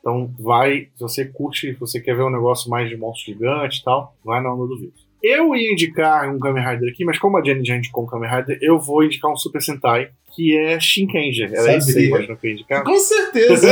Então 0.00 0.30
vai, 0.38 0.88
se 0.94 1.00
você 1.00 1.24
curte, 1.24 1.72
se 1.72 1.80
você 1.80 2.00
quer 2.00 2.14
ver 2.14 2.22
um 2.22 2.30
negócio 2.30 2.70
mais 2.70 2.88
de 2.88 2.96
monstro 2.96 3.32
gigante 3.32 3.80
e 3.80 3.84
tal, 3.84 4.14
vai 4.24 4.40
na 4.42 4.52
onda 4.52 4.66
do 4.66 4.74
Wilson. 4.74 5.05
Eu 5.22 5.54
ia 5.54 5.72
indicar 5.72 6.28
um 6.28 6.38
Kamen 6.38 6.64
Rider 6.64 6.90
aqui, 6.90 7.04
mas 7.04 7.18
como 7.18 7.38
a 7.38 7.44
Jenny 7.44 7.64
já 7.64 7.76
indicou 7.76 8.04
um 8.04 8.06
Kamen 8.06 8.30
Rider, 8.30 8.58
eu 8.60 8.78
vou 8.78 9.02
indicar 9.02 9.30
um 9.32 9.36
Super 9.36 9.62
Sentai, 9.62 10.10
que 10.36 10.54
é 10.54 10.78
Shinkenger. 10.78 11.50
Era 11.52 11.78
isso 11.78 11.98
aí, 11.98 12.10
mas 12.10 12.28
não 12.28 12.36
que 12.36 12.50
indicar? 12.50 12.84
Com 12.84 12.98
certeza! 12.98 13.68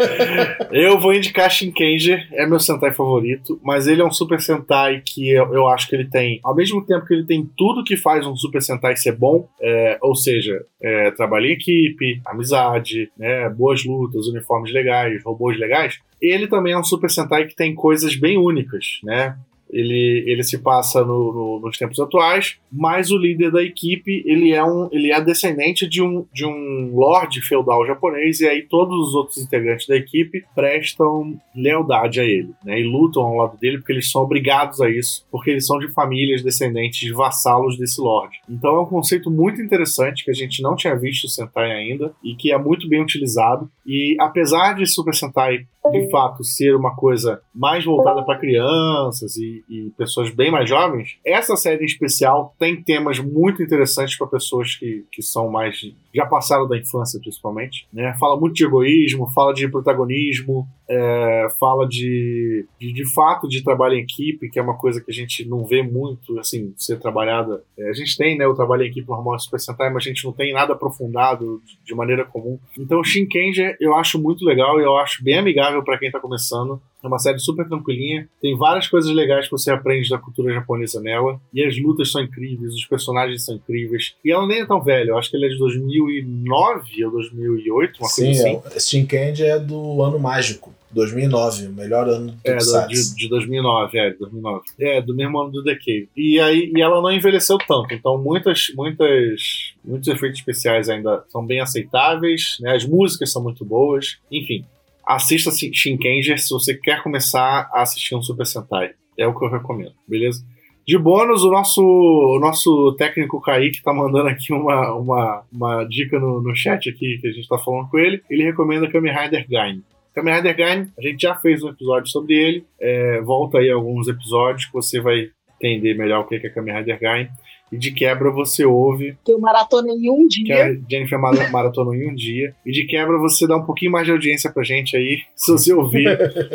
eu 0.72 0.98
vou 0.98 1.12
indicar 1.12 1.50
Shinkenger, 1.50 2.26
é 2.32 2.46
meu 2.46 2.58
Sentai 2.58 2.92
favorito, 2.92 3.60
mas 3.62 3.86
ele 3.86 4.00
é 4.00 4.04
um 4.04 4.10
Super 4.10 4.40
Sentai 4.40 5.02
que 5.04 5.30
eu, 5.30 5.52
eu, 5.52 5.68
acho 5.68 5.86
que 5.86 5.94
ele 5.94 6.08
tem, 6.08 6.40
ao 6.42 6.54
mesmo 6.54 6.84
tempo 6.84 7.04
que 7.04 7.12
ele 7.12 7.26
tem 7.26 7.48
tudo 7.54 7.84
que 7.84 7.98
faz 7.98 8.26
um 8.26 8.34
Super 8.34 8.62
Sentai 8.62 8.96
ser 8.96 9.12
bom, 9.12 9.46
é, 9.60 9.98
ou 10.00 10.16
seja, 10.16 10.64
é, 10.82 11.10
trabalho 11.10 11.46
em 11.46 11.52
equipe, 11.52 12.22
amizade, 12.24 13.10
né, 13.18 13.50
boas 13.50 13.84
lutas, 13.84 14.26
uniformes 14.26 14.72
legais, 14.72 15.22
robôs 15.22 15.58
legais, 15.58 15.98
ele 16.20 16.46
também 16.46 16.72
é 16.72 16.78
um 16.78 16.84
Super 16.84 17.10
Sentai 17.10 17.46
que 17.46 17.54
tem 17.54 17.74
coisas 17.74 18.16
bem 18.16 18.38
únicas, 18.38 19.00
né? 19.04 19.36
Ele, 19.74 20.24
ele 20.26 20.42
se 20.44 20.58
passa 20.58 21.04
no, 21.04 21.32
no, 21.32 21.60
nos 21.60 21.76
tempos 21.76 21.98
atuais, 21.98 22.56
mas 22.70 23.10
o 23.10 23.18
líder 23.18 23.50
da 23.50 23.62
equipe 23.62 24.22
ele 24.24 24.52
é 24.52 24.64
um 24.64 24.88
ele 24.92 25.12
é 25.12 25.20
descendente 25.20 25.88
de 25.88 26.00
um, 26.00 26.24
de 26.32 26.46
um 26.46 26.92
lord 26.94 27.40
feudal 27.42 27.84
japonês 27.86 28.40
e 28.40 28.46
aí 28.46 28.62
todos 28.62 29.08
os 29.08 29.14
outros 29.14 29.38
integrantes 29.38 29.86
da 29.86 29.96
equipe 29.96 30.44
prestam 30.54 31.36
lealdade 31.54 32.20
a 32.20 32.24
ele, 32.24 32.50
né, 32.64 32.80
e 32.80 32.84
lutam 32.84 33.22
ao 33.22 33.36
lado 33.36 33.58
dele 33.58 33.78
porque 33.78 33.92
eles 33.92 34.10
são 34.10 34.22
obrigados 34.22 34.80
a 34.80 34.88
isso, 34.88 35.26
porque 35.30 35.50
eles 35.50 35.66
são 35.66 35.78
de 35.78 35.92
famílias 35.92 36.42
descendentes 36.42 37.00
de 37.00 37.12
vassalos 37.12 37.76
desse 37.76 38.00
lord. 38.00 38.38
Então 38.48 38.76
é 38.76 38.80
um 38.82 38.86
conceito 38.86 39.30
muito 39.30 39.60
interessante 39.60 40.24
que 40.24 40.30
a 40.30 40.34
gente 40.34 40.62
não 40.62 40.76
tinha 40.76 40.94
visto 40.94 41.28
Sentai 41.28 41.72
ainda 41.72 42.14
e 42.22 42.34
que 42.36 42.52
é 42.52 42.58
muito 42.58 42.88
bem 42.88 43.02
utilizado 43.02 43.68
e 43.84 44.16
apesar 44.20 44.74
de 44.74 44.86
Super 44.86 45.14
Sentai 45.14 45.66
de 45.90 46.10
fato 46.10 46.42
ser 46.42 46.74
uma 46.74 46.94
coisa 46.94 47.40
mais 47.54 47.84
voltada 47.84 48.24
para 48.24 48.38
crianças 48.38 49.36
e, 49.36 49.64
e, 49.68 49.90
pessoas 49.96 50.30
bem 50.30 50.50
mais 50.50 50.68
jovens, 50.68 51.18
essa 51.24 51.56
série 51.56 51.82
em 51.82 51.86
especial 51.86 52.54
tem 52.58 52.82
temas 52.82 53.18
muito 53.18 53.62
interessantes 53.62 54.16
para 54.16 54.26
pessoas 54.26 54.76
que, 54.76 55.04
que 55.12 55.22
são 55.22 55.50
mais 55.50 55.76
já 56.14 56.24
passaram 56.26 56.68
da 56.68 56.78
infância 56.78 57.20
principalmente, 57.20 57.88
né? 57.92 58.14
Fala 58.18 58.38
muito 58.38 58.54
de 58.54 58.64
egoísmo, 58.64 59.30
fala 59.32 59.52
de 59.52 59.68
protagonismo, 59.68 60.66
é, 60.88 61.48
fala 61.58 61.88
de, 61.88 62.66
de, 62.78 62.92
de 62.92 63.14
fato 63.14 63.48
de 63.48 63.62
trabalho 63.62 63.94
em 63.94 64.02
equipe, 64.02 64.50
que 64.50 64.58
é 64.58 64.62
uma 64.62 64.76
coisa 64.76 65.00
que 65.00 65.10
a 65.10 65.14
gente 65.14 65.46
não 65.48 65.64
vê 65.64 65.82
muito 65.82 66.38
assim 66.38 66.74
ser 66.76 66.98
trabalhada. 66.98 67.62
É, 67.78 67.88
a 67.88 67.92
gente 67.92 68.16
tem 68.16 68.36
né, 68.36 68.46
o 68.46 68.54
trabalho 68.54 68.84
em 68.84 68.88
equipe 68.88 69.08
normal 69.08 69.38
Super 69.38 69.60
Sentai, 69.60 69.90
mas 69.90 70.04
a 70.04 70.08
gente 70.08 70.24
não 70.24 70.32
tem 70.32 70.52
nada 70.52 70.74
aprofundado 70.74 71.62
de, 71.64 71.78
de 71.84 71.94
maneira 71.94 72.24
comum. 72.24 72.58
Então 72.78 73.00
o 73.00 73.04
Shinkenger 73.04 73.76
eu 73.80 73.94
acho 73.94 74.20
muito 74.20 74.44
legal 74.44 74.80
e 74.80 74.84
eu 74.84 74.96
acho 74.96 75.24
bem 75.24 75.38
amigável 75.38 75.82
para 75.82 75.98
quem 75.98 76.08
está 76.08 76.20
começando. 76.20 76.80
É 77.04 77.08
uma 77.08 77.18
série 77.18 77.38
super 77.38 77.68
tranquilinha. 77.68 78.28
Tem 78.40 78.56
várias 78.56 78.88
coisas 78.88 79.14
legais 79.14 79.44
que 79.46 79.52
você 79.52 79.70
aprende 79.70 80.08
da 80.08 80.18
cultura 80.18 80.54
japonesa 80.54 81.00
nela. 81.00 81.40
E 81.52 81.62
as 81.62 81.78
lutas 81.78 82.10
são 82.10 82.22
incríveis, 82.22 82.74
os 82.74 82.86
personagens 82.86 83.44
são 83.44 83.56
incríveis. 83.56 84.14
E 84.24 84.32
ela 84.32 84.46
nem 84.46 84.60
é 84.60 84.66
tão 84.66 84.82
velha, 84.82 85.10
eu 85.10 85.18
acho 85.18 85.30
que 85.30 85.36
ela 85.36 85.46
é 85.46 85.50
de 85.50 85.58
2009 85.58 87.04
ou 87.04 87.12
2008, 87.12 87.98
uma 88.00 88.08
Sim, 88.08 88.24
coisa 88.24 88.40
assim. 88.40 88.62
É, 88.74 88.80
Shinkendi 88.80 89.44
é 89.44 89.58
do 89.58 90.02
ano 90.02 90.18
mágico. 90.18 90.72
2009, 90.94 91.66
o 91.66 91.72
melhor 91.72 92.08
ano 92.08 92.32
do 92.32 92.38
É, 92.44 92.56
do, 92.56 92.86
de, 92.86 93.16
de 93.16 93.28
2009, 93.28 93.98
é, 93.98 94.10
de 94.10 94.18
2009. 94.18 94.62
É, 94.80 95.02
do 95.02 95.14
mesmo 95.14 95.40
ano 95.40 95.50
do 95.50 95.62
Decade. 95.62 96.08
E 96.16 96.38
aí 96.38 96.72
e 96.74 96.80
ela 96.80 97.02
não 97.02 97.10
envelheceu 97.10 97.58
tanto, 97.58 97.92
então 97.92 98.16
muitas, 98.16 98.68
muitas, 98.76 99.74
muitos 99.84 100.08
efeitos 100.08 100.38
especiais 100.38 100.88
ainda 100.88 101.24
são 101.28 101.44
bem 101.44 101.60
aceitáveis, 101.60 102.56
né? 102.60 102.76
As 102.76 102.84
músicas 102.84 103.32
são 103.32 103.42
muito 103.42 103.64
boas, 103.64 104.18
enfim. 104.30 104.64
Assista 105.06 105.50
Shinkenger 105.50 106.38
se 106.38 106.50
você 106.50 106.74
quer 106.74 107.02
começar 107.02 107.68
a 107.72 107.82
assistir 107.82 108.14
um 108.14 108.22
Super 108.22 108.46
Sentai. 108.46 108.92
É 109.18 109.26
o 109.26 109.38
que 109.38 109.44
eu 109.44 109.50
recomendo, 109.50 109.94
beleza? 110.08 110.44
De 110.86 110.98
bônus, 110.98 111.42
o 111.42 111.50
nosso, 111.50 111.82
o 111.82 112.38
nosso 112.38 112.94
técnico 112.98 113.40
Kaique 113.40 113.82
tá 113.82 113.92
mandando 113.94 114.28
aqui 114.28 114.52
uma, 114.52 114.94
uma, 114.94 115.42
uma 115.50 115.84
dica 115.84 116.18
no, 116.18 116.42
no 116.42 116.54
chat 116.54 116.90
aqui 116.90 117.18
que 117.20 117.28
a 117.28 117.32
gente 117.32 117.48
tá 117.48 117.56
falando 117.56 117.88
com 117.88 117.98
ele. 117.98 118.22
Ele 118.28 118.44
recomenda 118.44 118.90
Kamen 118.90 119.14
Rider 119.14 119.46
Gain. 119.48 119.82
Kamen 120.14 120.34
Rider 120.34 120.56
Gain, 120.56 120.92
a 120.98 121.02
gente 121.02 121.22
já 121.22 121.34
fez 121.36 121.62
um 121.62 121.70
episódio 121.70 122.10
sobre 122.10 122.34
ele. 122.34 122.66
É, 122.78 123.20
volta 123.22 123.58
aí 123.58 123.70
alguns 123.70 124.08
episódios 124.08 124.66
que 124.66 124.74
você 124.74 125.00
vai 125.00 125.30
entender 125.58 125.94
melhor 125.94 126.20
o 126.20 126.24
que 126.26 126.34
é 126.34 126.50
Kamen 126.50 126.76
Rider 126.76 127.00
Gain. 127.00 127.28
E 127.74 127.78
de 127.78 127.90
quebra 127.92 128.30
você 128.30 128.64
ouve. 128.64 129.16
Que 129.24 129.32
eu 129.32 129.40
maratona 129.40 129.92
em 129.92 130.08
um 130.08 130.26
dia. 130.28 130.44
Que 130.44 130.52
a 130.52 130.74
Jennifer 130.88 131.18
maratonou 131.18 131.94
em 131.94 132.08
um 132.08 132.14
dia. 132.14 132.54
E 132.64 132.70
de 132.70 132.84
quebra 132.86 133.18
você 133.18 133.46
dá 133.46 133.56
um 133.56 133.64
pouquinho 133.64 133.90
mais 133.90 134.06
de 134.06 134.12
audiência 134.12 134.50
pra 134.50 134.62
gente 134.62 134.96
aí, 134.96 135.22
se 135.34 135.50
você 135.50 135.72
ouvir 135.72 136.06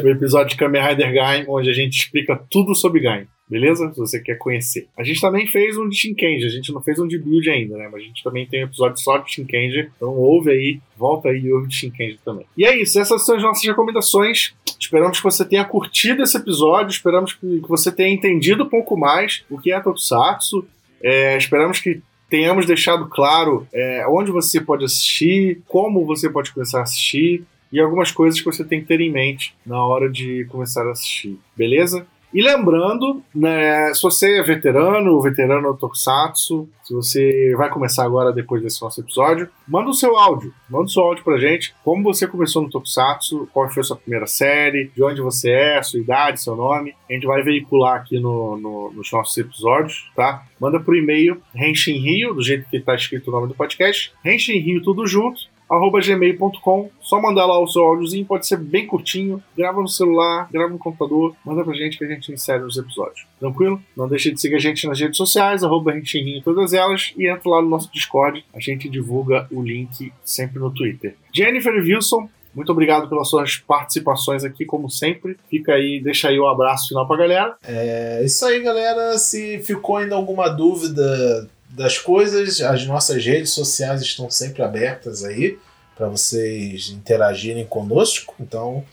o 0.04 0.08
episódio 0.08 0.50
de 0.50 0.56
Kamen 0.56 0.82
Rider 0.82 1.14
Gain, 1.14 1.46
onde 1.48 1.70
a 1.70 1.74
gente 1.74 2.00
explica 2.00 2.40
tudo 2.50 2.74
sobre 2.74 3.02
Gain. 3.02 3.28
Beleza? 3.50 3.92
Se 3.92 4.00
você 4.00 4.22
quer 4.22 4.38
conhecer. 4.38 4.88
A 4.96 5.04
gente 5.04 5.20
também 5.20 5.48
fez 5.48 5.76
um 5.76 5.90
de 5.90 5.98
Shinkenji, 5.98 6.46
a 6.46 6.50
gente 6.50 6.72
não 6.72 6.82
fez 6.82 7.00
um 7.00 7.08
de 7.08 7.18
build 7.18 7.50
ainda, 7.50 7.78
né? 7.78 7.90
Mas 7.92 8.04
a 8.04 8.06
gente 8.06 8.24
também 8.24 8.46
tem 8.46 8.64
um 8.64 8.68
episódio 8.68 9.02
só 9.02 9.18
de 9.18 9.34
Shinkenji. 9.34 9.90
Então 9.96 10.10
ouve 10.10 10.52
aí, 10.52 10.80
volta 10.96 11.30
aí 11.30 11.40
e 11.40 11.52
ouve 11.52 11.68
de 11.68 11.76
Shinkenji 11.76 12.20
também. 12.24 12.46
E 12.56 12.64
é 12.64 12.80
isso, 12.80 13.00
essas 13.00 13.26
são 13.26 13.36
as 13.36 13.42
nossas 13.42 13.66
recomendações. 13.66 14.54
Esperamos 14.80 15.18
que 15.18 15.24
você 15.24 15.44
tenha 15.44 15.66
curtido 15.66 16.22
esse 16.22 16.38
episódio, 16.38 16.92
esperamos 16.92 17.34
que 17.34 17.60
você 17.68 17.92
tenha 17.92 18.14
entendido 18.14 18.64
um 18.64 18.70
pouco 18.70 18.96
mais 18.96 19.44
o 19.50 19.58
que 19.58 19.72
é 19.72 19.80
Tokusatsu. 19.80 20.66
É, 21.02 21.38
esperamos 21.38 21.80
que 21.80 22.02
tenhamos 22.30 22.66
deixado 22.66 23.08
claro 23.08 23.68
é, 23.74 24.06
onde 24.08 24.32
você 24.32 24.62
pode 24.62 24.86
assistir, 24.86 25.62
como 25.68 26.06
você 26.06 26.30
pode 26.30 26.52
começar 26.52 26.80
a 26.80 26.84
assistir 26.84 27.44
e 27.72 27.80
algumas 27.80 28.12
coisas 28.12 28.40
que 28.40 28.46
você 28.46 28.64
tem 28.64 28.82
que 28.82 28.88
ter 28.88 29.02
em 29.02 29.12
mente 29.12 29.56
na 29.66 29.84
hora 29.84 30.10
de 30.10 30.46
começar 30.46 30.88
a 30.88 30.92
assistir, 30.92 31.38
beleza? 31.56 32.06
E 32.34 32.44
lembrando, 32.44 33.24
né, 33.34 33.92
se 33.94 34.04
você 34.04 34.40
é 34.40 34.44
veterano, 34.44 35.20
veterano 35.20 35.76
Tokusatsu, 35.76 36.70
se 36.84 36.94
você 36.94 37.54
vai 37.56 37.70
começar 37.70 38.04
agora 38.04 38.32
depois 38.32 38.62
desse 38.62 38.82
nosso 38.82 39.02
episódio, 39.02 39.50
manda 39.68 39.90
o 39.90 39.94
seu 39.94 40.18
áudio. 40.18 40.54
Manda 40.70 40.86
o 40.86 40.90
seu 40.90 41.04
áudio 41.04 41.24
pra 41.24 41.40
gente. 41.40 41.74
Como 41.84 42.04
você 42.04 42.28
começou 42.28 42.62
no 42.62 42.70
Tokusatsu, 42.70 43.48
qual 43.52 43.70
foi 43.70 43.82
a 43.82 43.84
sua 43.84 43.96
primeira 43.96 44.28
série, 44.28 44.92
de 44.96 45.04
onde 45.04 45.22
você 45.22 45.52
é, 45.52 45.82
sua 45.82 46.00
idade, 46.00 46.42
seu 46.42 46.56
nome. 46.56 46.96
A 47.10 47.14
gente 47.14 47.26
vai 47.26 47.42
veicular 47.42 47.96
aqui 47.96 48.20
no, 48.20 48.58
no, 48.58 48.92
nos 48.92 49.12
nossos 49.12 49.36
episódios, 49.38 50.12
tá? 50.16 50.44
Manda 50.60 50.80
pro 50.80 50.96
e-mail 50.96 51.42
Renshin 51.54 51.98
Rio, 51.98 52.34
do 52.34 52.44
jeito 52.44 52.70
que 52.70 52.80
tá 52.80 52.94
escrito 52.94 53.30
o 53.30 53.32
nome 53.32 53.48
do 53.48 53.56
podcast. 53.56 54.14
Renshin 54.24 54.60
Rio, 54.60 54.84
tudo 54.84 55.08
junto 55.08 55.42
arroba 55.70 56.00
gmail.com. 56.02 56.90
Só 57.02 57.22
mandar 57.22 57.46
lá 57.46 57.60
o 57.60 57.68
seu 57.68 57.84
áudiozinho, 57.84 58.26
pode 58.26 58.48
ser 58.48 58.58
bem 58.58 58.88
curtinho. 58.88 59.42
Grava 59.56 59.82
no 59.82 59.88
celular, 59.88 60.50
grava 60.52 60.72
no 60.72 60.80
computador, 60.80 61.36
manda 61.46 61.64
pra 61.64 61.74
gente 61.74 61.98
que 61.98 62.06
a 62.06 62.08
gente 62.08 62.32
insere 62.32 62.64
nos 62.64 62.78
episódios. 62.78 63.26
Tranquilo? 63.40 63.82
Não 63.96 64.08
deixe 64.08 64.32
de 64.32 64.40
seguir 64.40 64.56
a 64.56 64.60
gente 64.60 64.88
nas 64.88 65.00
redes 65.00 65.18
sociais, 65.18 65.64
arroba 65.64 65.94
em 65.96 66.42
todas 66.42 66.74
elas, 66.74 67.14
e 67.18 67.28
entra 67.28 67.50
lá 67.50 67.62
no 67.62 67.70
nosso 67.70 67.92
Discord. 67.92 68.44
A 68.54 68.60
gente 68.60 68.90
divulga 68.90 69.48
o 69.52 69.62
link 69.62 70.12
sempre 70.24 70.60
no 70.60 70.72
Twitter. 70.72 71.16
Jennifer 71.34 71.74
Wilson, 71.74 72.30
muito 72.54 72.72
obrigado 72.72 73.08
pelas 73.08 73.30
suas 73.30 73.58
participações 73.58 74.44
aqui, 74.44 74.66
como 74.66 74.90
sempre. 74.90 75.38
Fica 75.50 75.74
aí, 75.74 76.00
deixa 76.00 76.30
aí 76.30 76.40
o 76.40 76.48
abraço 76.48 76.90
final 76.90 77.08
pra 77.08 77.18
galera. 77.18 77.56
É 77.64 78.22
isso 78.24 78.46
aí, 78.46 78.60
galera. 78.62 79.18
Se 79.18 79.60
ficou 79.60 79.98
ainda 79.98 80.16
alguma 80.16 80.50
dúvida 80.50 81.50
das 81.70 81.98
coisas, 81.98 82.62
as 82.62 82.86
nossas 82.86 83.24
redes 83.24 83.52
sociais 83.52 84.02
estão 84.02 84.30
sempre 84.30 84.64
abertas 84.64 85.24
aí 85.24 85.58
para 85.96 86.08
vocês 86.08 86.90
interagirem 86.90 87.66
conosco. 87.66 88.34
Então, 88.40 88.84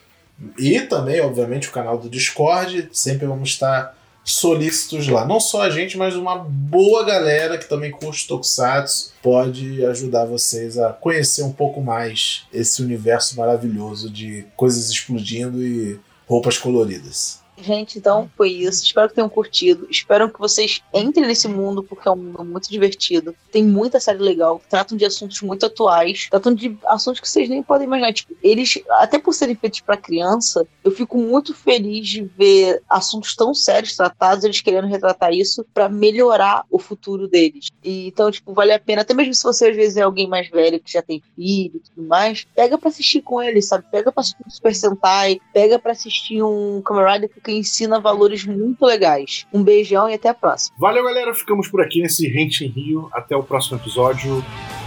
e 0.57 0.81
também, 0.81 1.19
obviamente, 1.21 1.69
o 1.69 1.71
canal 1.71 1.97
do 1.97 2.09
Discord, 2.09 2.89
sempre 2.91 3.25
vamos 3.25 3.49
estar 3.49 3.97
solícitos 4.23 5.07
lá. 5.07 5.25
Não 5.25 5.39
só 5.39 5.61
a 5.61 5.69
gente, 5.69 5.97
mas 5.97 6.15
uma 6.15 6.37
boa 6.37 7.05
galera 7.05 7.57
que 7.57 7.67
também 7.67 7.91
curte 7.91 8.27
Tokusatsu 8.27 9.13
pode 9.21 9.85
ajudar 9.85 10.25
vocês 10.25 10.77
a 10.77 10.91
conhecer 10.91 11.43
um 11.43 11.51
pouco 11.51 11.81
mais 11.81 12.45
esse 12.53 12.83
universo 12.83 13.37
maravilhoso 13.37 14.09
de 14.09 14.45
coisas 14.55 14.89
explodindo 14.89 15.63
e 15.63 15.97
roupas 16.27 16.57
coloridas. 16.57 17.39
Gente, 17.59 17.97
então 17.97 18.29
foi 18.37 18.51
isso. 18.51 18.83
Espero 18.83 19.09
que 19.09 19.15
tenham 19.15 19.29
curtido. 19.29 19.87
Espero 19.89 20.31
que 20.31 20.39
vocês 20.39 20.81
entrem 20.93 21.25
nesse 21.25 21.47
mundo, 21.47 21.83
porque 21.83 22.07
é 22.07 22.11
um 22.11 22.15
mundo 22.15 22.45
muito 22.45 22.69
divertido. 22.69 23.35
Tem 23.51 23.63
muita 23.63 23.99
série 23.99 24.19
legal. 24.19 24.61
Tratam 24.69 24.95
de 24.95 25.05
assuntos 25.05 25.41
muito 25.41 25.65
atuais. 25.65 26.27
Tratam 26.29 26.53
de 26.53 26.77
assuntos 26.85 27.19
que 27.19 27.27
vocês 27.27 27.49
nem 27.49 27.63
podem 27.63 27.87
imaginar. 27.87 28.13
Tipo, 28.13 28.35
eles, 28.43 28.79
até 28.91 29.17
por 29.17 29.33
serem 29.33 29.55
feitos 29.55 29.81
para 29.81 29.97
criança, 29.97 30.67
eu 30.83 30.91
fico 30.91 31.17
muito 31.17 31.53
feliz 31.53 32.07
de 32.07 32.23
ver 32.23 32.81
assuntos 32.87 33.35
tão 33.35 33.53
sérios 33.53 33.95
tratados, 33.95 34.43
eles 34.43 34.61
querendo 34.61 34.87
retratar 34.87 35.33
isso 35.33 35.65
para 35.73 35.89
melhorar 35.89 36.63
o 36.69 36.77
futuro 36.77 37.27
deles. 37.27 37.69
E, 37.83 38.07
então, 38.07 38.29
tipo, 38.29 38.53
vale 38.53 38.71
a 38.71 38.79
pena. 38.79 39.01
Até 39.01 39.15
mesmo 39.15 39.33
se 39.33 39.43
você 39.43 39.69
às 39.69 39.75
vezes 39.75 39.97
é 39.97 40.03
alguém 40.03 40.27
mais 40.27 40.47
velho 40.49 40.79
que 40.79 40.91
já 40.91 41.01
tem 41.01 41.23
filho 41.35 41.77
e 41.77 41.79
tudo 41.79 42.07
mais, 42.07 42.45
pega 42.55 42.77
para 42.77 42.89
assistir 42.89 43.21
com 43.21 43.41
eles, 43.41 43.67
sabe? 43.67 43.85
Pega 43.91 44.11
pra 44.11 44.21
assistir 44.21 44.43
um 44.45 44.49
Super 44.49 44.75
Sentai, 44.75 45.39
pega 45.51 45.79
para 45.79 45.91
assistir 45.91 46.43
um 46.43 46.81
Kamen 46.81 47.13
Rider 47.13 47.29
que 47.29 47.46
ensina 47.51 47.99
valores 47.99 48.45
muito 48.45 48.85
legais. 48.85 49.45
Um 49.53 49.63
beijão 49.63 50.09
e 50.09 50.13
até 50.13 50.29
a 50.29 50.33
próxima. 50.33 50.75
Valeu, 50.79 51.03
galera. 51.03 51.33
Ficamos 51.33 51.67
por 51.67 51.81
aqui 51.81 52.01
nesse 52.01 52.27
Rente 52.27 52.65
em 52.65 52.69
Rio. 52.69 53.09
Até 53.11 53.35
o 53.35 53.43
próximo 53.43 53.77
episódio. 53.77 54.43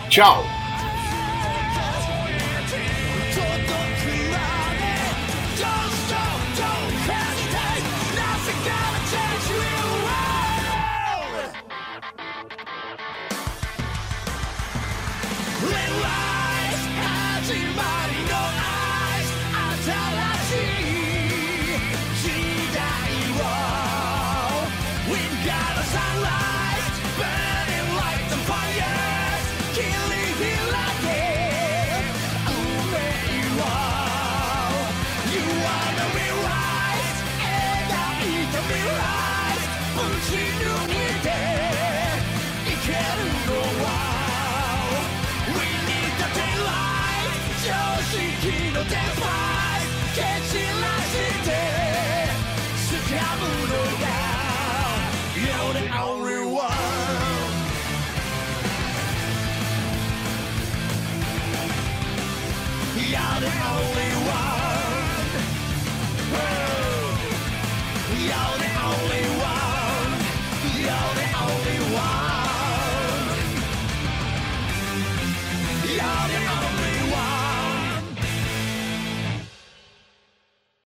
Tchau! 0.08 0.59